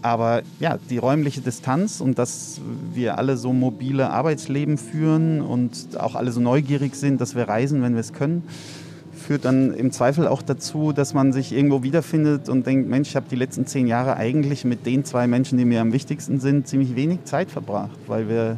Aber 0.02 0.42
ja, 0.58 0.78
die 0.90 0.98
räumliche 0.98 1.40
Distanz 1.40 2.00
und 2.00 2.18
dass 2.18 2.60
wir 2.92 3.18
alle 3.18 3.36
so 3.36 3.52
mobile 3.52 4.10
Arbeitsleben 4.10 4.76
führen 4.76 5.40
und 5.40 5.96
auch 5.98 6.16
alle 6.16 6.32
so 6.32 6.40
neugierig 6.40 6.96
sind, 6.96 7.20
dass 7.20 7.36
wir 7.36 7.48
reisen, 7.48 7.82
wenn 7.82 7.94
wir 7.94 8.00
es 8.00 8.12
können, 8.12 8.42
führt 9.12 9.44
dann 9.44 9.72
im 9.72 9.92
Zweifel 9.92 10.26
auch 10.26 10.42
dazu, 10.42 10.92
dass 10.92 11.14
man 11.14 11.32
sich 11.32 11.52
irgendwo 11.52 11.84
wiederfindet 11.84 12.48
und 12.48 12.66
denkt, 12.66 12.88
Mensch, 12.88 13.10
ich 13.10 13.16
habe 13.16 13.26
die 13.30 13.36
letzten 13.36 13.66
zehn 13.66 13.86
Jahre 13.86 14.16
eigentlich 14.16 14.64
mit 14.64 14.84
den 14.84 15.04
zwei 15.04 15.28
Menschen, 15.28 15.56
die 15.56 15.64
mir 15.64 15.80
am 15.80 15.92
wichtigsten 15.92 16.40
sind, 16.40 16.66
ziemlich 16.66 16.96
wenig 16.96 17.24
Zeit 17.24 17.50
verbracht, 17.50 17.96
weil 18.08 18.28
wir 18.28 18.56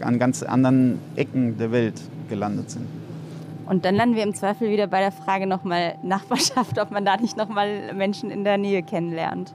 an 0.00 0.18
ganz 0.18 0.42
anderen 0.42 0.98
Ecken 1.16 1.58
der 1.58 1.72
Welt 1.72 2.00
gelandet 2.28 2.70
sind. 2.70 2.86
Und 3.66 3.84
dann 3.84 3.94
landen 3.94 4.14
wir 4.14 4.22
im 4.22 4.34
Zweifel 4.34 4.70
wieder 4.70 4.86
bei 4.86 5.00
der 5.00 5.12
Frage 5.12 5.46
nochmal 5.46 5.94
Nachbarschaft, 6.02 6.78
ob 6.78 6.90
man 6.90 7.04
da 7.04 7.16
nicht 7.16 7.36
nochmal 7.36 7.94
Menschen 7.94 8.30
in 8.30 8.44
der 8.44 8.58
Nähe 8.58 8.82
kennenlernt. 8.82 9.54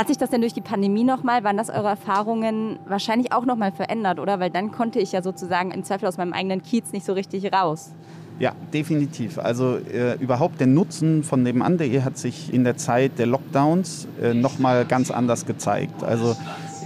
Hat 0.00 0.08
sich 0.08 0.16
das 0.16 0.30
denn 0.30 0.40
durch 0.40 0.54
die 0.54 0.62
Pandemie 0.62 1.04
nochmal, 1.04 1.44
waren 1.44 1.58
das 1.58 1.68
eure 1.68 1.88
Erfahrungen 1.88 2.78
wahrscheinlich 2.86 3.32
auch 3.32 3.44
nochmal 3.44 3.70
verändert, 3.70 4.18
oder? 4.18 4.40
Weil 4.40 4.48
dann 4.48 4.70
konnte 4.70 4.98
ich 4.98 5.12
ja 5.12 5.20
sozusagen 5.20 5.72
im 5.72 5.84
Zweifel 5.84 6.08
aus 6.08 6.16
meinem 6.16 6.32
eigenen 6.32 6.62
Kiez 6.62 6.92
nicht 6.92 7.04
so 7.04 7.12
richtig 7.12 7.52
raus. 7.52 7.92
Ja, 8.38 8.52
definitiv. 8.72 9.38
Also 9.38 9.76
äh, 9.76 10.14
überhaupt 10.14 10.58
der 10.58 10.68
Nutzen 10.68 11.22
von 11.22 11.42
nebenan.de 11.42 12.00
hat 12.00 12.16
sich 12.16 12.50
in 12.50 12.64
der 12.64 12.78
Zeit 12.78 13.18
der 13.18 13.26
Lockdowns 13.26 14.08
äh, 14.22 14.32
nochmal 14.32 14.86
ganz 14.86 15.10
anders 15.10 15.44
gezeigt. 15.44 16.02
Also 16.02 16.34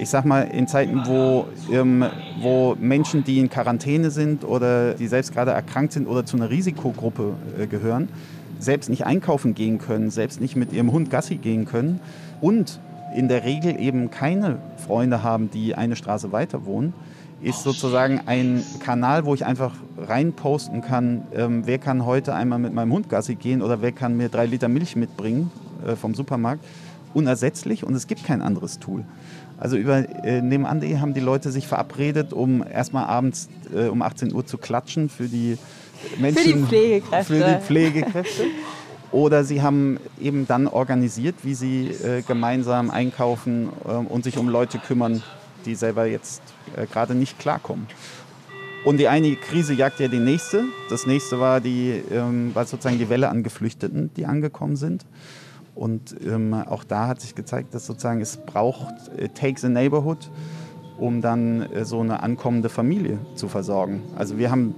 ich 0.01 0.09
sag 0.09 0.25
mal, 0.25 0.43
in 0.43 0.67
Zeiten, 0.67 1.03
wo, 1.07 1.47
ähm, 1.71 2.05
wo 2.41 2.75
Menschen, 2.81 3.23
die 3.23 3.39
in 3.39 3.49
Quarantäne 3.49 4.11
sind 4.11 4.43
oder 4.43 4.95
die 4.95 5.07
selbst 5.07 5.33
gerade 5.33 5.53
erkrankt 5.53 5.93
sind 5.93 6.09
oder 6.09 6.27
zu 6.27 6.37
einer 6.37 6.51
Risikogruppe 6.51 7.35
äh, 7.61 7.69
gehören, 7.69 8.09
selbst 8.59 8.91
nicht 8.91 9.07
einkaufen 9.07 9.55
gehen 9.55 9.79
können, 9.79 10.11
selbst 10.11 10.41
nicht 10.41 10.57
mit 10.57 10.73
ihrem 10.73 10.91
Hund 10.91 11.11
Gassi 11.11 11.37
gehen 11.37 11.65
können 11.65 12.01
und 12.41 12.81
in 13.15 13.29
der 13.29 13.45
Regel 13.45 13.81
eben 13.81 14.11
keine 14.11 14.59
Freunde 14.77 15.23
haben, 15.23 15.51
die 15.51 15.75
eine 15.75 15.97
Straße 15.97 16.33
weiter 16.33 16.67
wohnen, 16.67 16.93
ist 17.43 17.63
sozusagen 17.63 18.23
ein 18.27 18.65
Kanal, 18.81 19.27
wo 19.27 19.35
ich 19.35 19.45
einfach 19.45 19.73
reinposten 19.99 20.81
kann, 20.81 21.23
ähm, 21.35 21.63
wer 21.67 21.79
kann 21.79 22.07
heute 22.07 22.35
einmal 22.35 22.59
mit 22.59 22.73
meinem 22.73 22.93
Hund 22.93 23.09
Gassi 23.09 23.35
gehen 23.35 23.63
oder 23.63 23.83
wer 23.83 23.93
kann 23.93 24.17
mir 24.17 24.29
drei 24.29 24.47
Liter 24.47 24.69
Milch 24.69 24.97
mitbringen 24.97 25.51
äh, 25.87 25.95
vom 25.95 26.15
Supermarkt. 26.15 26.65
Unersetzlich 27.13 27.85
und 27.85 27.95
es 27.95 28.07
gibt 28.07 28.25
kein 28.25 28.43
anderes 28.43 28.81
Tool. 28.81 29.05
Also 29.59 29.77
über 29.77 29.99
äh, 30.25 30.43
nebenan.de 30.43 30.99
haben 30.99 31.15
die 31.15 31.21
Leute 31.21 31.51
sich 31.53 31.69
verabredet, 31.69 32.33
um 32.33 32.65
erstmal 32.67 33.05
abends 33.05 33.49
äh, 33.73 33.87
um 33.87 34.03
18 34.03 34.35
Uhr 34.35 34.45
zu 34.47 34.59
klatschen 34.59 35.09
für 35.09 35.29
die 35.29 35.59
Menschen. 36.19 36.43
Für 36.43 36.49
die 36.49 36.65
Pflegekräfte. 36.65 37.35
Für 37.35 37.45
die 37.45 37.65
Pflegekräfte. 37.65 38.43
Oder 39.15 39.45
sie 39.45 39.63
haben 39.63 40.01
eben 40.21 40.45
dann 40.49 40.67
organisiert, 40.67 41.37
wie 41.45 41.55
sie 41.55 41.87
äh, 41.87 42.23
gemeinsam 42.23 42.91
einkaufen 42.91 43.69
äh, 43.85 43.93
und 43.93 44.25
sich 44.25 44.39
um 44.39 44.49
Leute 44.49 44.79
kümmern, 44.79 45.23
die 45.65 45.77
selber 45.77 46.07
jetzt 46.07 46.43
äh, 46.77 46.85
gerade 46.87 47.15
nicht 47.15 47.39
klarkommen. 47.39 47.87
Und 48.85 48.97
die 48.97 49.07
eine 49.07 49.37
Krise 49.37 49.73
jagt 49.73 50.01
ja 50.01 50.09
die 50.09 50.19
nächste. 50.19 50.65
Das 50.91 51.07
nächste 51.07 51.39
war, 51.39 51.61
die, 51.61 52.03
ähm, 52.11 52.57
war 52.57 52.65
sozusagen 52.65 52.99
die 52.99 53.09
Welle 53.09 53.29
an 53.29 53.45
Geflüchteten, 53.45 54.11
die 54.17 54.27
angekommen 54.27 54.75
sind. 54.75 55.07
Und 55.77 56.17
ähm, 56.27 56.53
auch 56.53 56.83
da 56.83 57.07
hat 57.07 57.21
sich 57.21 57.37
gezeigt, 57.37 57.73
dass 57.73 57.87
sozusagen 57.87 58.21
es 58.21 58.37
braucht, 58.37 58.95
it 59.17 59.37
takes 59.37 59.65
a 59.65 59.69
neighborhood, 59.69 60.29
um 60.99 61.21
dann 61.21 61.63
äh, 61.63 61.85
so 61.85 62.01
eine 62.01 62.21
ankommende 62.21 62.69
Familie 62.69 63.19
zu 63.37 63.47
versorgen. 63.47 64.03
Also 64.17 64.39
wir 64.39 64.51
haben 64.51 64.75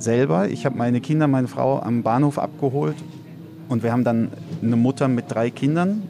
selber, 0.00 0.48
ich 0.48 0.66
habe 0.66 0.76
meine 0.76 1.00
Kinder, 1.00 1.28
meine 1.28 1.46
Frau 1.46 1.78
am 1.80 2.02
Bahnhof 2.02 2.40
abgeholt 2.40 2.96
und 3.68 3.82
wir 3.82 3.92
haben 3.92 4.04
dann 4.04 4.30
eine 4.62 4.76
Mutter 4.76 5.08
mit 5.08 5.26
drei 5.28 5.50
Kindern 5.50 6.08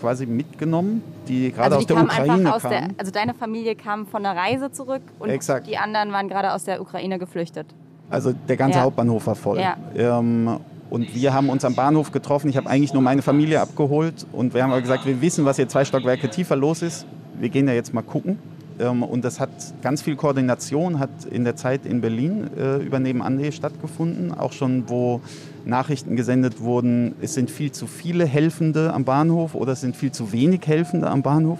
quasi 0.00 0.26
mitgenommen, 0.26 1.02
die 1.28 1.52
gerade 1.52 1.76
also 1.76 1.86
die 1.86 1.94
aus 1.94 1.98
der 2.00 2.04
Ukraine 2.04 2.54
aus 2.54 2.62
kamen. 2.62 2.94
also 2.96 3.12
deine 3.12 3.34
Familie 3.34 3.76
kam 3.76 4.06
von 4.06 4.24
einer 4.24 4.38
Reise 4.38 4.72
zurück 4.72 5.02
und 5.18 5.28
Exakt. 5.28 5.66
die 5.66 5.76
anderen 5.76 6.10
waren 6.12 6.28
gerade 6.28 6.52
aus 6.52 6.64
der 6.64 6.80
Ukraine 6.80 7.18
geflüchtet. 7.18 7.66
Also 8.08 8.32
der 8.32 8.56
ganze 8.56 8.78
ja. 8.78 8.84
Hauptbahnhof 8.84 9.26
war 9.26 9.36
voll. 9.36 9.60
Ja. 9.60 9.76
Ähm, 9.94 10.58
und 10.88 11.14
wir 11.14 11.32
haben 11.32 11.48
uns 11.48 11.64
am 11.64 11.76
Bahnhof 11.76 12.10
getroffen. 12.10 12.48
Ich 12.48 12.56
habe 12.56 12.68
eigentlich 12.68 12.92
nur 12.92 13.02
meine 13.02 13.22
Familie 13.22 13.60
abgeholt 13.60 14.26
und 14.32 14.54
wir 14.54 14.64
haben 14.64 14.80
gesagt, 14.80 15.06
wir 15.06 15.20
wissen, 15.20 15.44
was 15.44 15.56
hier 15.56 15.68
zwei 15.68 15.84
Stockwerke 15.84 16.28
tiefer 16.28 16.56
los 16.56 16.82
ist. 16.82 17.06
Wir 17.38 17.48
gehen 17.48 17.68
ja 17.68 17.74
jetzt 17.74 17.94
mal 17.94 18.02
gucken. 18.02 18.38
Ähm, 18.80 19.02
und 19.04 19.24
das 19.24 19.38
hat 19.38 19.50
ganz 19.82 20.02
viel 20.02 20.16
Koordination, 20.16 20.98
hat 20.98 21.10
in 21.30 21.44
der 21.44 21.54
Zeit 21.54 21.86
in 21.86 22.00
Berlin 22.00 22.50
äh, 22.58 22.78
über 22.78 22.98
nebenan.de 22.98 23.52
stattgefunden. 23.52 24.32
Auch 24.32 24.52
schon, 24.52 24.88
wo 24.88 25.20
Nachrichten 25.64 26.16
gesendet 26.16 26.60
wurden, 26.60 27.14
es 27.20 27.34
sind 27.34 27.50
viel 27.50 27.72
zu 27.72 27.86
viele 27.86 28.26
Helfende 28.26 28.92
am 28.92 29.04
Bahnhof 29.04 29.54
oder 29.54 29.72
es 29.72 29.80
sind 29.80 29.96
viel 29.96 30.12
zu 30.12 30.32
wenig 30.32 30.66
Helfende 30.66 31.08
am 31.08 31.22
Bahnhof. 31.22 31.58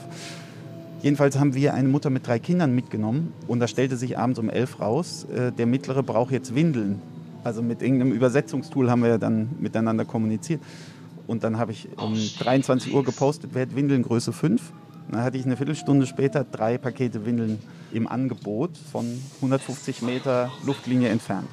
Jedenfalls 1.02 1.38
haben 1.38 1.54
wir 1.54 1.74
eine 1.74 1.88
Mutter 1.88 2.10
mit 2.10 2.26
drei 2.26 2.38
Kindern 2.38 2.74
mitgenommen 2.74 3.32
und 3.48 3.60
da 3.60 3.68
stellte 3.68 3.96
sich 3.96 4.18
abends 4.18 4.38
um 4.38 4.50
elf 4.50 4.80
raus, 4.80 5.26
äh, 5.34 5.50
der 5.52 5.66
Mittlere 5.66 6.02
braucht 6.02 6.32
jetzt 6.32 6.54
Windeln. 6.54 7.00
Also 7.42 7.62
mit 7.62 7.80
irgendeinem 7.80 8.12
Übersetzungstool 8.12 8.90
haben 8.90 9.02
wir 9.02 9.16
dann 9.16 9.48
miteinander 9.60 10.04
kommuniziert. 10.04 10.60
Und 11.26 11.44
dann 11.44 11.58
habe 11.58 11.72
ich 11.72 11.88
um 11.96 12.14
23 12.40 12.92
Uhr 12.92 13.04
gepostet, 13.04 13.50
wer 13.54 13.62
hat 13.62 13.74
Windeln 13.74 14.02
Größe 14.02 14.32
5? 14.32 14.72
Dann 15.10 15.22
hatte 15.22 15.38
ich 15.38 15.46
eine 15.46 15.56
Viertelstunde 15.56 16.06
später 16.06 16.44
drei 16.44 16.76
Pakete 16.76 17.24
Windeln 17.24 17.58
im 17.92 18.06
Angebot 18.06 18.76
von 18.76 19.06
150 19.36 20.02
Meter 20.02 20.50
Luftlinie 20.64 21.08
entfernt. 21.08 21.48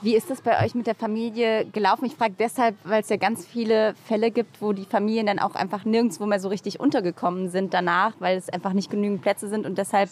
Wie 0.00 0.14
ist 0.14 0.30
das 0.30 0.42
bei 0.42 0.64
euch 0.64 0.74
mit 0.76 0.86
der 0.86 0.94
Familie 0.94 1.66
gelaufen? 1.66 2.04
Ich 2.04 2.14
frage 2.14 2.34
deshalb, 2.38 2.76
weil 2.84 3.02
es 3.02 3.08
ja 3.08 3.16
ganz 3.16 3.44
viele 3.44 3.94
Fälle 4.06 4.30
gibt, 4.30 4.62
wo 4.62 4.72
die 4.72 4.84
Familien 4.84 5.26
dann 5.26 5.40
auch 5.40 5.56
einfach 5.56 5.84
nirgendwo 5.84 6.26
mehr 6.26 6.38
so 6.38 6.48
richtig 6.48 6.78
untergekommen 6.78 7.50
sind 7.50 7.74
danach, 7.74 8.12
weil 8.20 8.38
es 8.38 8.48
einfach 8.48 8.72
nicht 8.72 8.90
genügend 8.90 9.22
Plätze 9.22 9.48
sind 9.48 9.66
und 9.66 9.76
deshalb 9.76 10.10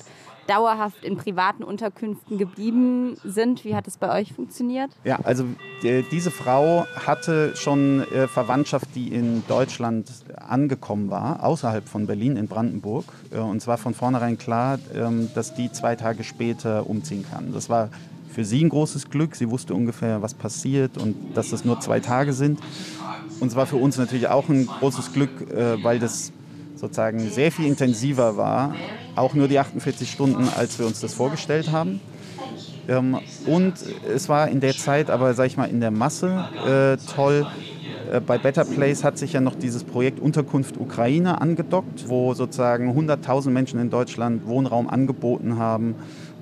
dauerhaft 0.49 1.05
in 1.05 1.17
privaten 1.17 1.63
Unterkünften 1.63 2.39
geblieben 2.39 3.17
sind. 3.25 3.65
Wie 3.65 3.75
hat 3.75 3.87
es 3.87 3.97
bei 3.97 4.13
euch 4.19 4.33
funktioniert? 4.33 4.91
Ja, 5.05 5.19
also 5.23 5.45
die, 5.83 6.05
diese 6.11 6.31
Frau 6.31 6.87
hatte 7.07 7.55
schon 7.57 8.01
äh, 8.13 8.29
Verwandtschaft, 8.29 8.89
die 8.95 9.13
in 9.13 9.45
Deutschland 9.49 10.11
angekommen 10.37 11.11
war, 11.11 11.45
außerhalb 11.45 11.89
von 11.89 12.07
Berlin 12.07 12.37
in 12.37 12.49
Brandenburg. 12.49 13.05
Äh, 13.33 13.39
und 13.39 13.61
zwar 13.61 13.79
von 13.79 13.95
vornherein 13.95 14.39
klar, 14.39 14.79
äh, 14.95 15.27
dass 15.35 15.55
die 15.55 15.71
zwei 15.73 15.97
Tage 15.97 16.25
später 16.25 16.89
umziehen 16.89 17.25
kann. 17.29 17.53
Das 17.53 17.69
war 17.69 17.91
für 18.33 18.45
sie 18.45 18.65
ein 18.65 18.69
großes 18.69 19.11
Glück. 19.11 19.35
Sie 19.35 19.51
wusste 19.51 19.75
ungefähr, 19.75 20.23
was 20.23 20.35
passiert 20.35 20.99
und 20.99 21.17
dass 21.35 21.51
das 21.51 21.65
nur 21.65 21.81
zwei 21.81 22.01
Tage 22.01 22.33
sind. 22.33 22.61
Und 23.41 23.49
es 23.49 23.57
war 23.57 23.67
für 23.67 23.77
uns 23.77 23.99
natürlich 23.99 24.29
auch 24.29 24.49
ein 24.49 24.67
großes 24.67 25.13
Glück, 25.13 25.51
äh, 25.51 25.83
weil 25.83 25.99
das 25.99 26.33
sozusagen 26.75 27.31
sehr 27.31 27.51
viel 27.51 27.67
intensiver 27.67 28.37
war, 28.37 28.75
auch 29.15 29.35
nur 29.35 29.49
die 29.49 29.59
48 29.59 30.11
Stunden, 30.11 30.49
als 30.57 30.79
wir 30.79 30.87
uns 30.87 31.01
das 31.01 31.15
vorgestellt 31.15 31.73
haben. 31.73 32.01
Ähm, 32.89 33.19
und 33.47 33.75
es 34.13 34.29
war 34.29 34.49
in 34.49 34.61
der 34.61 34.77
Zeit, 34.77 35.11
aber 35.11 35.35
sag 35.35 35.47
ich 35.47 35.57
mal, 35.57 35.69
in 35.69 35.81
der 35.81 35.91
Masse 35.91 36.47
äh, 36.67 36.97
toll. 37.15 37.47
Äh, 38.13 38.21
bei 38.21 38.39
Better 38.39 38.65
Place 38.65 39.03
hat 39.03 39.19
sich 39.19 39.33
ja 39.33 39.41
noch 39.41 39.55
dieses 39.55 39.85
Projekt 39.85 40.21
Unterkunft 40.21 40.79
Ukraine 40.79 41.41
angedockt, 41.41 42.09
wo 42.09 42.35
sozusagen 42.35 42.91
100.000 42.97 43.51
Menschen 43.51 43.81
in 43.81 43.91
Deutschland 43.91 44.47
Wohnraum 44.47 44.89
angeboten 44.89 45.59
haben 45.59 45.97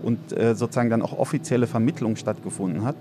und 0.04 0.36
äh, 0.36 0.54
sozusagen 0.54 0.90
dann 0.90 1.02
auch 1.02 1.18
offizielle 1.18 1.66
Vermittlung 1.66 2.16
stattgefunden 2.16 2.84
hat. 2.84 2.96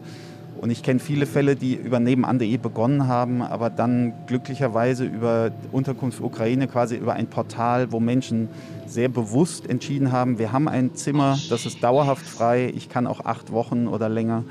Und 0.63 0.69
ich 0.69 0.81
kenne 0.81 1.01
viele 1.01 1.25
Fälle, 1.25 1.57
die 1.57 1.75
über 1.75 1.99
nebenan.de 1.99 2.55
begonnen 2.55 3.07
haben, 3.07 3.41
aber 3.41 3.69
dann 3.69 4.13
glücklicherweise 4.27 5.03
über 5.03 5.51
Unterkunft 5.73 6.21
Ukraine, 6.21 6.67
quasi 6.67 6.95
über 6.95 7.13
ein 7.13 7.27
Portal, 7.27 7.91
wo 7.91 7.99
Menschen 7.99 8.47
sehr 8.87 9.09
bewusst 9.09 9.69
entschieden 9.69 10.13
haben, 10.13 10.39
wir 10.39 10.53
haben 10.53 10.69
ein 10.69 10.95
Zimmer, 10.95 11.37
das 11.49 11.65
ist 11.65 11.83
dauerhaft 11.83 12.25
frei, 12.25 12.71
ich 12.73 12.87
kann 12.87 13.07
auch 13.07 13.25
acht 13.25 13.51
Wochen 13.51 13.87
oder 13.87 14.07
länger 14.07 14.45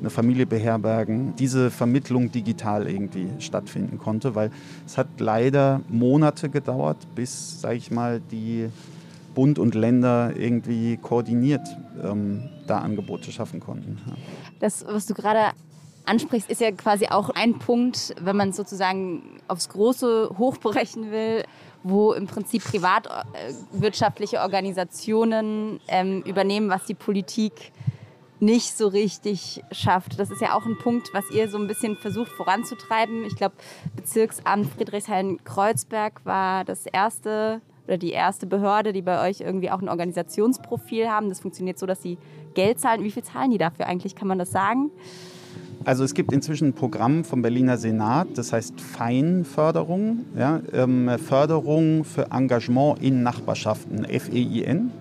eine 0.00 0.10
Familie 0.10 0.46
beherbergen, 0.46 1.34
diese 1.38 1.70
Vermittlung 1.70 2.32
digital 2.32 2.88
irgendwie 2.88 3.28
stattfinden 3.38 3.98
konnte, 3.98 4.34
weil 4.34 4.50
es 4.84 4.98
hat 4.98 5.06
leider 5.18 5.80
Monate 5.88 6.48
gedauert, 6.48 6.96
bis, 7.14 7.60
sage 7.60 7.76
ich 7.76 7.92
mal, 7.92 8.20
die 8.32 8.68
Bund 9.34 9.58
und 9.58 9.74
Länder 9.74 10.32
irgendwie 10.36 10.96
koordiniert 10.96 11.66
ähm, 12.02 12.48
da 12.66 12.78
Angebote 12.78 13.32
schaffen 13.32 13.60
konnten. 13.60 13.98
Das, 14.60 14.84
was 14.86 15.06
du 15.06 15.14
gerade 15.14 15.52
ansprichst, 16.04 16.50
ist 16.50 16.60
ja 16.60 16.72
quasi 16.72 17.06
auch 17.06 17.30
ein 17.30 17.58
Punkt, 17.58 18.14
wenn 18.20 18.36
man 18.36 18.52
sozusagen 18.52 19.40
aufs 19.48 19.68
Große 19.68 20.30
hochbrechen 20.38 21.10
will, 21.10 21.44
wo 21.82 22.12
im 22.12 22.26
Prinzip 22.26 22.64
privatwirtschaftliche 22.64 24.40
Organisationen 24.40 25.80
ähm, 25.88 26.22
übernehmen, 26.22 26.70
was 26.70 26.84
die 26.84 26.94
Politik 26.94 27.72
nicht 28.40 28.76
so 28.76 28.88
richtig 28.88 29.62
schafft. 29.70 30.18
Das 30.18 30.30
ist 30.30 30.40
ja 30.40 30.56
auch 30.56 30.66
ein 30.66 30.76
Punkt, 30.76 31.10
was 31.14 31.30
ihr 31.30 31.48
so 31.48 31.58
ein 31.58 31.68
bisschen 31.68 31.96
versucht 31.96 32.32
voranzutreiben. 32.32 33.24
Ich 33.24 33.36
glaube, 33.36 33.54
Bezirksamt 33.94 34.68
Friedrichshain-Kreuzberg 34.74 36.24
war 36.24 36.64
das 36.64 36.86
erste 36.86 37.60
oder 37.86 37.98
die 37.98 38.10
erste 38.10 38.46
Behörde, 38.46 38.92
die 38.92 39.02
bei 39.02 39.28
euch 39.28 39.40
irgendwie 39.40 39.70
auch 39.70 39.80
ein 39.80 39.88
Organisationsprofil 39.88 41.08
haben. 41.08 41.28
Das 41.28 41.40
funktioniert 41.40 41.78
so, 41.78 41.86
dass 41.86 42.02
sie 42.02 42.18
Geld 42.54 42.80
zahlen. 42.80 43.02
Wie 43.02 43.10
viel 43.10 43.24
zahlen 43.24 43.50
die 43.50 43.58
dafür 43.58 43.86
eigentlich? 43.86 44.14
Kann 44.14 44.28
man 44.28 44.38
das 44.38 44.50
sagen? 44.50 44.90
Also 45.84 46.04
es 46.04 46.14
gibt 46.14 46.32
inzwischen 46.32 46.68
ein 46.68 46.72
Programm 46.74 47.24
vom 47.24 47.42
Berliner 47.42 47.76
Senat, 47.76 48.28
das 48.36 48.52
heißt 48.52 48.80
Feinförderung, 48.80 50.24
ja, 50.38 50.60
ähm, 50.72 51.10
Förderung 51.18 52.04
für 52.04 52.30
Engagement 52.30 53.02
in 53.02 53.24
Nachbarschaften, 53.24 54.04
FEIN. 54.04 54.92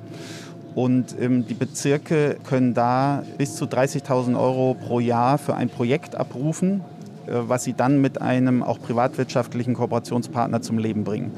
Und 0.74 1.16
ähm, 1.20 1.46
die 1.46 1.54
Bezirke 1.54 2.38
können 2.48 2.74
da 2.74 3.24
bis 3.38 3.56
zu 3.56 3.66
30.000 3.66 4.40
Euro 4.40 4.74
pro 4.74 5.00
Jahr 5.00 5.38
für 5.38 5.54
ein 5.54 5.70
Projekt 5.70 6.16
abrufen, 6.16 6.82
äh, 7.28 7.34
was 7.48 7.64
sie 7.64 7.74
dann 7.74 8.02
mit 8.02 8.22
einem 8.22 8.64
auch 8.64 8.80
privatwirtschaftlichen 8.80 9.76
Kooperationspartner 9.76 10.62
zum 10.62 10.80
Leben 10.80 11.04
bringen. 11.04 11.32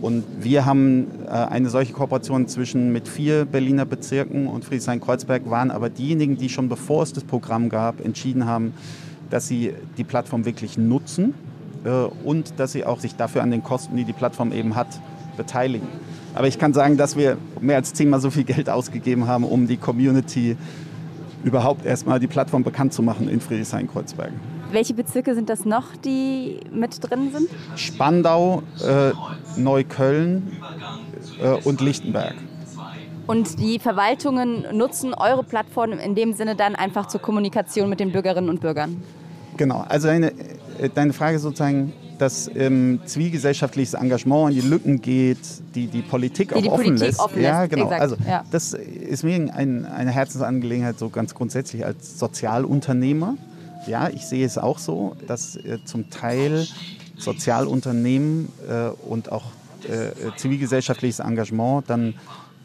Und 0.00 0.24
wir 0.40 0.64
haben 0.64 1.08
äh, 1.26 1.30
eine 1.30 1.70
solche 1.70 1.92
Kooperation 1.92 2.46
zwischen 2.46 2.92
mit 2.92 3.08
vier 3.08 3.44
Berliner 3.44 3.84
Bezirken 3.84 4.46
und 4.46 4.64
Friedrichshain-Kreuzberg 4.64 5.50
waren 5.50 5.70
aber 5.70 5.90
diejenigen, 5.90 6.36
die 6.36 6.48
schon 6.48 6.68
bevor 6.68 7.02
es 7.02 7.12
das 7.12 7.24
Programm 7.24 7.68
gab, 7.68 8.04
entschieden 8.04 8.46
haben, 8.46 8.74
dass 9.30 9.48
sie 9.48 9.74
die 9.96 10.04
Plattform 10.04 10.44
wirklich 10.44 10.78
nutzen 10.78 11.34
äh, 11.84 11.90
und 12.24 12.54
dass 12.58 12.72
sie 12.72 12.84
auch 12.84 13.00
sich 13.00 13.16
dafür 13.16 13.42
an 13.42 13.50
den 13.50 13.64
Kosten, 13.64 13.96
die 13.96 14.04
die 14.04 14.12
Plattform 14.12 14.52
eben 14.52 14.76
hat, 14.76 15.00
beteiligen. 15.36 15.88
Aber 16.34 16.46
ich 16.46 16.58
kann 16.58 16.72
sagen, 16.72 16.96
dass 16.96 17.16
wir 17.16 17.36
mehr 17.60 17.76
als 17.76 17.92
zehnmal 17.92 18.20
so 18.20 18.30
viel 18.30 18.44
Geld 18.44 18.70
ausgegeben 18.70 19.26
haben, 19.26 19.44
um 19.44 19.66
die 19.66 19.76
Community 19.76 20.56
überhaupt 21.42 21.84
erstmal 21.84 22.20
die 22.20 22.26
Plattform 22.26 22.62
bekannt 22.62 22.92
zu 22.92 23.02
machen 23.02 23.28
in 23.28 23.40
Friedrichshain-Kreuzberg. 23.40 24.32
Welche 24.70 24.94
Bezirke 24.94 25.34
sind 25.34 25.48
das 25.48 25.64
noch, 25.64 25.96
die 25.96 26.60
mit 26.70 26.98
drin 27.00 27.30
sind? 27.32 27.48
Spandau, 27.76 28.62
äh, 28.86 29.12
Neukölln 29.58 30.52
äh, 31.40 31.52
und 31.64 31.80
Lichtenberg. 31.80 32.34
Und 33.26 33.58
die 33.58 33.78
Verwaltungen 33.78 34.64
nutzen 34.72 35.14
eure 35.14 35.42
Plattform 35.42 35.92
in 35.92 36.14
dem 36.14 36.32
Sinne 36.32 36.56
dann 36.56 36.74
einfach 36.74 37.06
zur 37.08 37.20
Kommunikation 37.20 37.88
mit 37.88 38.00
den 38.00 38.12
Bürgerinnen 38.12 38.48
und 38.48 38.60
Bürgern? 38.60 39.02
Genau, 39.56 39.84
also 39.88 40.08
deine, 40.08 40.32
äh, 40.78 40.88
deine 40.94 41.12
Frage 41.12 41.38
sozusagen, 41.38 41.92
dass 42.18 42.50
ähm, 42.54 43.00
zivilgesellschaftliches 43.04 43.94
Engagement 43.94 44.50
in 44.54 44.60
die 44.60 44.68
Lücken 44.68 45.00
geht, 45.00 45.38
die 45.74 45.86
die 45.86 46.02
Politik 46.02 46.48
die 46.48 46.54
auch 46.54 46.60
die 46.60 46.68
offen 46.68 46.84
Politik 46.84 47.06
lässt. 47.06 47.20
Offen 47.20 47.42
ja, 47.42 47.60
lässt. 47.60 47.70
genau. 47.70 47.84
Exakt. 47.84 48.02
Also 48.02 48.16
ja. 48.26 48.44
das 48.50 48.74
ist 48.74 49.24
mir 49.24 49.34
ein, 49.54 49.86
eine 49.86 50.10
Herzensangelegenheit 50.10 50.98
so 50.98 51.08
ganz 51.08 51.34
grundsätzlich 51.34 51.84
als 51.84 52.18
Sozialunternehmer. 52.18 53.36
Ja, 53.86 54.08
ich 54.08 54.26
sehe 54.26 54.44
es 54.44 54.58
auch 54.58 54.78
so, 54.78 55.16
dass 55.26 55.56
äh, 55.56 55.78
zum 55.84 56.10
Teil 56.10 56.66
Sozialunternehmen 57.16 58.48
äh, 58.68 58.88
und 59.08 59.32
auch 59.32 59.44
äh, 59.84 60.36
zivilgesellschaftliches 60.36 61.20
Engagement 61.20 61.88
dann 61.88 62.14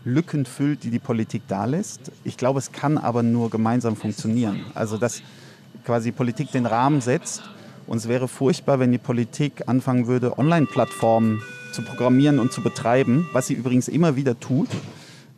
Lücken 0.05 0.45
füllt, 0.45 0.83
die 0.83 0.89
die 0.89 0.99
Politik 0.99 1.43
da 1.47 1.65
lässt. 1.65 2.11
Ich 2.23 2.35
glaube, 2.35 2.59
es 2.59 2.71
kann 2.71 2.97
aber 2.97 3.23
nur 3.23 3.49
gemeinsam 3.49 3.95
funktionieren. 3.95 4.65
Also 4.73 4.97
dass 4.97 5.21
quasi 5.85 6.11
Politik 6.11 6.51
den 6.51 6.65
Rahmen 6.65 7.01
setzt 7.01 7.41
und 7.87 7.97
es 7.97 8.07
wäre 8.07 8.27
furchtbar, 8.27 8.79
wenn 8.79 8.91
die 8.91 8.97
Politik 8.97 9.63
anfangen 9.67 10.07
würde, 10.07 10.37
Online-Plattformen 10.37 11.41
zu 11.71 11.81
programmieren 11.83 12.39
und 12.39 12.51
zu 12.51 12.61
betreiben, 12.61 13.27
was 13.33 13.47
sie 13.47 13.53
übrigens 13.53 13.87
immer 13.87 14.15
wieder 14.15 14.39
tut. 14.39 14.69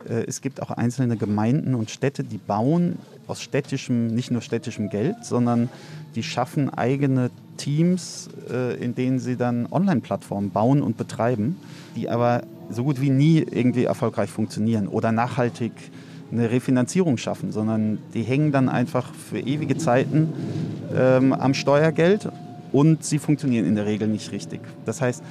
Äh, 0.08 0.24
Es 0.26 0.40
gibt 0.40 0.62
auch 0.62 0.70
einzelne 0.70 1.16
Gemeinden 1.16 1.74
und 1.74 1.90
Städte, 1.90 2.24
die 2.24 2.38
bauen 2.38 2.98
aus 3.26 3.42
städtischem, 3.42 4.08
nicht 4.08 4.30
nur 4.30 4.40
städtischem 4.40 4.88
Geld, 4.88 5.24
sondern 5.24 5.68
die 6.14 6.22
schaffen 6.22 6.70
eigene 6.70 7.30
Teams, 7.56 8.28
äh, 8.50 8.76
in 8.76 8.94
denen 8.94 9.18
sie 9.18 9.36
dann 9.36 9.66
Online-Plattformen 9.70 10.50
bauen 10.50 10.82
und 10.82 10.96
betreiben, 10.96 11.56
die 11.96 12.08
aber 12.08 12.42
so 12.70 12.84
gut 12.84 13.00
wie 13.00 13.10
nie 13.10 13.38
irgendwie 13.38 13.84
erfolgreich 13.84 14.30
funktionieren 14.30 14.88
oder 14.88 15.12
nachhaltig 15.12 15.72
eine 16.32 16.50
Refinanzierung 16.50 17.18
schaffen, 17.18 17.52
sondern 17.52 17.98
die 18.14 18.22
hängen 18.22 18.50
dann 18.50 18.68
einfach 18.68 19.14
für 19.14 19.38
ewige 19.38 19.76
Zeiten 19.76 20.32
ähm, 20.94 21.32
am 21.32 21.54
Steuergeld 21.54 22.28
und 22.72 23.04
sie 23.04 23.18
funktionieren 23.18 23.64
in 23.64 23.76
der 23.76 23.86
Regel 23.86 24.08
nicht 24.08 24.32
richtig. 24.32 24.60
Das 24.84 25.00
heißt, 25.00 25.22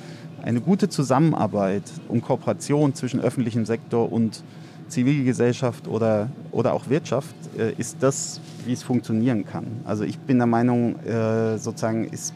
eine 0.41 0.61
gute 0.61 0.87
Zusammenarbeit 0.87 1.83
und 2.07 2.21
Kooperation 2.21 2.93
zwischen 2.93 3.19
öffentlichem 3.19 3.65
Sektor 3.65 4.11
und 4.11 4.43
Zivilgesellschaft 4.87 5.87
oder, 5.87 6.29
oder 6.51 6.73
auch 6.73 6.89
Wirtschaft 6.89 7.35
äh, 7.57 7.73
ist 7.77 7.97
das, 8.01 8.39
wie 8.65 8.73
es 8.73 8.83
funktionieren 8.83 9.45
kann. 9.45 9.65
Also 9.85 10.03
ich 10.03 10.17
bin 10.19 10.37
der 10.37 10.47
Meinung, 10.47 10.99
äh, 10.99 11.57
sozusagen 11.57 12.05
ist 12.05 12.33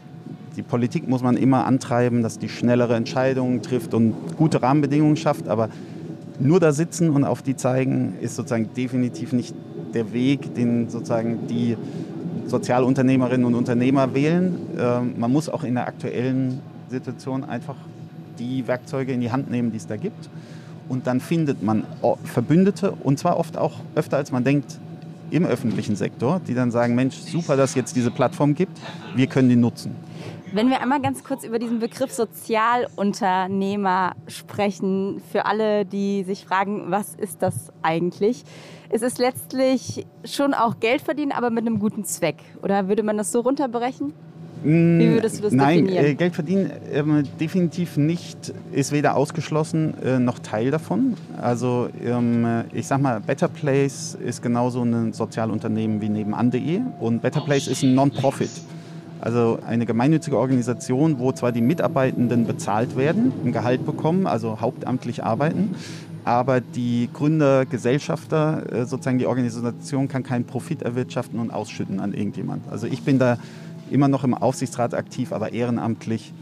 die 0.56 0.62
Politik 0.62 1.08
muss 1.08 1.22
man 1.22 1.36
immer 1.36 1.64
antreiben, 1.64 2.22
dass 2.22 2.38
die 2.38 2.48
schnellere 2.48 2.96
Entscheidungen 2.96 3.62
trifft 3.62 3.94
und 3.94 4.14
gute 4.36 4.62
Rahmenbedingungen 4.62 5.16
schafft, 5.16 5.48
aber 5.48 5.68
nur 6.40 6.58
da 6.58 6.72
sitzen 6.72 7.10
und 7.10 7.24
auf 7.24 7.42
die 7.42 7.56
zeigen, 7.56 8.14
ist 8.20 8.36
sozusagen 8.36 8.70
definitiv 8.74 9.32
nicht 9.32 9.54
der 9.94 10.12
Weg, 10.12 10.54
den 10.54 10.88
sozusagen 10.88 11.46
die 11.46 11.76
Sozialunternehmerinnen 12.46 13.46
und 13.46 13.54
Unternehmer 13.54 14.14
wählen. 14.14 14.56
Ähm, 14.78 15.14
man 15.18 15.32
muss 15.32 15.48
auch 15.48 15.64
in 15.64 15.74
der 15.74 15.86
aktuellen 15.86 16.60
Situation 16.88 17.44
einfach 17.44 17.76
die 18.38 18.66
Werkzeuge 18.66 19.12
in 19.12 19.20
die 19.20 19.30
Hand 19.30 19.50
nehmen, 19.50 19.70
die 19.70 19.76
es 19.76 19.86
da 19.86 19.96
gibt. 19.96 20.28
Und 20.90 21.06
dann 21.06 21.20
findet 21.20 21.62
man 21.62 21.84
Verbündete 22.24 22.90
und 22.90 23.18
zwar 23.18 23.38
oft 23.38 23.56
auch 23.56 23.74
öfter, 23.94 24.16
als 24.16 24.32
man 24.32 24.42
denkt, 24.42 24.80
im 25.30 25.46
öffentlichen 25.46 25.94
Sektor, 25.94 26.40
die 26.46 26.54
dann 26.54 26.72
sagen, 26.72 26.96
Mensch, 26.96 27.14
super, 27.14 27.56
dass 27.56 27.70
es 27.70 27.76
jetzt 27.76 27.94
diese 27.94 28.10
Plattform 28.10 28.56
gibt, 28.56 28.76
wir 29.14 29.28
können 29.28 29.48
die 29.48 29.54
nutzen. 29.54 29.94
Wenn 30.52 30.68
wir 30.68 30.82
einmal 30.82 31.00
ganz 31.00 31.22
kurz 31.22 31.44
über 31.44 31.60
diesen 31.60 31.78
Begriff 31.78 32.10
Sozialunternehmer 32.10 34.16
sprechen, 34.26 35.22
für 35.30 35.46
alle, 35.46 35.84
die 35.84 36.24
sich 36.24 36.44
fragen, 36.44 36.90
was 36.90 37.14
ist 37.14 37.40
das 37.40 37.72
eigentlich? 37.82 38.42
Es 38.88 39.02
ist 39.02 39.20
letztlich 39.20 40.04
schon 40.24 40.54
auch 40.54 40.80
Geld 40.80 41.02
verdienen, 41.02 41.30
aber 41.30 41.50
mit 41.50 41.64
einem 41.64 41.78
guten 41.78 42.04
Zweck. 42.04 42.42
Oder 42.64 42.88
würde 42.88 43.04
man 43.04 43.16
das 43.16 43.30
so 43.30 43.38
runterbrechen? 43.38 44.12
Wie 44.62 45.10
würdest 45.14 45.38
du 45.38 45.42
das 45.42 45.52
Nein, 45.52 45.86
definieren? 45.86 46.04
äh, 46.04 46.14
Geld 46.14 46.34
verdienen 46.34 46.70
ähm, 46.92 47.24
definitiv 47.38 47.96
nicht, 47.96 48.52
ist 48.72 48.92
weder 48.92 49.16
ausgeschlossen 49.16 49.94
äh, 50.02 50.18
noch 50.18 50.38
Teil 50.38 50.70
davon. 50.70 51.14
Also 51.40 51.88
ähm, 52.04 52.44
äh, 52.44 52.64
ich 52.72 52.86
sag 52.86 53.00
mal, 53.00 53.20
Better 53.20 53.48
Place 53.48 54.16
ist 54.22 54.42
genauso 54.42 54.82
ein 54.82 55.12
Sozialunternehmen 55.12 56.00
wie 56.00 56.08
nebenan.de 56.08 56.80
und 57.00 57.22
Better 57.22 57.40
Place 57.40 57.68
ist 57.68 57.82
ein 57.82 57.94
Non-Profit. 57.94 58.50
Also 59.20 59.58
eine 59.66 59.84
gemeinnützige 59.84 60.38
Organisation, 60.38 61.18
wo 61.18 61.32
zwar 61.32 61.52
die 61.52 61.60
Mitarbeitenden 61.60 62.46
bezahlt 62.46 62.96
werden, 62.96 63.32
ein 63.44 63.52
Gehalt 63.52 63.84
bekommen, 63.84 64.26
also 64.26 64.60
hauptamtlich 64.60 65.22
arbeiten, 65.22 65.74
aber 66.24 66.60
die 66.60 67.08
Gründer, 67.12 67.66
Gesellschafter, 67.66 68.62
äh, 68.72 68.84
sozusagen 68.86 69.18
die 69.18 69.26
Organisation 69.26 70.08
kann 70.08 70.22
keinen 70.22 70.44
Profit 70.44 70.82
erwirtschaften 70.82 71.38
und 71.38 71.50
ausschütten 71.50 72.00
an 72.00 72.14
irgendjemand. 72.14 72.64
Also 72.70 72.86
ich 72.86 73.02
bin 73.02 73.18
da 73.18 73.38
immer 73.90 74.08
noch 74.08 74.24
im 74.24 74.34
Aufsichtsrat 74.34 74.94
aktiv, 74.94 75.32
aber 75.32 75.52
ehrenamtlich 75.52 76.32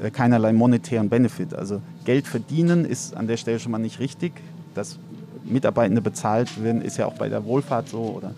äh, 0.00 0.10
keinerlei 0.10 0.52
monetären 0.52 1.08
Benefit. 1.08 1.54
Also 1.54 1.80
Geld 2.04 2.26
verdienen 2.26 2.84
ist 2.84 3.16
an 3.16 3.26
der 3.26 3.36
Stelle 3.36 3.58
schon 3.58 3.72
mal 3.72 3.78
nicht 3.78 4.00
richtig. 4.00 4.32
Dass 4.74 4.98
Mitarbeitende 5.44 6.02
bezahlt 6.02 6.62
werden, 6.62 6.82
ist 6.82 6.96
ja 6.96 7.06
auch 7.06 7.14
bei 7.14 7.28
der 7.28 7.44
Wohlfahrt 7.44 7.88
so 7.88 8.00
oder 8.00 8.32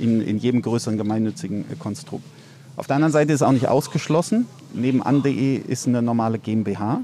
in, 0.00 0.20
in 0.20 0.38
jedem 0.38 0.62
größeren 0.62 0.96
gemeinnützigen 0.96 1.64
äh, 1.70 1.76
Konstrukt. 1.78 2.24
Auf 2.76 2.86
der 2.86 2.96
anderen 2.96 3.12
Seite 3.12 3.32
ist 3.32 3.42
auch 3.42 3.52
nicht 3.52 3.68
ausgeschlossen. 3.68 4.46
Nebenan.de 4.72 5.56
ist 5.56 5.86
eine 5.86 6.02
normale 6.02 6.38
GmbH. 6.38 7.02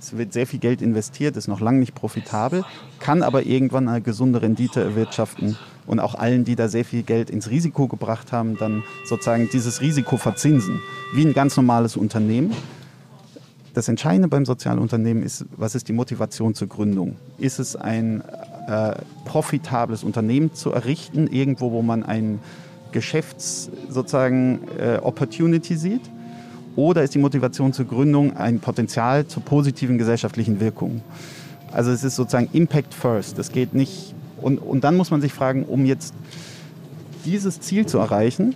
Es 0.00 0.16
wird 0.16 0.32
sehr 0.32 0.48
viel 0.48 0.58
Geld 0.58 0.82
investiert, 0.82 1.36
ist 1.36 1.46
noch 1.46 1.60
lange 1.60 1.78
nicht 1.78 1.94
profitabel, 1.94 2.64
kann 2.98 3.22
aber 3.22 3.46
irgendwann 3.46 3.88
eine 3.88 4.00
gesunde 4.00 4.42
Rendite 4.42 4.82
erwirtschaften 4.82 5.56
und 5.86 6.00
auch 6.00 6.14
allen, 6.14 6.44
die 6.44 6.56
da 6.56 6.68
sehr 6.68 6.84
viel 6.84 7.02
Geld 7.02 7.30
ins 7.30 7.50
Risiko 7.50 7.88
gebracht 7.88 8.32
haben, 8.32 8.56
dann 8.56 8.82
sozusagen 9.04 9.48
dieses 9.52 9.80
Risiko 9.80 10.16
verzinsen, 10.16 10.80
wie 11.14 11.24
ein 11.24 11.32
ganz 11.32 11.56
normales 11.56 11.96
Unternehmen. 11.96 12.52
Das 13.74 13.88
Entscheidende 13.88 14.28
beim 14.28 14.44
Sozialunternehmen 14.44 15.22
ist, 15.22 15.46
was 15.56 15.74
ist 15.74 15.88
die 15.88 15.94
Motivation 15.94 16.54
zur 16.54 16.68
Gründung? 16.68 17.16
Ist 17.38 17.58
es 17.58 17.74
ein 17.74 18.22
äh, 18.68 18.94
profitables 19.24 20.04
Unternehmen 20.04 20.52
zu 20.54 20.72
errichten, 20.72 21.26
irgendwo, 21.26 21.72
wo 21.72 21.82
man 21.82 22.02
ein 22.02 22.38
Geschäfts 22.92 23.70
sozusagen 23.88 24.60
äh, 24.78 24.98
Opportunity 24.98 25.76
sieht? 25.76 26.02
Oder 26.76 27.02
ist 27.02 27.14
die 27.14 27.18
Motivation 27.18 27.72
zur 27.72 27.86
Gründung 27.86 28.36
ein 28.36 28.60
Potenzial 28.60 29.26
zur 29.26 29.42
positiven 29.42 29.98
gesellschaftlichen 29.98 30.60
Wirkung? 30.60 31.02
Also 31.70 31.90
es 31.90 32.04
ist 32.04 32.16
sozusagen 32.16 32.48
Impact 32.52 32.94
First. 32.94 33.38
Das 33.38 33.52
geht 33.52 33.74
nicht. 33.74 34.14
Und, 34.42 34.58
und 34.58 34.84
dann 34.84 34.96
muss 34.96 35.10
man 35.10 35.20
sich 35.20 35.32
fragen, 35.32 35.64
um 35.64 35.86
jetzt 35.86 36.14
dieses 37.24 37.60
Ziel 37.60 37.86
zu 37.86 37.98
erreichen, 37.98 38.54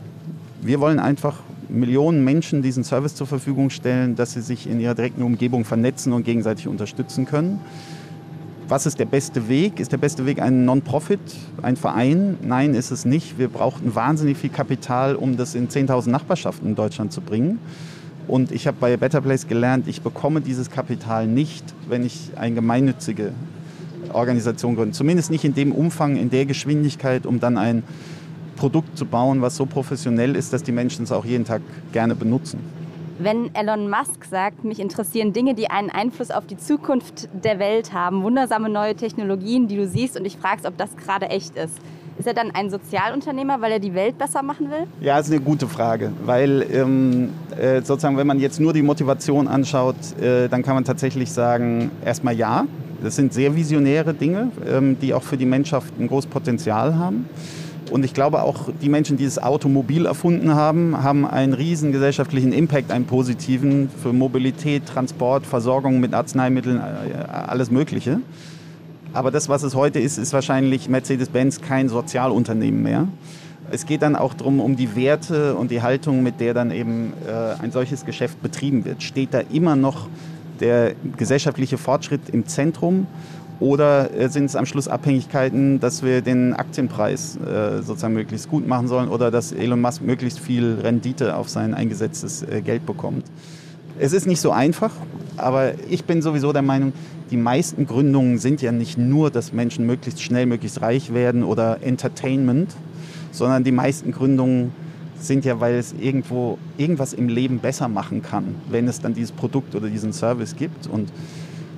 wir 0.62 0.80
wollen 0.80 0.99
einfach 0.99 1.39
Millionen 1.68 2.24
Menschen 2.24 2.62
diesen 2.62 2.84
Service 2.84 3.14
zur 3.14 3.26
Verfügung 3.26 3.70
stellen, 3.70 4.16
dass 4.16 4.32
sie 4.32 4.41
sich 4.41 4.68
in 4.68 4.80
ihrer 4.80 4.95
direkten 4.95 5.22
Umgebung 5.22 5.64
vernetzen 5.64 6.12
und 6.12 6.24
gegenseitig 6.24 6.68
unterstützen 6.68 7.26
können. 7.26 7.61
was 8.68 8.84
ist 8.84 8.99
der 8.99 9.05
beste 9.05 9.49
Weg? 9.49 9.78
Ist 9.78 9.93
der 9.93 9.97
beste 9.97 10.26
Weg 10.26 10.43
ein 10.43 10.64
Non-Profit, 10.64 11.20
ein 11.62 11.76
Verein? 11.76 12.37
Nein, 12.43 12.74
ist 12.74 12.91
es 12.91 13.05
nicht. 13.05 13.39
Wir 13.39 13.49
brauchten 13.49 13.95
wahnsinnig 13.95 14.39
viel 14.39 14.51
Kapital, 14.51 15.14
um 15.14 15.37
das 15.37 15.55
in 15.55 15.68
10.000 15.68 16.11
Nachbarschaften 16.11 16.70
in 16.70 16.74
Deutschland 16.74 17.12
zu 17.12 17.20
bringen. 17.20 17.61
Und 18.26 18.51
ich 18.51 18.66
habe 18.66 18.76
bei 18.80 18.97
Better 18.97 19.20
Place 19.20 19.47
gelernt, 19.47 19.87
ich 19.87 20.03
bekomme 20.03 20.41
dieses 20.41 20.68
Kapital 20.68 21.28
nicht, 21.28 21.64
wenn 21.89 22.05
ich 22.05 22.32
eine 22.34 22.57
gemeinnützige 22.57 23.30
Organisation 24.14 24.76
gründe. 24.76 24.92
Zumindest 24.92 25.30
nicht 25.30 25.44
in 25.44 25.54
dem 25.54 25.72
Umfang, 25.72 26.16
in 26.16 26.30
der 26.30 26.46
Geschwindigkeit, 26.46 27.26
um 27.26 27.40
dann 27.40 27.59
ein 27.59 27.82
Produkt 28.57 28.96
zu 28.96 29.04
bauen, 29.04 29.42
was 29.42 29.57
so 29.57 29.66
professionell 29.66 30.34
ist, 30.34 30.52
dass 30.52 30.62
die 30.62 30.72
Menschen 30.72 31.04
es 31.04 31.12
auch 31.12 31.24
jeden 31.24 31.44
Tag 31.44 31.62
gerne 31.92 32.14
benutzen. 32.14 32.59
Wenn 33.18 33.54
Elon 33.54 33.88
Musk 33.88 34.24
sagt, 34.30 34.64
mich 34.64 34.78
interessieren 34.78 35.32
Dinge, 35.32 35.54
die 35.54 35.70
einen 35.70 35.88
Einfluss 35.88 36.30
auf 36.30 36.46
die 36.46 36.59
Zukunft 36.59 37.28
der 37.32 37.59
Welt 37.59 37.94
haben, 37.94 38.22
wundersame 38.22 38.68
neue 38.68 38.94
Technologien, 38.94 39.68
die 39.68 39.76
du 39.76 39.86
siehst 39.86 40.18
und 40.18 40.24
dich 40.24 40.36
fragst, 40.36 40.66
ob 40.66 40.76
das 40.76 40.94
gerade 40.96 41.26
echt 41.26 41.57
ist. 41.57 41.78
Ist 42.18 42.26
er 42.26 42.34
dann 42.34 42.50
ein 42.50 42.70
Sozialunternehmer, 42.70 43.61
weil 43.61 43.72
er 43.72 43.78
die 43.78 43.94
Welt 43.94 44.16
besser 44.16 44.42
machen 44.42 44.70
will? 44.70 44.86
Ja, 45.00 45.18
das 45.18 45.28
ist 45.28 45.34
eine 45.34 45.42
gute 45.42 45.66
Frage, 45.66 46.12
weil 46.24 46.66
ähm, 46.72 47.30
äh, 47.59 47.82
sozusagen, 47.82 48.16
wenn 48.16 48.26
man 48.26 48.38
jetzt 48.38 48.59
nur 48.59 48.72
die 48.72 48.82
Motivation 48.82 49.48
anschaut, 49.48 49.96
äh, 50.20 50.48
dann 50.48 50.62
kann 50.62 50.74
man 50.74 50.84
tatsächlich 50.84 51.30
sagen, 51.30 51.90
erstmal 52.04 52.34
ja, 52.34 52.66
das 53.03 53.16
sind 53.16 53.32
sehr 53.32 53.55
visionäre 53.55 54.14
Dinge, 54.14 54.51
ähm, 54.68 54.97
die 55.01 55.14
auch 55.14 55.22
für 55.22 55.36
die 55.36 55.47
Menschheit 55.47 55.82
ein 55.99 56.09
großes 56.09 56.30
Potenzial 56.30 56.97
haben. 56.97 57.28
Und 57.90 58.05
ich 58.05 58.14
glaube 58.14 58.42
auch, 58.42 58.68
die 58.82 58.88
Menschen, 58.88 59.16
die 59.16 59.24
das 59.24 59.38
Automobil 59.40 60.07
erfunden 60.07 60.55
haben, 60.55 61.03
haben 61.03 61.24
einen 61.24 61.53
riesen 61.53 61.92
gesellschaftlichen 61.92 62.53
Impact, 62.53 62.90
einen 62.90 63.05
positiven 63.05 63.88
für 64.03 64.12
Mobilität, 64.12 64.86
Transport, 64.86 65.47
Versorgung 65.47 66.01
mit 66.01 66.12
Arzneimitteln, 66.12 66.78
äh, 66.78 66.82
alles 67.30 67.70
Mögliche. 67.70 68.20
Aber 69.12 69.30
das, 69.30 69.49
was 69.49 69.62
es 69.62 69.74
heute 69.74 70.01
ist, 70.01 70.18
ist 70.18 70.32
wahrscheinlich 70.32 70.88
Mercedes-Benz 70.88 71.61
kein 71.61 71.88
Sozialunternehmen 71.88 72.82
mehr. 72.82 73.09
Es 73.70 73.86
geht 73.86 74.03
dann 74.03 74.14
auch 74.14 74.34
darum, 74.34 74.61
um 74.61 74.76
die 74.76 74.94
Werte 74.94 75.55
und 75.55 75.70
die 75.70 75.82
Haltung, 75.82 76.22
mit 76.22 76.40
der 76.40 76.55
dann 76.55 76.70
eben 76.70 77.12
äh, 77.26 77.62
ein 77.62 77.72
solches 77.72 78.05
Geschäft 78.05 78.42
betrieben 78.42 78.84
wird. 78.84 79.03
Steht 79.03 79.32
da 79.32 79.40
immer 79.40 79.74
noch 79.74 80.09
der 80.61 80.94
gesellschaftliche 81.16 81.78
Fortschritt 81.78 82.28
im 82.32 82.46
Zentrum 82.46 83.07
oder 83.61 84.14
äh, 84.14 84.28
sind 84.28 84.46
es 84.46 84.57
am 84.57 84.66
Schluss 84.66 84.88
Abhängigkeiten, 84.88 85.80
dass 85.80 86.02
wir 86.02 86.20
den 86.20 86.54
Aktienpreis 86.54 87.36
äh, 87.36 87.82
sozusagen 87.82 88.14
möglichst 88.14 88.50
gut 88.50 88.66
machen 88.66 88.88
sollen 88.88 89.09
oder 89.09 89.30
dass 89.30 89.52
Elon 89.52 89.80
Musk 89.80 90.02
möglichst 90.02 90.38
viel 90.40 90.78
Rendite 90.82 91.36
auf 91.36 91.48
sein 91.48 91.74
eingesetztes 91.74 92.42
äh, 92.42 92.61
Geld 92.61 92.84
bekommt? 92.84 93.24
Es 93.98 94.12
ist 94.12 94.26
nicht 94.26 94.40
so 94.40 94.50
einfach, 94.50 94.92
aber 95.38 95.72
ich 95.88 96.04
bin 96.04 96.20
sowieso 96.20 96.52
der 96.52 96.62
Meinung, 96.62 96.92
die 97.30 97.38
meisten 97.38 97.86
Gründungen 97.86 98.38
sind 98.38 98.61
ja 98.61 98.72
nicht 98.72 98.98
nur, 98.98 99.30
dass 99.30 99.52
Menschen 99.52 99.86
möglichst 99.86 100.22
schnell, 100.22 100.46
möglichst 100.46 100.82
reich 100.82 101.14
werden 101.14 101.42
oder 101.42 101.78
Entertainment, 101.82 102.76
sondern 103.32 103.64
die 103.64 103.72
meisten 103.72 104.12
Gründungen 104.12 104.72
sind 105.20 105.44
ja, 105.44 105.60
weil 105.60 105.74
es 105.74 105.94
irgendwo 105.98 106.58
irgendwas 106.76 107.12
im 107.12 107.28
Leben 107.28 107.58
besser 107.58 107.88
machen 107.88 108.22
kann, 108.22 108.54
wenn 108.68 108.88
es 108.88 109.00
dann 109.00 109.14
dieses 109.14 109.32
Produkt 109.32 109.74
oder 109.74 109.88
diesen 109.88 110.12
Service 110.12 110.56
gibt. 110.56 110.86
Und 110.86 111.10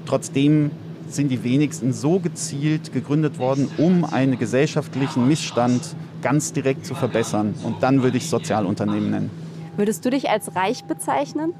trotzdem 0.06 0.70
sind 1.08 1.28
die 1.28 1.42
wenigsten 1.42 1.92
so 1.92 2.18
gezielt 2.18 2.92
gegründet 2.92 3.38
worden, 3.38 3.68
um 3.78 4.04
einen 4.04 4.38
gesellschaftlichen 4.38 5.26
Missstand 5.26 5.80
ganz 6.22 6.52
direkt 6.52 6.84
zu 6.84 6.94
verbessern. 6.94 7.54
Und 7.62 7.82
dann 7.82 8.02
würde 8.02 8.18
ich 8.18 8.28
Sozialunternehmen 8.28 9.10
nennen. 9.10 9.30
Würdest 9.76 10.04
du 10.04 10.10
dich 10.10 10.28
als 10.28 10.54
reich 10.56 10.84
bezeichnen? 10.84 11.54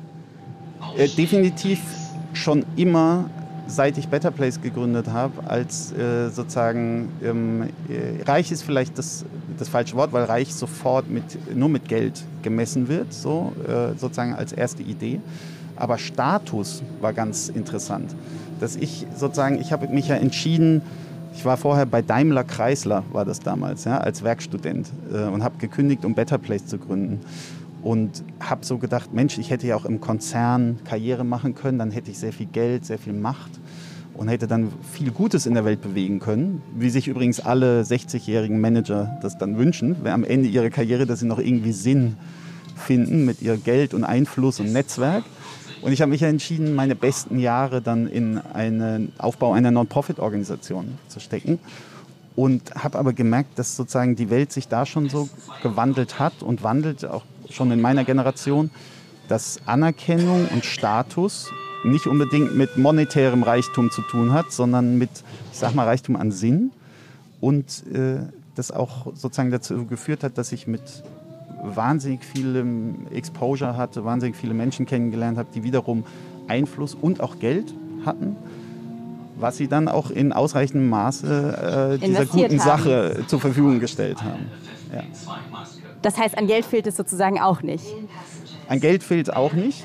Äh, 0.97 1.09
definitiv 1.09 1.81
schon 2.33 2.65
immer, 2.77 3.31
seit 3.69 3.97
ich 3.99 4.09
Better 4.09 4.33
Place 4.33 4.61
gegründet 4.61 5.09
habe, 5.09 5.49
als 5.49 5.93
äh, 5.93 6.29
sozusagen 6.31 7.09
ähm, 7.23 7.69
äh, 7.89 8.23
reich 8.25 8.51
ist 8.51 8.63
vielleicht 8.63 8.99
das, 8.99 9.25
das 9.59 9.69
falsche 9.69 9.95
Wort, 9.95 10.13
weil 10.13 10.25
reich 10.25 10.53
sofort 10.55 11.09
mit, 11.09 11.55
nur 11.55 11.69
mit 11.69 11.89
Geld 11.89 12.25
gemessen 12.43 12.89
wird, 12.89 13.13
so 13.13 13.53
äh, 13.69 13.97
sozusagen 13.97 14.35
als 14.35 14.53
erste 14.53 14.83
Idee. 14.83 15.21
Aber 15.77 15.99
Status 15.99 16.83
war 17.01 17.13
ganz 17.13 17.49
interessant 17.49 18.15
dass 18.61 18.77
ich 18.77 19.07
sozusagen, 19.17 19.61
ich 19.61 19.73
habe 19.73 19.89
mich 19.89 20.09
ja 20.09 20.17
entschieden, 20.17 20.83
ich 21.35 21.45
war 21.45 21.57
vorher 21.57 21.87
bei 21.87 22.03
Daimler 22.03 22.45
Chrysler, 22.45 23.05
war 23.13 23.25
das 23.25 23.41
damals, 23.41 23.85
ja, 23.85 23.99
als 23.99 24.25
Werkstudent 24.25 24.91
äh, 25.13 25.25
und 25.25 25.45
habe 25.45 25.59
gekündigt, 25.59 26.05
um 26.05 26.15
Better 26.15 26.39
Place 26.39 26.67
zu 26.67 26.79
gründen. 26.79 27.21
Und 27.83 28.25
habe 28.41 28.65
so 28.65 28.79
gedacht, 28.79 29.13
Mensch, 29.13 29.39
ich 29.39 29.51
hätte 29.51 29.67
ja 29.67 29.77
auch 29.77 29.85
im 29.85 30.01
Konzern 30.01 30.79
Karriere 30.85 31.25
machen 31.25 31.55
können, 31.55 31.79
dann 31.79 31.91
hätte 31.91 32.11
ich 32.11 32.19
sehr 32.19 32.33
viel 32.33 32.47
Geld, 32.47 32.85
sehr 32.85 32.99
viel 32.99 33.13
Macht 33.13 33.51
und 34.15 34.27
hätte 34.27 34.49
dann 34.49 34.73
viel 34.93 35.13
Gutes 35.13 35.47
in 35.47 35.55
der 35.55 35.65
Welt 35.65 35.81
bewegen 35.81 36.19
können, 36.19 36.61
wie 36.77 36.91
sich 36.91 37.07
übrigens 37.07 37.39
alle 37.39 37.83
60-jährigen 37.83 38.61
Manager 38.61 39.17
das 39.23 39.39
dann 39.39 39.57
wünschen, 39.59 39.97
wenn 40.03 40.13
am 40.13 40.25
Ende 40.25 40.49
ihrer 40.49 40.71
Karriere, 40.71 41.07
dass 41.07 41.21
sie 41.21 41.27
noch 41.27 41.39
irgendwie 41.39 41.73
Sinn 41.73 42.17
finden 42.75 43.25
mit 43.25 43.43
ihr 43.43 43.57
Geld 43.57 43.95
und 43.95 44.03
Einfluss 44.03 44.59
und 44.59 44.73
Netzwerk. 44.73 45.25
Und 45.83 45.93
ich 45.93 46.01
habe 46.01 46.11
mich 46.11 46.23
entschieden, 46.23 46.75
meine 46.75 46.97
besten 46.97 47.39
Jahre 47.39 47.81
dann 47.81 48.09
in 48.09 48.39
einen 48.39 49.13
Aufbau 49.19 49.53
einer 49.53 49.71
Non-Profit-Organisation 49.71 50.99
zu 51.07 51.21
stecken. 51.21 51.61
Und 52.35 52.75
habe 52.75 52.99
aber 52.99 53.13
gemerkt, 53.13 53.59
dass 53.59 53.77
sozusagen 53.77 54.15
die 54.15 54.31
Welt 54.31 54.53
sich 54.53 54.69
da 54.69 54.87
schon 54.87 55.09
so 55.09 55.29
gewandelt 55.63 56.21
hat 56.21 56.43
und 56.43 56.63
wandelt, 56.63 57.05
auch 57.05 57.25
schon 57.51 57.71
in 57.71 57.81
meiner 57.81 58.05
Generation, 58.05 58.71
dass 59.29 59.61
Anerkennung 59.67 60.49
und 60.49 60.65
Status 60.65 61.51
nicht 61.85 62.07
unbedingt 62.07 62.57
mit 62.57 62.77
monetärem 62.77 63.43
Reichtum 63.43 63.91
zu 63.91 64.03
tun 64.03 64.33
hat, 64.33 64.53
sondern 64.53 64.99
mit, 64.99 65.11
ich 65.53 65.59
sag 65.59 65.75
mal, 65.75 65.85
Reichtum 65.85 66.17
an 66.17 66.33
Sinn. 66.33 66.73
Und 67.41 67.85
äh, 67.93 68.19
das 68.57 68.73
auch 68.73 69.15
sozusagen 69.15 69.51
dazu 69.51 69.87
geführt 69.87 70.25
hat, 70.25 70.37
dass 70.37 70.51
ich 70.51 70.67
mit 70.67 70.83
wahnsinnig 71.63 72.25
viel 72.25 72.65
Exposure 73.13 73.77
hatte, 73.77 74.05
wahnsinnig 74.05 74.37
viele 74.37 74.55
Menschen 74.55 74.87
kennengelernt 74.87 75.39
habe, 75.39 75.49
die 75.55 75.63
wiederum 75.63 76.05
Einfluss 76.49 76.95
und 76.95 77.21
auch 77.21 77.39
Geld 77.39 77.75
hatten, 78.05 78.37
was 79.37 79.57
sie 79.57 79.69
dann 79.69 79.89
auch 79.89 80.11
in 80.11 80.33
ausreichendem 80.33 80.89
Maße 80.89 81.99
äh, 82.01 82.07
dieser 82.07 82.27
guten 82.27 82.43
haben. 82.45 82.59
Sache 82.59 83.25
zur 83.27 83.41
Verfügung 83.41 83.81
gestellt 83.81 84.23
haben. 84.23 84.47
Ja. 84.93 85.03
Das 86.03 86.17
heißt, 86.19 86.37
an 86.39 86.47
Geld 86.47 86.65
fehlt 86.65 86.87
es 86.87 86.97
sozusagen 86.97 87.41
auch 87.41 87.63
nicht? 87.63 87.85
An 88.69 88.81
Geld 88.81 89.03
fehlt 89.03 89.29
es 89.29 89.35
auch 89.35 89.53
nicht. 89.53 89.85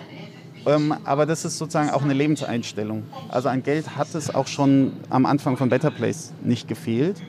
Ähm, 0.65 0.93
aber 1.03 1.25
das 1.25 1.43
ist 1.43 1.57
sozusagen 1.57 1.89
auch 1.89 2.03
eine 2.03 2.13
Lebenseinstellung. 2.13 3.03
Also 3.29 3.49
an 3.49 3.63
Geld 3.63 3.97
hat 3.97 4.13
es 4.15 4.33
auch 4.33 4.47
schon 4.47 4.93
am 5.09 5.25
Anfang 5.25 5.57
von 5.57 5.69
Better 5.69 5.91
Place 5.91 6.33
nicht 6.41 6.67
gefehlt, 6.67 7.21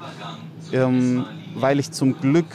ähm, 0.72 1.24
weil 1.56 1.80
ich 1.80 1.90
zum 1.90 2.20
Glück 2.20 2.46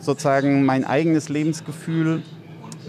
sozusagen 0.00 0.64
mein 0.64 0.84
eigenes 0.84 1.28
Lebensgefühl 1.28 2.22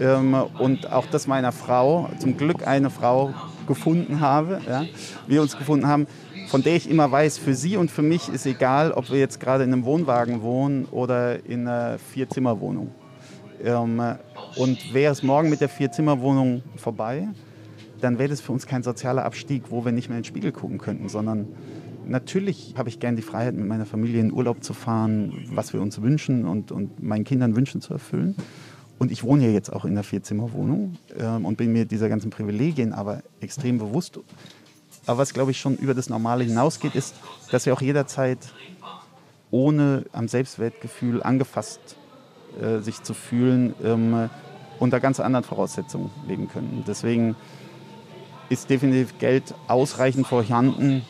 ähm, 0.00 0.34
und 0.58 0.90
auch 0.90 1.06
das 1.06 1.26
meiner 1.26 1.52
Frau, 1.52 2.10
zum 2.18 2.36
Glück 2.36 2.66
eine 2.66 2.90
Frau 2.90 3.32
gefunden 3.68 4.20
habe, 4.20 4.60
ja, 4.66 4.84
wir 5.28 5.42
uns 5.42 5.56
gefunden 5.56 5.86
haben, 5.86 6.06
von 6.52 6.62
der 6.62 6.76
ich 6.76 6.90
immer 6.90 7.10
weiß, 7.10 7.38
für 7.38 7.54
sie 7.54 7.78
und 7.78 7.90
für 7.90 8.02
mich 8.02 8.28
ist 8.28 8.44
egal, 8.44 8.92
ob 8.92 9.10
wir 9.10 9.18
jetzt 9.18 9.40
gerade 9.40 9.64
in 9.64 9.72
einem 9.72 9.86
Wohnwagen 9.86 10.42
wohnen 10.42 10.84
oder 10.84 11.42
in 11.46 11.66
einer 11.66 11.98
Vierzimmerwohnung. 11.98 12.90
Ähm, 13.64 14.02
und 14.56 14.92
wäre 14.92 15.12
es 15.12 15.22
morgen 15.22 15.48
mit 15.48 15.62
der 15.62 15.70
Vierzimmerwohnung 15.70 16.62
vorbei, 16.76 17.26
dann 18.02 18.18
wäre 18.18 18.28
das 18.28 18.42
für 18.42 18.52
uns 18.52 18.66
kein 18.66 18.82
sozialer 18.82 19.24
Abstieg, 19.24 19.70
wo 19.70 19.86
wir 19.86 19.92
nicht 19.92 20.10
mehr 20.10 20.18
in 20.18 20.24
den 20.24 20.28
Spiegel 20.28 20.52
gucken 20.52 20.76
könnten, 20.76 21.08
sondern 21.08 21.48
Natürlich 22.04 22.74
habe 22.76 22.88
ich 22.88 22.98
gern 22.98 23.14
die 23.14 23.22
Freiheit, 23.22 23.54
mit 23.54 23.64
meiner 23.64 23.86
Familie 23.86 24.20
in 24.20 24.32
Urlaub 24.32 24.64
zu 24.64 24.74
fahren, 24.74 25.46
was 25.52 25.72
wir 25.72 25.80
uns 25.80 26.02
wünschen 26.02 26.46
und, 26.46 26.72
und 26.72 27.00
meinen 27.00 27.22
Kindern 27.22 27.54
Wünschen 27.54 27.80
zu 27.80 27.92
erfüllen. 27.92 28.34
Und 28.98 29.12
ich 29.12 29.22
wohne 29.22 29.46
ja 29.46 29.52
jetzt 29.52 29.72
auch 29.72 29.84
in 29.84 29.92
einer 29.92 30.02
Vierzimmerwohnung 30.02 30.96
ähm, 31.16 31.44
und 31.44 31.56
bin 31.56 31.72
mir 31.72 31.84
dieser 31.84 32.08
ganzen 32.08 32.30
Privilegien 32.30 32.92
aber 32.92 33.22
extrem 33.40 33.78
bewusst. 33.78 34.18
Aber 35.06 35.18
was, 35.18 35.34
glaube 35.34 35.50
ich, 35.50 35.60
schon 35.60 35.76
über 35.76 35.94
das 35.94 36.08
Normale 36.08 36.44
hinausgeht, 36.44 36.94
ist, 36.94 37.14
dass 37.50 37.66
wir 37.66 37.72
auch 37.72 37.82
jederzeit 37.82 38.38
ohne 39.50 40.04
am 40.12 40.28
Selbstwertgefühl 40.28 41.22
angefasst 41.22 41.96
äh, 42.60 42.78
sich 42.80 43.02
zu 43.02 43.14
fühlen, 43.14 43.74
ähm, 43.82 44.30
unter 44.78 45.00
ganz 45.00 45.20
anderen 45.20 45.44
Voraussetzungen 45.44 46.10
leben 46.26 46.48
können. 46.48 46.84
Deswegen 46.86 47.36
ist 48.48 48.68
definitiv 48.70 49.18
Geld 49.18 49.54
ausreichend 49.68 50.26
vorhanden, 50.26 51.02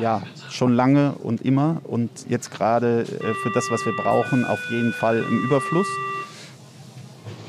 ja, 0.00 0.22
schon 0.50 0.74
lange 0.74 1.12
und 1.22 1.42
immer 1.42 1.80
und 1.84 2.10
jetzt 2.28 2.50
gerade 2.50 3.02
äh, 3.02 3.34
für 3.34 3.50
das, 3.52 3.70
was 3.70 3.84
wir 3.84 3.94
brauchen, 3.96 4.44
auf 4.44 4.60
jeden 4.70 4.92
Fall 4.92 5.18
im 5.18 5.44
Überfluss. 5.44 5.88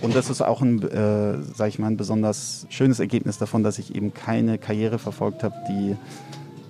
Und 0.02 0.16
das 0.16 0.30
ist 0.30 0.42
auch 0.42 0.62
ein, 0.62 0.82
äh, 0.82 1.42
sage 1.56 1.70
ich 1.70 1.80
mal, 1.80 1.88
ein 1.88 1.98
besonders 1.98 2.66
schönes 2.70 3.00
Ergebnis 3.00 3.38
davon, 3.38 3.64
dass 3.64 3.80
ich 3.80 3.96
eben 3.96 4.14
keine 4.14 4.58
Karriere 4.58 4.98
verfolgt 4.98 5.44
habe, 5.44 5.56
die 5.68 5.96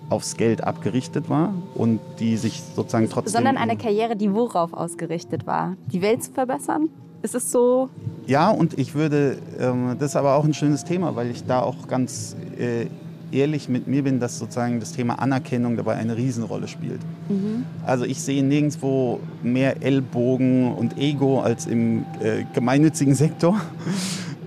aufs 0.09 0.37
Geld 0.37 0.63
abgerichtet 0.63 1.29
war 1.29 1.53
und 1.75 1.99
die 2.19 2.37
sich 2.37 2.63
sozusagen 2.75 3.09
trotzdem... 3.09 3.33
Sondern 3.33 3.57
eine 3.57 3.77
Karriere, 3.77 4.15
die 4.15 4.33
worauf 4.33 4.73
ausgerichtet 4.73 5.45
war? 5.45 5.75
Die 5.91 6.01
Welt 6.01 6.23
zu 6.23 6.31
verbessern? 6.31 6.89
Ist 7.21 7.35
es 7.35 7.51
so? 7.51 7.89
Ja, 8.25 8.49
und 8.49 8.79
ich 8.79 8.95
würde, 8.95 9.37
ähm, 9.59 9.95
das 9.99 10.11
ist 10.11 10.15
aber 10.15 10.35
auch 10.35 10.45
ein 10.45 10.53
schönes 10.53 10.83
Thema, 10.83 11.15
weil 11.15 11.29
ich 11.29 11.45
da 11.45 11.61
auch 11.61 11.87
ganz 11.87 12.35
äh, 12.57 12.87
ehrlich 13.31 13.69
mit 13.69 13.87
mir 13.87 14.03
bin, 14.03 14.19
dass 14.19 14.39
sozusagen 14.39 14.79
das 14.79 14.91
Thema 14.91 15.15
Anerkennung 15.15 15.77
dabei 15.77 15.95
eine 15.95 16.15
Riesenrolle 16.15 16.67
spielt. 16.67 16.99
Mhm. 17.29 17.65
Also 17.85 18.05
ich 18.05 18.21
sehe 18.21 18.43
nirgendwo 18.43 19.19
mehr 19.43 19.81
Ellbogen 19.83 20.73
und 20.73 20.97
Ego 20.97 21.41
als 21.41 21.65
im 21.65 22.05
äh, 22.21 22.43
gemeinnützigen 22.53 23.15
Sektor. 23.15 23.59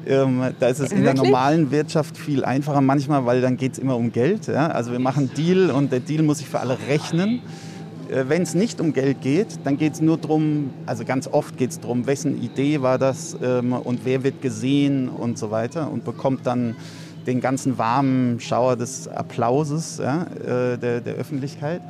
Ähm, 0.05 0.43
da 0.59 0.66
ist 0.66 0.80
es 0.80 0.91
in 0.91 1.05
der 1.05 1.14
normalen 1.14 1.70
Wirtschaft 1.70 2.16
viel 2.16 2.45
einfacher 2.45 2.80
manchmal, 2.80 3.24
weil 3.24 3.41
dann 3.41 3.57
geht 3.57 3.74
es 3.74 3.78
immer 3.78 3.97
um 3.97 4.11
Geld. 4.11 4.49
Ja? 4.49 4.66
Also 4.66 4.91
wir 4.91 4.99
machen 4.99 5.30
Deal 5.37 5.70
und 5.70 5.93
der 5.93 6.01
Deal 6.01 6.24
muss 6.24 6.39
sich 6.39 6.49
für 6.49 6.59
alle 6.59 6.76
rechnen. 6.89 7.41
Äh, 8.11 8.24
Wenn 8.28 8.43
es 8.43 8.55
nicht 8.55 8.80
um 8.80 8.93
Geld 8.93 9.20
geht, 9.20 9.61
dann 9.64 9.78
geht 9.78 9.95
es 9.95 10.01
nur 10.01 10.18
darum, 10.18 10.70
also 10.87 11.05
ganz 11.05 11.28
oft 11.28 11.57
geht 11.57 11.70
es 11.70 11.80
darum, 11.80 12.07
wessen 12.07 12.43
Idee 12.43 12.83
war 12.83 12.99
das 12.99 13.37
ähm, 13.43 13.72
und 13.72 14.01
wer 14.05 14.24
wird 14.24 14.43
gesehen 14.43 15.09
und 15.09 15.39
so 15.39 15.51
weiter 15.51 15.91
und 15.91 16.05
bekommt 16.05 16.47
dann 16.47 16.76
den 17.27 17.41
ganzen 17.41 17.79
warmen 17.79 18.41
Schauer 18.41 18.77
des 18.77 19.09
Applauses 19.09 19.99
ja, 19.99 20.23
äh, 20.23 20.79
der, 20.79 21.01
der 21.01 21.14
Öffentlichkeit. 21.14 21.81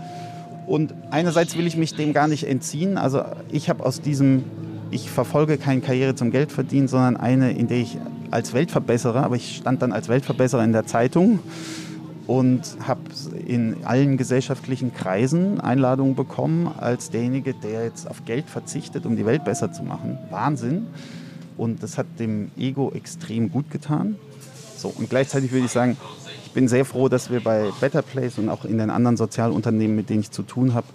Und 0.66 0.94
einerseits 1.10 1.56
will 1.56 1.66
ich 1.66 1.76
mich 1.76 1.94
dem 1.94 2.12
gar 2.12 2.28
nicht 2.28 2.46
entziehen. 2.46 2.96
Also 2.96 3.22
ich 3.50 3.68
habe 3.68 3.84
aus 3.84 4.00
diesem, 4.00 4.44
ich 4.90 5.10
verfolge 5.10 5.58
keine 5.58 5.80
Karriere 5.80 6.14
zum 6.14 6.30
Geldverdienen, 6.30 6.88
sondern 6.88 7.16
eine, 7.16 7.52
in 7.52 7.68
der 7.68 7.78
ich 7.78 7.98
als 8.30 8.54
Weltverbesserer, 8.54 9.24
aber 9.24 9.36
ich 9.36 9.56
stand 9.56 9.82
dann 9.82 9.92
als 9.92 10.08
Weltverbesserer 10.08 10.64
in 10.64 10.72
der 10.72 10.86
Zeitung 10.86 11.40
und 12.26 12.76
habe 12.86 13.00
in 13.46 13.84
allen 13.84 14.16
gesellschaftlichen 14.16 14.94
Kreisen 14.94 15.60
Einladungen 15.60 16.14
bekommen 16.14 16.70
als 16.78 17.10
derjenige, 17.10 17.52
der 17.52 17.84
jetzt 17.84 18.08
auf 18.08 18.24
Geld 18.24 18.48
verzichtet, 18.48 19.04
um 19.04 19.16
die 19.16 19.26
Welt 19.26 19.44
besser 19.44 19.72
zu 19.72 19.82
machen. 19.82 20.18
Wahnsinn. 20.30 20.86
Und 21.58 21.82
das 21.82 21.98
hat 21.98 22.06
dem 22.18 22.50
Ego 22.56 22.92
extrem 22.94 23.50
gut 23.50 23.70
getan. 23.70 24.16
So, 24.82 24.88
und 24.88 25.08
gleichzeitig 25.08 25.52
würde 25.52 25.66
ich 25.66 25.72
sagen, 25.72 25.96
ich 26.44 26.52
bin 26.52 26.68
sehr 26.68 26.84
froh, 26.84 27.08
dass 27.08 27.30
wir 27.30 27.40
bei 27.40 27.70
Better 27.80 28.02
Place 28.02 28.38
und 28.38 28.48
auch 28.48 28.64
in 28.64 28.78
den 28.78 28.90
anderen 28.90 29.16
Sozialunternehmen, 29.16 29.94
mit 29.94 30.10
denen 30.10 30.20
ich 30.20 30.32
zu 30.32 30.42
tun 30.42 30.74
habe, 30.74 30.86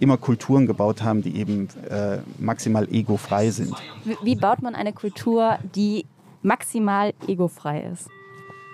immer 0.00 0.16
Kulturen 0.16 0.66
gebaut 0.66 1.02
haben, 1.02 1.22
die 1.22 1.36
eben 1.36 1.68
äh, 1.88 2.18
maximal 2.38 2.88
egofrei 2.92 3.50
sind. 3.50 3.74
Wie, 4.22 4.34
baut 4.34 4.62
man 4.62 4.74
eine 4.74 4.92
Kultur, 4.92 5.58
die 5.76 6.06
maximal 6.42 7.12
egofrei 7.28 7.82
ist? 7.92 8.08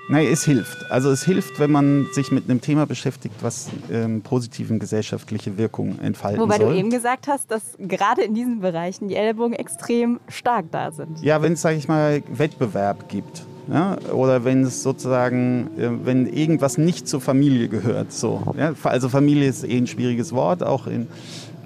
Nein, 0.08 0.28
es 0.32 0.44
hilft. 0.44 0.90
Also 0.90 1.10
es 1.10 1.24
hilft, 1.24 1.58
wenn 1.58 1.72
man 1.72 2.06
sich 2.12 2.30
mit 2.30 2.48
einem 2.48 2.60
Thema 2.60 2.86
beschäftigt, 2.86 3.34
was 3.42 3.68
ähm, 3.90 4.22
positiven 4.22 4.78
gesellschaftliche 4.78 5.58
Wirkung 5.58 5.98
entfalten 5.98 6.40
Wobei 6.40 6.58
soll. 6.58 6.72
du 6.72 6.78
eben 6.78 6.90
gesagt 6.90 7.26
hast, 7.26 7.50
dass 7.50 7.76
gerade 7.78 8.22
in 8.22 8.32
diesen 8.32 8.60
Bereichen 8.60 9.08
die 9.08 9.16
Ellbogen 9.16 9.54
extrem 9.54 10.20
stark 10.28 10.66
da 10.70 10.92
sind. 10.92 11.20
Ja, 11.22 11.42
wenn 11.42 11.54
es, 11.54 11.62
sage 11.62 11.76
ich 11.76 11.88
mal, 11.88 12.22
Wettbewerb 12.28 13.08
gibt. 13.08 13.44
Ja, 13.68 13.96
oder 14.12 14.44
wenn 14.44 14.62
es 14.62 14.82
sozusagen, 14.82 15.70
äh, 15.76 15.88
wenn 16.04 16.26
irgendwas 16.26 16.78
nicht 16.78 17.08
zur 17.08 17.20
Familie 17.20 17.68
gehört. 17.68 18.12
So, 18.12 18.54
ja, 18.56 18.74
also 18.84 19.08
Familie 19.08 19.48
ist 19.48 19.64
eh 19.64 19.76
ein 19.76 19.88
schwieriges 19.88 20.32
Wort, 20.32 20.62
auch 20.62 20.86
in, 20.86 21.08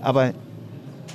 aber 0.01 0.32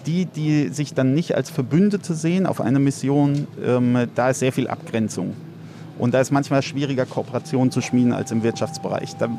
die, 0.06 0.26
die 0.26 0.70
sich 0.70 0.94
dann 0.94 1.16
nicht 1.16 1.36
als 1.36 1.50
Verbündete 1.50 2.14
sehen 2.14 2.46
auf 2.46 2.62
einer 2.62 2.80
Mission, 2.80 3.48
ähm, 3.66 4.08
da 4.14 4.30
ist 4.30 4.40
sehr 4.40 4.52
viel 4.52 4.68
Abgrenzung. 4.68 5.34
Und 5.98 6.14
da 6.14 6.20
ist 6.20 6.32
manchmal 6.32 6.62
schwieriger, 6.62 7.06
Kooperationen 7.06 7.72
zu 7.72 7.82
schmieden 7.82 8.12
als 8.12 8.32
im 8.32 8.44
Wirtschaftsbereich. 8.44 9.16
Da 9.16 9.30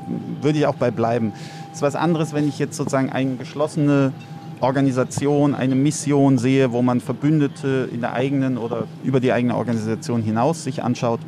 würde 0.40 0.58
ich 0.58 0.66
auch 0.66 0.74
bei 0.74 0.90
bleiben. 0.90 1.32
Es 1.70 1.78
ist 1.78 1.82
was 1.82 1.94
anderes, 1.94 2.32
wenn 2.32 2.48
ich 2.48 2.58
jetzt 2.58 2.76
sozusagen 2.76 3.10
eine 3.10 3.36
geschlossene 3.36 4.12
Organisation, 4.60 5.54
eine 5.54 5.74
Mission 5.74 6.38
sehe, 6.38 6.72
wo 6.72 6.80
man 6.80 7.00
Verbündete 7.00 7.90
in 7.92 8.00
der 8.00 8.14
eigenen 8.14 8.56
oder 8.56 8.84
über 9.04 9.20
die 9.20 9.32
eigene 9.32 9.54
Organisation 9.54 10.22
hinaus 10.22 10.64
sich 10.64 10.82
anschaut. 10.82 11.20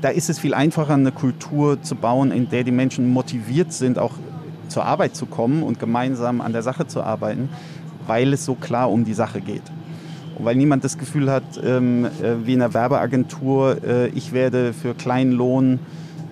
Da 0.00 0.08
ist 0.10 0.28
es 0.28 0.38
viel 0.38 0.54
einfacher, 0.54 0.94
eine 0.94 1.12
Kultur 1.12 1.82
zu 1.82 1.94
bauen, 1.94 2.30
in 2.30 2.48
der 2.48 2.64
die 2.64 2.70
Menschen 2.70 3.12
motiviert 3.12 3.72
sind, 3.72 3.98
auch 3.98 4.12
zur 4.68 4.84
Arbeit 4.84 5.16
zu 5.16 5.26
kommen 5.26 5.62
und 5.62 5.78
gemeinsam 5.78 6.40
an 6.40 6.52
der 6.52 6.62
Sache 6.62 6.86
zu 6.86 7.02
arbeiten, 7.02 7.48
weil 8.06 8.32
es 8.32 8.44
so 8.44 8.54
klar 8.54 8.90
um 8.90 9.04
die 9.04 9.14
Sache 9.14 9.40
geht. 9.40 9.62
Und 10.38 10.44
weil 10.44 10.56
niemand 10.56 10.84
das 10.84 10.98
Gefühl 10.98 11.30
hat, 11.30 11.44
ähm, 11.64 12.04
äh, 12.04 12.44
wie 12.44 12.54
in 12.54 12.62
einer 12.62 12.74
Werbeagentur, 12.74 13.78
äh, 13.82 14.08
ich 14.08 14.32
werde 14.32 14.74
für 14.74 14.94
kleinen 14.94 15.32
Lohn 15.32 15.78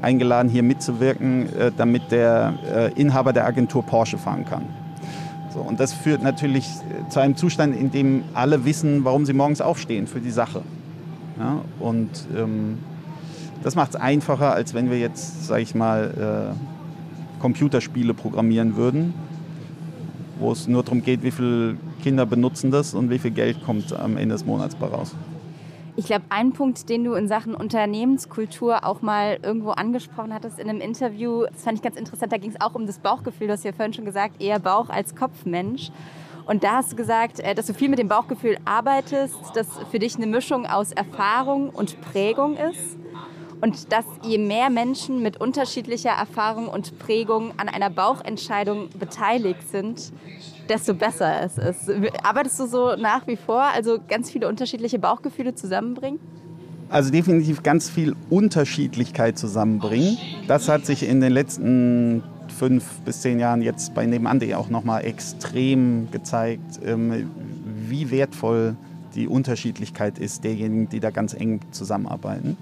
eingeladen, 0.02 0.50
hier 0.50 0.62
mitzuwirken, 0.62 1.48
äh, 1.56 1.72
damit 1.74 2.10
der 2.10 2.54
äh, 2.70 3.00
Inhaber 3.00 3.32
der 3.32 3.46
Agentur 3.46 3.82
Porsche 3.82 4.18
fahren 4.18 4.44
kann. 4.44 4.66
So, 5.54 5.60
und 5.60 5.80
das 5.80 5.94
führt 5.94 6.22
natürlich 6.22 6.66
äh, 6.66 7.08
zu 7.08 7.20
einem 7.20 7.36
Zustand, 7.36 7.74
in 7.74 7.90
dem 7.90 8.24
alle 8.34 8.64
wissen, 8.64 9.04
warum 9.04 9.24
sie 9.24 9.32
morgens 9.32 9.60
aufstehen 9.60 10.06
für 10.06 10.20
die 10.20 10.30
Sache. 10.30 10.62
Ja, 11.38 11.60
und 11.80 12.10
ähm, 12.36 12.78
das 13.62 13.74
macht 13.76 13.90
es 13.90 13.96
einfacher, 13.96 14.52
als 14.52 14.74
wenn 14.74 14.90
wir 14.90 14.98
jetzt, 14.98 15.46
sage 15.46 15.62
ich 15.62 15.74
mal, 15.74 16.54
äh, 16.54 17.40
Computerspiele 17.40 18.14
programmieren 18.14 18.76
würden, 18.76 19.14
wo 20.38 20.52
es 20.52 20.66
nur 20.66 20.82
darum 20.82 21.02
geht, 21.02 21.22
wie 21.22 21.30
viele 21.30 21.76
Kinder 22.02 22.26
benutzen 22.26 22.70
das 22.70 22.94
und 22.94 23.10
wie 23.10 23.18
viel 23.18 23.30
Geld 23.30 23.64
kommt 23.64 23.92
am 23.92 24.16
Ende 24.16 24.34
des 24.34 24.44
Monats 24.44 24.74
bei 24.74 24.86
raus. 24.86 25.14
Ich 25.96 26.06
glaube, 26.06 26.24
ein 26.28 26.52
Punkt, 26.52 26.88
den 26.88 27.04
du 27.04 27.14
in 27.14 27.28
Sachen 27.28 27.54
Unternehmenskultur 27.54 28.84
auch 28.84 29.00
mal 29.00 29.38
irgendwo 29.42 29.70
angesprochen 29.70 30.34
hattest 30.34 30.58
in 30.58 30.68
einem 30.68 30.80
Interview, 30.80 31.44
das 31.52 31.62
fand 31.62 31.78
ich 31.78 31.82
ganz 31.82 31.96
interessant, 31.96 32.32
da 32.32 32.36
ging 32.36 32.50
es 32.50 32.60
auch 32.60 32.74
um 32.74 32.86
das 32.86 32.98
Bauchgefühl, 32.98 33.46
du 33.46 33.52
hast 33.52 33.64
ja 33.64 33.72
vorhin 33.72 33.92
schon 33.92 34.04
gesagt, 34.04 34.42
eher 34.42 34.58
Bauch 34.58 34.88
als 34.88 35.14
Kopfmensch. 35.14 35.92
Und 36.46 36.64
da 36.64 36.76
hast 36.76 36.92
du 36.92 36.96
gesagt, 36.96 37.40
äh, 37.40 37.54
dass 37.54 37.66
du 37.66 37.74
viel 37.74 37.88
mit 37.88 37.98
dem 37.98 38.08
Bauchgefühl 38.08 38.58
arbeitest, 38.64 39.36
dass 39.54 39.68
für 39.90 39.98
dich 39.98 40.16
eine 40.16 40.26
Mischung 40.26 40.66
aus 40.66 40.92
Erfahrung 40.92 41.70
und 41.70 42.00
Prägung 42.00 42.56
ist. 42.56 42.98
Und 43.64 43.94
dass 43.94 44.04
je 44.22 44.36
mehr 44.36 44.68
Menschen 44.68 45.22
mit 45.22 45.38
unterschiedlicher 45.38 46.10
Erfahrung 46.10 46.68
und 46.68 46.98
Prägung 46.98 47.52
an 47.56 47.70
einer 47.70 47.88
Bauchentscheidung 47.88 48.90
beteiligt 48.98 49.70
sind, 49.72 50.12
desto 50.68 50.92
besser 50.92 51.40
es 51.40 51.56
ist. 51.56 51.90
Arbeitest 52.22 52.60
du 52.60 52.66
so 52.66 52.94
nach 52.96 53.26
wie 53.26 53.36
vor, 53.36 53.62
also 53.62 53.96
ganz 54.06 54.30
viele 54.30 54.48
unterschiedliche 54.48 54.98
Bauchgefühle 54.98 55.54
zusammenbringen? 55.54 56.20
Also 56.90 57.10
definitiv 57.10 57.62
ganz 57.62 57.88
viel 57.88 58.14
Unterschiedlichkeit 58.28 59.38
zusammenbringen. 59.38 60.18
Das 60.46 60.68
hat 60.68 60.84
sich 60.84 61.02
in 61.02 61.22
den 61.22 61.32
letzten 61.32 62.22
fünf 62.58 62.84
bis 63.06 63.22
zehn 63.22 63.40
Jahren 63.40 63.62
jetzt 63.62 63.94
bei 63.94 64.04
nebenan.de 64.04 64.52
auch 64.56 64.68
nochmal 64.68 65.06
extrem 65.06 66.10
gezeigt, 66.10 66.80
ähm, 66.84 67.30
wie 67.88 68.10
wertvoll 68.10 68.76
die 69.14 69.26
Unterschiedlichkeit 69.26 70.18
ist 70.18 70.44
derjenigen, 70.44 70.90
die 70.90 71.00
da 71.00 71.08
ganz 71.08 71.32
eng 71.32 71.60
zusammenarbeiten. 71.70 72.58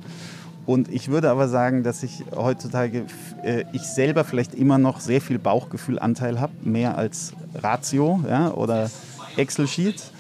Und 0.65 0.89
ich 0.93 1.09
würde 1.09 1.31
aber 1.31 1.49
sagen, 1.49 1.83
dass 1.83 2.03
ich 2.03 2.25
heutzutage, 2.35 3.07
äh, 3.43 3.65
ich 3.73 3.83
selber 3.83 4.25
vielleicht 4.25 4.55
immer 4.55 4.79
noch 4.79 5.01
sehr 5.01 5.21
viel 5.21 5.39
Bauchgefühlanteil 5.39 6.41
habe, 6.41 6.53
mehr 6.63 6.97
als 6.97 7.33
Ratio 7.55 8.23
ja, 8.29 8.53
oder 8.53 8.91
Excel-Sheet. 9.37 10.13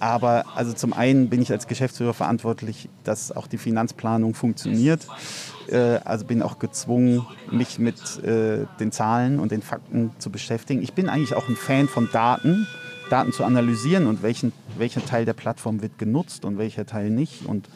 Aber 0.00 0.44
also 0.54 0.72
zum 0.72 0.92
einen 0.92 1.28
bin 1.28 1.42
ich 1.42 1.50
als 1.50 1.66
Geschäftsführer 1.66 2.14
verantwortlich, 2.14 2.88
dass 3.02 3.32
auch 3.32 3.46
die 3.46 3.58
Finanzplanung 3.58 4.34
funktioniert. 4.34 5.06
Äh, 5.68 5.98
also 6.04 6.24
bin 6.24 6.42
auch 6.42 6.58
gezwungen, 6.58 7.26
mich 7.50 7.78
mit 7.78 8.22
äh, 8.22 8.66
den 8.78 8.92
Zahlen 8.92 9.40
und 9.40 9.50
den 9.50 9.62
Fakten 9.62 10.10
zu 10.18 10.30
beschäftigen. 10.30 10.82
Ich 10.82 10.92
bin 10.92 11.08
eigentlich 11.08 11.34
auch 11.34 11.48
ein 11.48 11.56
Fan 11.56 11.88
von 11.88 12.08
Daten, 12.12 12.66
Daten 13.10 13.32
zu 13.32 13.42
analysieren 13.44 14.06
und 14.06 14.22
welchen, 14.22 14.52
welcher 14.76 15.04
Teil 15.04 15.24
der 15.24 15.32
Plattform 15.32 15.82
wird 15.82 15.98
genutzt 15.98 16.44
und 16.44 16.58
welcher 16.58 16.86
Teil 16.86 17.10
nicht. 17.10 17.46
Und 17.46 17.68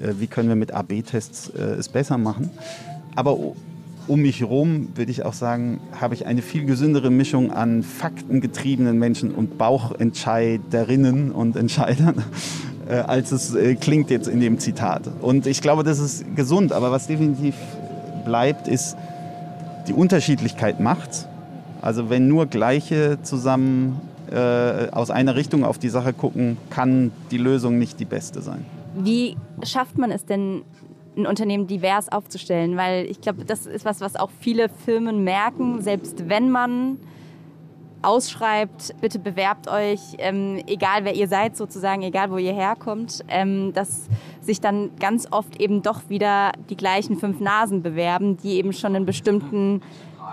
wie 0.00 0.26
können 0.26 0.48
wir 0.48 0.56
mit 0.56 0.72
AB-Tests 0.72 1.50
äh, 1.50 1.62
es 1.78 1.88
besser 1.88 2.18
machen. 2.18 2.50
Aber 3.14 3.38
um 4.08 4.20
mich 4.20 4.40
herum, 4.40 4.88
würde 4.94 5.10
ich 5.10 5.24
auch 5.24 5.32
sagen, 5.32 5.80
habe 6.00 6.14
ich 6.14 6.26
eine 6.26 6.42
viel 6.42 6.64
gesündere 6.64 7.10
Mischung 7.10 7.50
an 7.50 7.82
faktengetriebenen 7.82 8.98
Menschen 8.98 9.32
und 9.32 9.58
Bauchentscheiderinnen 9.58 11.32
und 11.32 11.56
Entscheidern, 11.56 12.22
äh, 12.88 12.96
als 12.96 13.32
es 13.32 13.56
klingt 13.80 14.10
jetzt 14.10 14.28
in 14.28 14.40
dem 14.40 14.58
Zitat. 14.58 15.10
Und 15.20 15.46
ich 15.46 15.60
glaube, 15.60 15.82
das 15.82 15.98
ist 15.98 16.36
gesund. 16.36 16.72
Aber 16.72 16.92
was 16.92 17.06
definitiv 17.06 17.54
bleibt, 18.24 18.68
ist, 18.68 18.96
die 19.88 19.92
Unterschiedlichkeit 19.92 20.80
macht. 20.80 21.28
Also 21.80 22.10
wenn 22.10 22.28
nur 22.28 22.46
Gleiche 22.46 23.18
zusammen 23.22 24.00
äh, 24.30 24.90
aus 24.90 25.10
einer 25.10 25.36
Richtung 25.36 25.64
auf 25.64 25.78
die 25.78 25.88
Sache 25.88 26.12
gucken, 26.12 26.56
kann 26.70 27.12
die 27.30 27.38
Lösung 27.38 27.78
nicht 27.78 28.00
die 28.00 28.04
beste 28.04 28.42
sein. 28.42 28.64
Wie 28.96 29.36
schafft 29.62 29.98
man 29.98 30.10
es 30.10 30.24
denn, 30.24 30.64
ein 31.16 31.26
Unternehmen 31.26 31.66
divers 31.66 32.10
aufzustellen? 32.10 32.76
Weil 32.76 33.06
ich 33.06 33.20
glaube, 33.20 33.44
das 33.44 33.66
ist 33.66 33.84
was, 33.84 34.00
was 34.00 34.16
auch 34.16 34.30
viele 34.40 34.68
Firmen 34.68 35.24
merken, 35.24 35.80
selbst 35.82 36.28
wenn 36.28 36.50
man 36.50 36.98
ausschreibt, 38.02 38.94
bitte 39.00 39.18
bewerbt 39.18 39.68
euch, 39.68 40.00
ähm, 40.18 40.62
egal 40.66 41.04
wer 41.04 41.14
ihr 41.14 41.26
seid 41.26 41.56
sozusagen, 41.56 42.02
egal 42.02 42.30
wo 42.30 42.38
ihr 42.38 42.52
herkommt, 42.52 43.24
ähm, 43.28 43.72
dass 43.72 44.08
sich 44.40 44.60
dann 44.60 44.90
ganz 45.00 45.26
oft 45.30 45.60
eben 45.60 45.82
doch 45.82 46.08
wieder 46.08 46.52
die 46.70 46.76
gleichen 46.76 47.18
fünf 47.18 47.40
Nasen 47.40 47.82
bewerben, 47.82 48.36
die 48.36 48.58
eben 48.58 48.72
schon 48.72 48.94
einen 48.94 49.06
bestimmten 49.06 49.82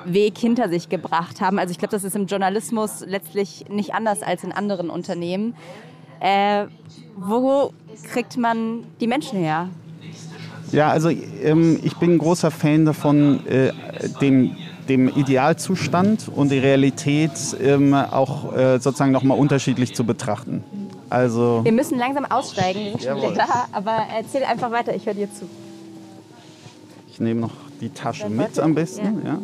Weg 0.05 0.37
hinter 0.37 0.69
sich 0.69 0.89
gebracht 0.89 1.41
haben. 1.41 1.59
Also 1.59 1.71
ich 1.71 1.79
glaube, 1.79 1.91
das 1.91 2.03
ist 2.03 2.15
im 2.15 2.27
Journalismus 2.27 3.03
letztlich 3.05 3.65
nicht 3.69 3.93
anders 3.93 4.21
als 4.21 4.43
in 4.43 4.51
anderen 4.51 4.89
Unternehmen. 4.89 5.55
Äh, 6.23 6.67
wo 7.17 7.73
kriegt 8.13 8.37
man 8.37 8.85
die 9.01 9.07
Menschen 9.07 9.39
her? 9.39 9.67
Ja, 10.71 10.89
also 10.89 11.09
ähm, 11.09 11.79
ich 11.83 11.97
bin 11.97 12.13
ein 12.13 12.17
großer 12.17 12.49
Fan 12.49 12.85
davon, 12.85 13.45
äh, 13.45 13.73
dem, 14.21 14.55
dem 14.87 15.09
Idealzustand 15.09 16.29
und 16.33 16.49
die 16.49 16.59
Realität 16.59 17.31
ähm, 17.61 17.93
auch 17.93 18.55
äh, 18.55 18.79
sozusagen 18.79 19.11
nochmal 19.11 19.37
unterschiedlich 19.37 19.93
zu 19.93 20.05
betrachten. 20.05 20.63
Also 21.09 21.59
wir 21.63 21.73
müssen 21.73 21.99
langsam 21.99 22.25
aussteigen, 22.25 22.79
wir 22.85 22.91
sind 22.91 23.03
schon 23.03 23.17
wieder 23.17 23.33
da, 23.33 23.67
aber 23.73 23.97
erzähl 24.17 24.43
einfach 24.45 24.71
weiter, 24.71 24.95
ich 24.95 25.05
höre 25.05 25.13
dir 25.13 25.31
zu. 25.31 25.47
Ich 27.11 27.19
nehme 27.19 27.41
noch 27.41 27.51
die 27.81 27.89
Tasche 27.89 28.29
mit 28.29 28.57
am 28.57 28.73
besten. 28.73 29.21
Ja. 29.23 29.33
ja. 29.33 29.39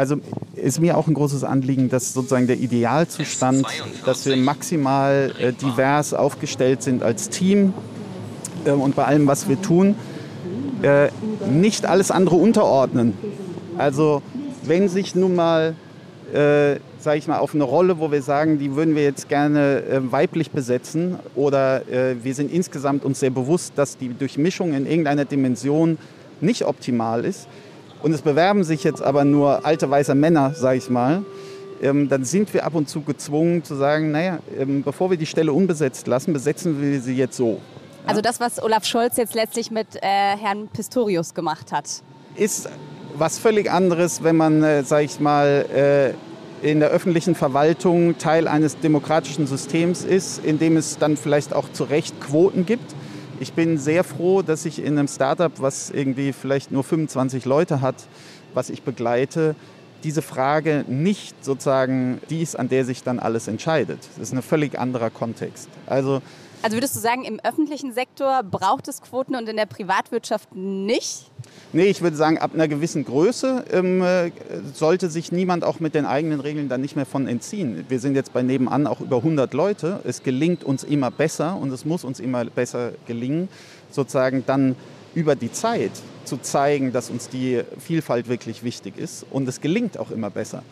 Also 0.00 0.16
ist 0.56 0.80
mir 0.80 0.96
auch 0.96 1.08
ein 1.08 1.12
großes 1.12 1.44
Anliegen, 1.44 1.90
dass 1.90 2.14
sozusagen 2.14 2.46
der 2.46 2.56
Idealzustand, 2.56 3.66
dass 4.06 4.24
wir 4.24 4.34
maximal 4.38 5.30
äh, 5.38 5.52
divers 5.52 6.14
aufgestellt 6.14 6.82
sind 6.82 7.02
als 7.02 7.28
Team 7.28 7.74
äh, 8.64 8.70
und 8.70 8.96
bei 8.96 9.04
allem, 9.04 9.26
was 9.26 9.46
wir 9.46 9.60
tun, 9.60 9.94
äh, 10.80 11.08
nicht 11.50 11.84
alles 11.84 12.10
andere 12.10 12.36
unterordnen. 12.36 13.12
Also 13.76 14.22
wenn 14.62 14.88
sich 14.88 15.14
nun 15.14 15.34
mal, 15.34 15.74
äh, 16.32 16.76
sage 16.98 17.18
ich 17.18 17.28
mal, 17.28 17.36
auf 17.36 17.54
eine 17.54 17.64
Rolle, 17.64 17.98
wo 17.98 18.10
wir 18.10 18.22
sagen, 18.22 18.58
die 18.58 18.74
würden 18.74 18.94
wir 18.96 19.02
jetzt 19.02 19.28
gerne 19.28 19.82
äh, 19.82 20.00
weiblich 20.10 20.50
besetzen 20.50 21.18
oder 21.34 21.86
äh, 21.90 22.16
wir 22.22 22.34
sind 22.34 22.50
insgesamt 22.50 23.04
uns 23.04 23.20
sehr 23.20 23.28
bewusst, 23.28 23.74
dass 23.76 23.98
die 23.98 24.08
Durchmischung 24.08 24.72
in 24.72 24.86
irgendeiner 24.86 25.26
Dimension 25.26 25.98
nicht 26.40 26.64
optimal 26.64 27.26
ist, 27.26 27.48
und 28.02 28.12
es 28.12 28.22
bewerben 28.22 28.64
sich 28.64 28.84
jetzt 28.84 29.02
aber 29.02 29.24
nur 29.24 29.64
alte 29.64 29.90
weiße 29.90 30.14
Männer, 30.14 30.54
sage 30.54 30.78
ich 30.78 30.90
mal, 30.90 31.22
ähm, 31.82 32.08
dann 32.08 32.24
sind 32.24 32.52
wir 32.52 32.64
ab 32.64 32.74
und 32.74 32.88
zu 32.88 33.02
gezwungen 33.02 33.64
zu 33.64 33.74
sagen, 33.74 34.10
naja, 34.10 34.38
ähm, 34.58 34.82
bevor 34.82 35.10
wir 35.10 35.16
die 35.16 35.26
Stelle 35.26 35.52
unbesetzt 35.52 36.06
lassen, 36.06 36.32
besetzen 36.32 36.80
wir 36.80 37.00
sie 37.00 37.14
jetzt 37.14 37.36
so. 37.36 37.60
Also 38.06 38.20
das, 38.20 38.40
was 38.40 38.62
Olaf 38.62 38.84
Scholz 38.84 39.16
jetzt 39.16 39.34
letztlich 39.34 39.70
mit 39.70 39.96
äh, 39.96 40.00
Herrn 40.00 40.68
Pistorius 40.68 41.34
gemacht 41.34 41.72
hat. 41.72 41.84
Ist 42.34 42.68
was 43.16 43.38
völlig 43.38 43.70
anderes, 43.70 44.22
wenn 44.22 44.36
man, 44.36 44.62
äh, 44.62 44.82
sage 44.82 45.04
ich 45.04 45.20
mal, 45.20 45.66
äh, 46.62 46.68
in 46.68 46.80
der 46.80 46.90
öffentlichen 46.90 47.34
Verwaltung 47.34 48.18
Teil 48.18 48.46
eines 48.46 48.78
demokratischen 48.78 49.46
Systems 49.46 50.04
ist, 50.04 50.44
in 50.44 50.58
dem 50.58 50.76
es 50.76 50.98
dann 50.98 51.16
vielleicht 51.16 51.54
auch 51.54 51.70
zu 51.72 51.84
Recht 51.84 52.20
Quoten 52.20 52.66
gibt 52.66 52.94
ich 53.40 53.54
bin 53.54 53.78
sehr 53.78 54.04
froh, 54.04 54.42
dass 54.42 54.66
ich 54.66 54.78
in 54.78 54.98
einem 54.98 55.08
Startup, 55.08 55.52
was 55.56 55.90
irgendwie 55.90 56.32
vielleicht 56.32 56.70
nur 56.70 56.84
25 56.84 57.46
Leute 57.46 57.80
hat, 57.80 57.96
was 58.54 58.70
ich 58.70 58.82
begleite, 58.82 59.56
diese 60.04 60.22
Frage 60.22 60.84
nicht 60.86 61.44
sozusagen 61.44 62.20
die 62.30 62.42
ist, 62.42 62.58
an 62.58 62.68
der 62.68 62.84
sich 62.84 63.02
dann 63.02 63.18
alles 63.18 63.48
entscheidet. 63.48 63.98
Das 64.16 64.28
ist 64.28 64.34
ein 64.34 64.42
völlig 64.42 64.78
anderer 64.78 65.10
Kontext. 65.10 65.68
Also, 65.86 66.22
also 66.62 66.76
würdest 66.76 66.94
du 66.94 67.00
sagen, 67.00 67.24
im 67.24 67.40
öffentlichen 67.40 67.92
Sektor 67.92 68.42
braucht 68.42 68.88
es 68.88 69.00
Quoten 69.00 69.34
und 69.34 69.48
in 69.48 69.56
der 69.56 69.66
Privatwirtschaft 69.66 70.54
nicht? 70.54 71.30
Nee, 71.72 71.84
ich 71.84 72.02
würde 72.02 72.16
sagen, 72.16 72.38
ab 72.38 72.52
einer 72.54 72.68
gewissen 72.68 73.04
Größe 73.04 73.64
ähm, 73.72 74.02
äh, 74.02 74.30
sollte 74.74 75.08
sich 75.08 75.32
niemand 75.32 75.64
auch 75.64 75.80
mit 75.80 75.94
den 75.94 76.04
eigenen 76.04 76.40
Regeln 76.40 76.68
dann 76.68 76.80
nicht 76.80 76.96
mehr 76.96 77.06
von 77.06 77.26
entziehen. 77.26 77.84
Wir 77.88 78.00
sind 78.00 78.14
jetzt 78.14 78.32
bei 78.32 78.42
nebenan 78.42 78.86
auch 78.86 79.00
über 79.00 79.18
100 79.18 79.54
Leute. 79.54 80.00
Es 80.04 80.22
gelingt 80.22 80.64
uns 80.64 80.84
immer 80.84 81.10
besser 81.10 81.56
und 81.56 81.72
es 81.72 81.84
muss 81.84 82.04
uns 82.04 82.20
immer 82.20 82.44
besser 82.44 82.92
gelingen, 83.06 83.48
sozusagen 83.90 84.44
dann 84.46 84.76
über 85.14 85.36
die 85.36 85.52
Zeit 85.52 85.92
zu 86.30 86.38
zeigen, 86.40 86.92
dass 86.92 87.10
uns 87.10 87.28
die 87.28 87.62
Vielfalt 87.78 88.28
wirklich 88.28 88.62
wichtig 88.62 88.96
ist. 88.96 89.26
Und 89.30 89.48
es 89.48 89.60
gelingt 89.60 89.98
auch 89.98 90.12
immer 90.12 90.30
besser. 90.30 90.62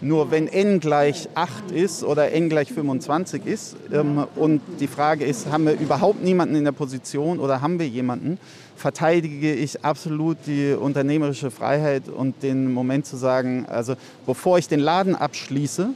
Nur 0.00 0.32
wenn 0.32 0.48
n 0.48 0.80
gleich 0.80 1.28
8 1.36 1.70
ist 1.70 2.02
oder 2.02 2.32
n 2.32 2.48
gleich 2.48 2.72
25 2.72 3.46
ist 3.46 3.76
ähm, 3.92 4.26
und 4.34 4.60
die 4.80 4.88
Frage 4.88 5.24
ist, 5.24 5.46
haben 5.50 5.66
wir 5.66 5.78
überhaupt 5.78 6.22
niemanden 6.22 6.56
in 6.56 6.64
der 6.64 6.72
Position 6.72 7.38
oder 7.38 7.60
haben 7.60 7.78
wir 7.78 7.86
jemanden, 7.86 8.38
verteidige 8.74 9.54
ich 9.54 9.84
absolut 9.84 10.36
die 10.46 10.72
unternehmerische 10.72 11.52
Freiheit 11.52 12.08
und 12.08 12.42
den 12.42 12.72
Moment 12.72 13.06
zu 13.06 13.16
sagen, 13.16 13.66
also 13.68 13.94
bevor 14.26 14.58
ich 14.58 14.66
den 14.66 14.80
Laden 14.80 15.14
abschließe, 15.14 15.90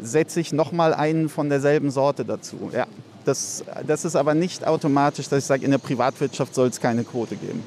setze 0.00 0.40
ich 0.40 0.52
nochmal 0.52 0.94
einen 0.94 1.28
von 1.28 1.48
derselben 1.48 1.90
Sorte 1.90 2.24
dazu. 2.24 2.70
Ja, 2.72 2.86
das, 3.24 3.64
das 3.84 4.04
ist 4.04 4.14
aber 4.14 4.34
nicht 4.34 4.64
automatisch, 4.64 5.28
dass 5.28 5.40
ich 5.40 5.46
sage, 5.46 5.64
in 5.64 5.72
der 5.72 5.78
Privatwirtschaft 5.78 6.54
soll 6.54 6.68
es 6.68 6.80
keine 6.80 7.02
Quote 7.02 7.34
geben. 7.34 7.64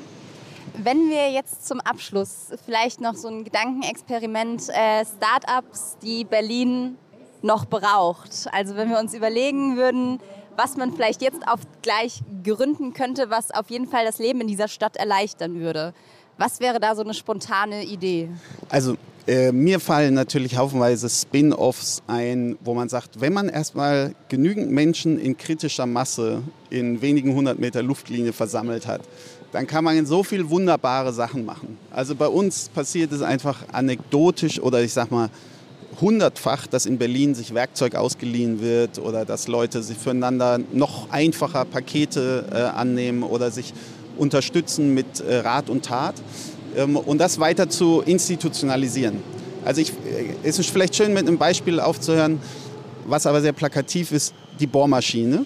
Wenn 0.81 1.09
wir 1.09 1.29
jetzt 1.31 1.67
zum 1.67 1.81
Abschluss 1.81 2.47
vielleicht 2.65 3.01
noch 3.01 3.15
so 3.15 3.27
ein 3.27 3.43
Gedankenexperiment 3.43 4.69
äh, 4.69 5.03
Startups, 5.03 5.97
die 6.01 6.23
Berlin 6.23 6.95
noch 7.41 7.65
braucht. 7.65 8.47
Also 8.53 8.77
wenn 8.77 8.89
wir 8.89 8.97
uns 8.97 9.13
überlegen 9.13 9.75
würden, 9.75 10.19
was 10.55 10.77
man 10.77 10.93
vielleicht 10.93 11.21
jetzt 11.21 11.45
auf 11.47 11.59
gleich 11.81 12.21
gründen 12.45 12.93
könnte, 12.93 13.29
was 13.29 13.51
auf 13.51 13.69
jeden 13.69 13.87
Fall 13.87 14.05
das 14.05 14.19
Leben 14.19 14.39
in 14.39 14.47
dieser 14.47 14.69
Stadt 14.69 14.95
erleichtern 14.95 15.59
würde. 15.59 15.93
Was 16.37 16.61
wäre 16.61 16.79
da 16.79 16.95
so 16.95 17.01
eine 17.01 17.13
spontane 17.13 17.83
Idee? 17.83 18.29
Also 18.69 18.95
äh, 19.27 19.51
mir 19.51 19.81
fallen 19.81 20.13
natürlich 20.13 20.57
haufenweise 20.57 21.09
Spin-offs 21.09 22.03
ein, 22.07 22.57
wo 22.61 22.73
man 22.73 22.87
sagt, 22.87 23.19
wenn 23.19 23.33
man 23.33 23.49
erstmal 23.49 24.15
genügend 24.29 24.71
Menschen 24.71 25.19
in 25.19 25.37
kritischer 25.37 25.85
Masse 25.85 26.41
in 26.69 27.01
wenigen 27.01 27.35
hundert 27.35 27.59
Meter 27.59 27.83
Luftlinie 27.83 28.31
versammelt 28.31 28.87
hat, 28.87 29.01
dann 29.51 29.67
kann 29.67 29.83
man 29.83 30.05
so 30.05 30.23
viel 30.23 30.49
wunderbare 30.49 31.13
Sachen 31.13 31.45
machen. 31.45 31.77
Also 31.91 32.15
bei 32.15 32.27
uns 32.27 32.69
passiert 32.69 33.11
es 33.11 33.21
einfach 33.21 33.57
anekdotisch 33.71 34.59
oder 34.59 34.81
ich 34.81 34.93
sag 34.93 35.11
mal 35.11 35.29
hundertfach, 35.99 36.67
dass 36.67 36.85
in 36.85 36.97
Berlin 36.97 37.35
sich 37.35 37.53
Werkzeug 37.53 37.95
ausgeliehen 37.95 38.61
wird 38.61 38.99
oder 38.99 39.25
dass 39.25 39.47
Leute 39.47 39.83
sich 39.83 39.97
füreinander 39.97 40.59
noch 40.71 41.09
einfacher 41.09 41.65
Pakete 41.65 42.45
äh, 42.51 42.57
annehmen 42.77 43.23
oder 43.23 43.51
sich 43.51 43.73
unterstützen 44.17 44.93
mit 44.93 45.19
äh, 45.19 45.37
Rat 45.37 45.69
und 45.69 45.85
Tat 45.85 46.15
ähm, 46.75 46.95
und 46.95 47.19
das 47.19 47.39
weiter 47.39 47.69
zu 47.69 48.01
institutionalisieren. 48.05 49.17
Also 49.65 49.81
ich, 49.81 49.91
äh, 49.91 50.33
es 50.43 50.59
ist 50.59 50.69
vielleicht 50.69 50.95
schön 50.95 51.13
mit 51.13 51.27
einem 51.27 51.37
Beispiel 51.37 51.79
aufzuhören, 51.79 52.39
was 53.07 53.25
aber 53.25 53.41
sehr 53.41 53.53
plakativ 53.53 54.11
ist, 54.11 54.33
die 54.59 54.67
Bohrmaschine. 54.67 55.45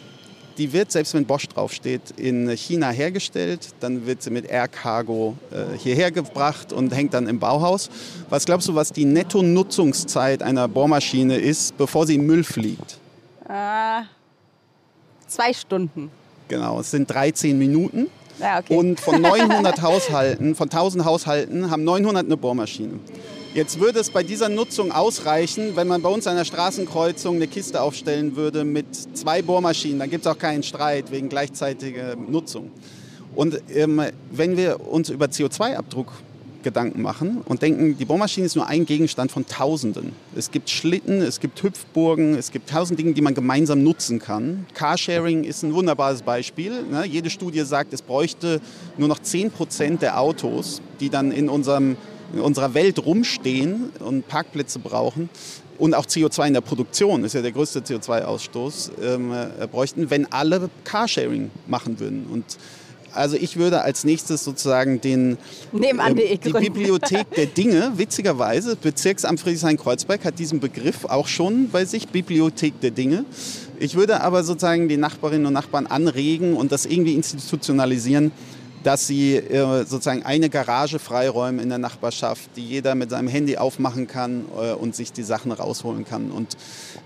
Die 0.58 0.72
wird, 0.72 0.92
selbst 0.92 1.14
wenn 1.14 1.26
Bosch 1.26 1.48
draufsteht, 1.48 2.02
in 2.18 2.50
China 2.56 2.92
hergestellt. 2.92 3.70
Dann 3.80 4.06
wird 4.06 4.22
sie 4.22 4.30
mit 4.30 4.46
Air 4.46 4.68
Cargo 4.68 5.36
äh, 5.52 5.78
hierher 5.78 6.12
gebracht 6.12 6.72
und 6.72 6.94
hängt 6.94 7.14
dann 7.14 7.28
im 7.28 7.40
Bauhaus. 7.40 7.90
Was 8.30 8.46
glaubst 8.46 8.68
du, 8.68 8.76
was 8.76 8.92
die 8.92 9.06
Netto-Nutzungszeit 9.06 10.44
einer 10.44 10.68
Bohrmaschine 10.68 11.38
ist, 11.38 11.78
bevor 11.78 12.06
sie 12.06 12.16
im 12.16 12.26
Müll 12.26 12.44
fliegt? 12.44 13.00
Äh, 13.50 14.04
zwei 15.28 15.54
Stunden. 15.54 16.12
Genau, 16.48 16.80
es 16.80 16.92
sind 16.92 17.10
13 17.10 17.58
Minuten. 17.58 18.08
Ja, 18.40 18.60
okay. 18.60 18.76
Und 18.76 19.00
von 19.00 19.22
900 19.22 19.82
Haushalten, 19.82 20.56
von 20.56 20.70
1000 20.70 21.06
Haushalten 21.06 21.72
haben 21.72 21.84
900 21.84 22.26
eine 22.26 22.38
Bohrmaschine. 22.38 23.00
Jetzt 23.54 23.80
würde 23.80 24.00
es 24.00 24.10
bei 24.10 24.24
dieser 24.24 24.50
Nutzung 24.50 24.92
ausreichen, 24.92 25.76
wenn 25.76 25.88
man 25.88 26.02
bei 26.02 26.10
uns 26.10 26.26
an 26.26 26.36
der 26.36 26.44
Straßenkreuzung 26.44 27.36
eine 27.36 27.46
Kiste 27.46 27.82
aufstellen 27.82 28.36
würde 28.36 28.64
mit 28.64 28.88
zwei 29.16 29.44
Bohrmaschinen. 29.44 30.00
Dann 30.00 30.10
gibt 30.10 30.26
es 30.26 30.32
auch 30.32 30.40
keinen 30.40 30.64
Streit 30.64 31.12
wegen 31.12 31.30
gleichzeitiger 31.30 32.16
Nutzung. 32.16 32.72
Und 33.36 33.62
ähm, 33.70 34.02
wenn 34.32 34.58
wir 34.58 34.80
uns 34.88 35.10
über 35.10 35.28
CO2-Abdruck 35.28 36.12
Gedanken 36.64 37.02
machen 37.02 37.42
und 37.46 37.62
denken, 37.62 37.98
die 37.98 38.06
Bohrmaschine 38.06 38.46
ist 38.46 38.56
nur 38.56 38.68
ein 38.68 38.86
Gegenstand 38.86 39.32
von 39.32 39.46
Tausenden. 39.46 40.14
Es 40.36 40.50
gibt 40.50 40.70
Schlitten, 40.70 41.22
es 41.22 41.40
gibt 41.40 41.62
Hüpfburgen, 41.62 42.36
es 42.36 42.52
gibt 42.52 42.70
tausend 42.70 42.98
Dinge, 42.98 43.14
die 43.14 43.22
man 43.22 43.36
gemeinsam 43.36 43.84
nutzen 43.84 44.18
kann. 44.18 44.66
Carsharing 44.74 45.44
ist 45.44 45.64
ein 45.64 45.74
wunderbares 45.74 46.22
Beispiel. 46.22 46.84
Ne? 46.90 47.06
Jede 47.06 47.30
Studie 47.30 47.62
sagt, 47.62 47.94
es 47.94 48.02
bräuchte 48.02 48.62
nur 48.98 49.10
noch 49.10 49.20
10 49.20 49.52
Prozent 49.52 50.02
der 50.02 50.20
Autos, 50.20 50.82
die 51.00 51.10
dann 51.10 51.32
in 51.32 51.50
unserem 51.50 51.98
in 52.34 52.40
unserer 52.40 52.74
Welt 52.74 53.06
rumstehen 53.06 53.92
und 54.00 54.28
Parkplätze 54.28 54.80
brauchen 54.80 55.30
und 55.78 55.96
auch 55.96 56.06
CO2 56.06 56.48
in 56.48 56.54
der 56.54 56.62
Produktion, 56.62 57.24
ist 57.24 57.34
ja 57.34 57.42
der 57.42 57.52
größte 57.52 57.82
CO2-Ausstoß, 57.82 58.92
ähm, 59.02 59.32
äh, 59.32 59.68
bräuchten, 59.68 60.10
wenn 60.10 60.32
alle 60.32 60.70
Carsharing 60.84 61.52
machen 61.68 62.00
würden. 62.00 62.26
Und 62.32 62.58
also 63.14 63.36
ich 63.36 63.58
würde 63.58 63.82
als 63.82 64.04
nächstes 64.04 64.44
sozusagen 64.44 65.00
den, 65.02 65.38
ähm, 65.74 66.16
die, 66.16 66.38
die 66.38 66.52
Bibliothek 66.52 67.30
der 67.36 67.46
Dinge, 67.46 67.92
witzigerweise, 67.96 68.76
Bezirksamt 68.76 69.40
Friedrichshain-Kreuzberg 69.40 70.26
hat 70.26 70.40
diesen 70.40 70.60
Begriff 70.60 71.06
auch 71.06 71.28
schon 71.28 71.70
bei 71.70 71.86
sich, 71.86 72.08
Bibliothek 72.08 72.80
der 72.82 72.92
Dinge. 72.92 73.26
Ich 73.80 73.96
würde 73.96 74.22
aber 74.22 74.44
sozusagen 74.44 74.88
die 74.88 74.98
Nachbarinnen 74.98 75.46
und 75.46 75.54
Nachbarn 75.54 75.88
anregen 75.88 76.56
und 76.56 76.72
das 76.72 76.86
irgendwie 76.86 77.14
institutionalisieren, 77.14 78.32
dass 78.84 79.08
sie 79.08 79.36
äh, 79.36 79.86
sozusagen 79.86 80.24
eine 80.24 80.50
Garage 80.50 81.00
freiräumen 81.00 81.60
in 81.60 81.70
der 81.70 81.78
Nachbarschaft, 81.78 82.50
die 82.56 82.66
jeder 82.66 82.96
mit 82.96 83.10
seinem 83.10 83.28
Handy 83.28 83.58
aufmachen 83.58 84.08
kann 84.08 84.46
äh, 84.60 84.74
und 84.74 84.96
sich 84.96 85.14
die 85.14 85.24
Sachen 85.24 85.52
rausholen 85.52 86.06
kann. 86.06 86.32
Und 86.32 86.58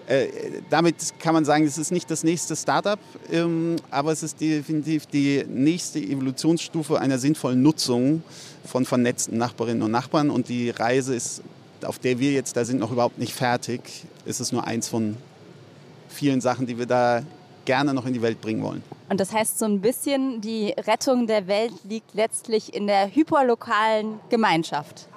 äh, 0.08 0.28
damit 0.70 0.96
kann 1.20 1.34
man 1.34 1.46
sagen, 1.46 1.66
es 1.66 1.78
ist 1.78 1.92
nicht 1.92 2.10
das 2.10 2.24
nächste 2.24 2.56
Startup, 2.56 3.00
ähm, 3.32 3.76
aber 3.92 4.12
es 4.12 4.24
ist 4.24 4.42
definitiv 4.42 5.06
die 5.06 5.46
nächste 5.48 6.00
Evolutionsstufe 6.00 7.00
einer 7.00 7.20
sinnvollen 7.20 7.62
Nutzung 7.62 8.24
von 8.66 8.86
vernetzten 8.86 9.38
Nachbarinnen 9.38 9.84
und 9.84 9.92
Nachbarn. 9.92 10.30
Und 10.30 10.50
die 10.50 10.72
Reise 10.72 11.16
ist, 11.16 11.42
auf 11.84 12.00
der 12.00 12.20
wir 12.20 12.32
jetzt 12.32 12.58
da 12.58 12.66
sind, 12.66 12.80
noch 12.80 12.92
überhaupt 12.92 13.20
nicht 13.20 13.34
fertig. 13.34 13.82
Es 14.26 14.40
ist 14.40 14.52
nur 14.52 14.66
eins 14.66 14.88
von 14.88 15.16
vielen 16.10 16.42
Sachen, 16.42 16.66
die 16.66 16.80
wir 16.80 16.88
da 16.88 17.22
gerne 17.68 17.94
noch 17.94 18.08
in 18.08 18.14
die 18.14 18.24
Welt 18.24 18.42
bringen 18.42 18.64
wollen. 18.64 18.82
Und 19.10 19.20
das 19.20 19.32
heißt 19.32 19.60
so 19.60 19.66
ein 19.66 19.82
bisschen, 19.82 20.42
die 20.42 20.72
Rettung 20.72 21.28
der 21.28 21.46
Welt 21.46 21.74
liegt 21.84 22.16
letztlich 22.16 22.74
in 22.74 22.88
der 22.88 23.14
hyperlokalen 23.14 24.20
Gemeinschaft 24.30 25.08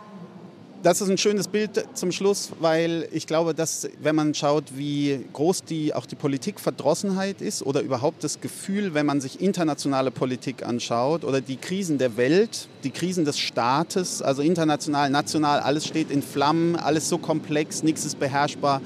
das 0.82 1.00
ist 1.00 1.10
ein 1.10 1.18
schönes 1.18 1.48
Bild 1.48 1.84
zum 1.94 2.10
Schluss, 2.10 2.50
weil 2.58 3.06
ich 3.12 3.26
glaube, 3.26 3.54
dass 3.54 3.88
wenn 4.02 4.16
man 4.16 4.34
schaut, 4.34 4.64
wie 4.76 5.24
groß 5.32 5.64
die, 5.64 5.94
auch 5.94 6.06
die 6.06 6.14
Politikverdrossenheit 6.14 7.42
ist 7.42 7.62
oder 7.62 7.82
überhaupt 7.82 8.24
das 8.24 8.40
Gefühl, 8.40 8.94
wenn 8.94 9.06
man 9.06 9.20
sich 9.20 9.40
internationale 9.40 10.10
Politik 10.10 10.66
anschaut 10.66 11.24
oder 11.24 11.40
die 11.40 11.56
Krisen 11.56 11.98
der 11.98 12.16
Welt, 12.16 12.68
die 12.84 12.90
Krisen 12.90 13.24
des 13.24 13.38
Staates, 13.38 14.22
also 14.22 14.42
international, 14.42 15.10
national, 15.10 15.60
alles 15.60 15.86
steht 15.86 16.10
in 16.10 16.22
Flammen, 16.22 16.76
alles 16.76 17.08
so 17.08 17.18
komplex, 17.18 17.82
nichts 17.82 18.04
ist 18.04 18.18
beherrschbar. 18.18 18.80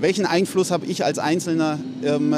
Welchen 0.00 0.26
Einfluss 0.26 0.70
habe 0.70 0.86
ich 0.86 1.04
als 1.04 1.18
Einzelner, 1.18 1.78
ähm, 2.04 2.34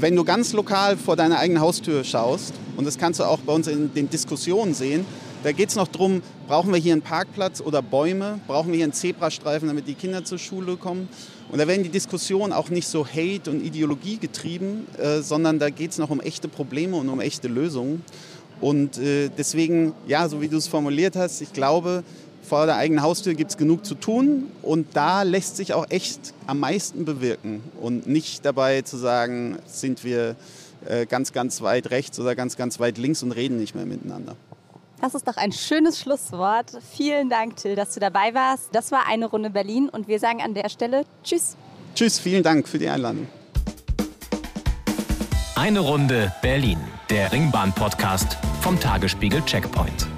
wenn 0.00 0.14
du 0.14 0.24
ganz 0.24 0.52
lokal 0.52 0.96
vor 0.96 1.16
deiner 1.16 1.38
eigenen 1.38 1.60
Haustür 1.60 2.04
schaust, 2.04 2.54
und 2.76 2.86
das 2.86 2.98
kannst 2.98 3.18
du 3.18 3.24
auch 3.24 3.40
bei 3.40 3.52
uns 3.52 3.66
in 3.66 3.92
den 3.92 4.08
Diskussionen 4.08 4.72
sehen, 4.72 5.04
da 5.42 5.52
geht 5.52 5.70
es 5.70 5.76
noch 5.76 5.88
darum, 5.88 6.22
brauchen 6.46 6.72
wir 6.72 6.80
hier 6.80 6.92
einen 6.92 7.02
Parkplatz 7.02 7.60
oder 7.60 7.80
Bäume? 7.80 8.40
Brauchen 8.46 8.68
wir 8.68 8.76
hier 8.76 8.84
einen 8.84 8.92
Zebrastreifen, 8.92 9.68
damit 9.68 9.86
die 9.86 9.94
Kinder 9.94 10.24
zur 10.24 10.38
Schule 10.38 10.76
kommen? 10.76 11.08
Und 11.50 11.58
da 11.58 11.68
werden 11.68 11.82
die 11.82 11.88
Diskussionen 11.90 12.52
auch 12.52 12.70
nicht 12.70 12.88
so 12.88 13.06
Hate 13.06 13.50
und 13.50 13.64
Ideologie 13.64 14.18
getrieben, 14.18 14.86
äh, 14.98 15.20
sondern 15.20 15.58
da 15.58 15.70
geht 15.70 15.92
es 15.92 15.98
noch 15.98 16.10
um 16.10 16.20
echte 16.20 16.48
Probleme 16.48 16.96
und 16.96 17.08
um 17.08 17.20
echte 17.20 17.48
Lösungen. 17.48 18.02
Und 18.60 18.98
äh, 18.98 19.30
deswegen, 19.36 19.94
ja, 20.06 20.28
so 20.28 20.40
wie 20.40 20.48
du 20.48 20.56
es 20.56 20.66
formuliert 20.66 21.14
hast, 21.14 21.40
ich 21.40 21.52
glaube, 21.52 22.02
vor 22.48 22.66
der 22.66 22.76
eigenen 22.76 23.02
Haustür 23.02 23.34
gibt 23.34 23.50
es 23.50 23.56
genug 23.56 23.84
zu 23.84 23.94
tun 23.94 24.50
und 24.62 24.96
da 24.96 25.22
lässt 25.22 25.56
sich 25.56 25.74
auch 25.74 25.86
echt 25.90 26.32
am 26.46 26.60
meisten 26.60 27.04
bewirken 27.04 27.62
und 27.80 28.06
nicht 28.06 28.44
dabei 28.44 28.82
zu 28.82 28.96
sagen, 28.96 29.58
sind 29.66 30.02
wir 30.02 30.34
äh, 30.86 31.06
ganz, 31.06 31.32
ganz 31.32 31.62
weit 31.62 31.90
rechts 31.90 32.18
oder 32.18 32.34
ganz, 32.34 32.56
ganz 32.56 32.80
weit 32.80 32.98
links 32.98 33.22
und 33.22 33.32
reden 33.32 33.58
nicht 33.58 33.74
mehr 33.74 33.86
miteinander. 33.86 34.34
Das 35.00 35.14
ist 35.14 35.28
doch 35.28 35.36
ein 35.36 35.52
schönes 35.52 36.00
Schlusswort. 36.00 36.72
Vielen 36.92 37.28
Dank, 37.28 37.56
Till, 37.56 37.76
dass 37.76 37.94
du 37.94 38.00
dabei 38.00 38.34
warst. 38.34 38.70
Das 38.72 38.90
war 38.90 39.06
eine 39.06 39.26
Runde 39.26 39.50
Berlin 39.50 39.88
und 39.88 40.08
wir 40.08 40.18
sagen 40.18 40.40
an 40.42 40.54
der 40.54 40.68
Stelle 40.68 41.04
Tschüss. 41.22 41.56
Tschüss, 41.94 42.18
vielen 42.18 42.42
Dank 42.42 42.66
für 42.66 42.78
die 42.78 42.88
Einladung. 42.88 43.28
Eine 45.54 45.80
Runde 45.80 46.32
Berlin, 46.40 46.78
der 47.10 47.32
Ringbahn-Podcast 47.32 48.38
vom 48.60 48.78
Tagesspiegel 48.78 49.42
Checkpoint. 49.44 50.17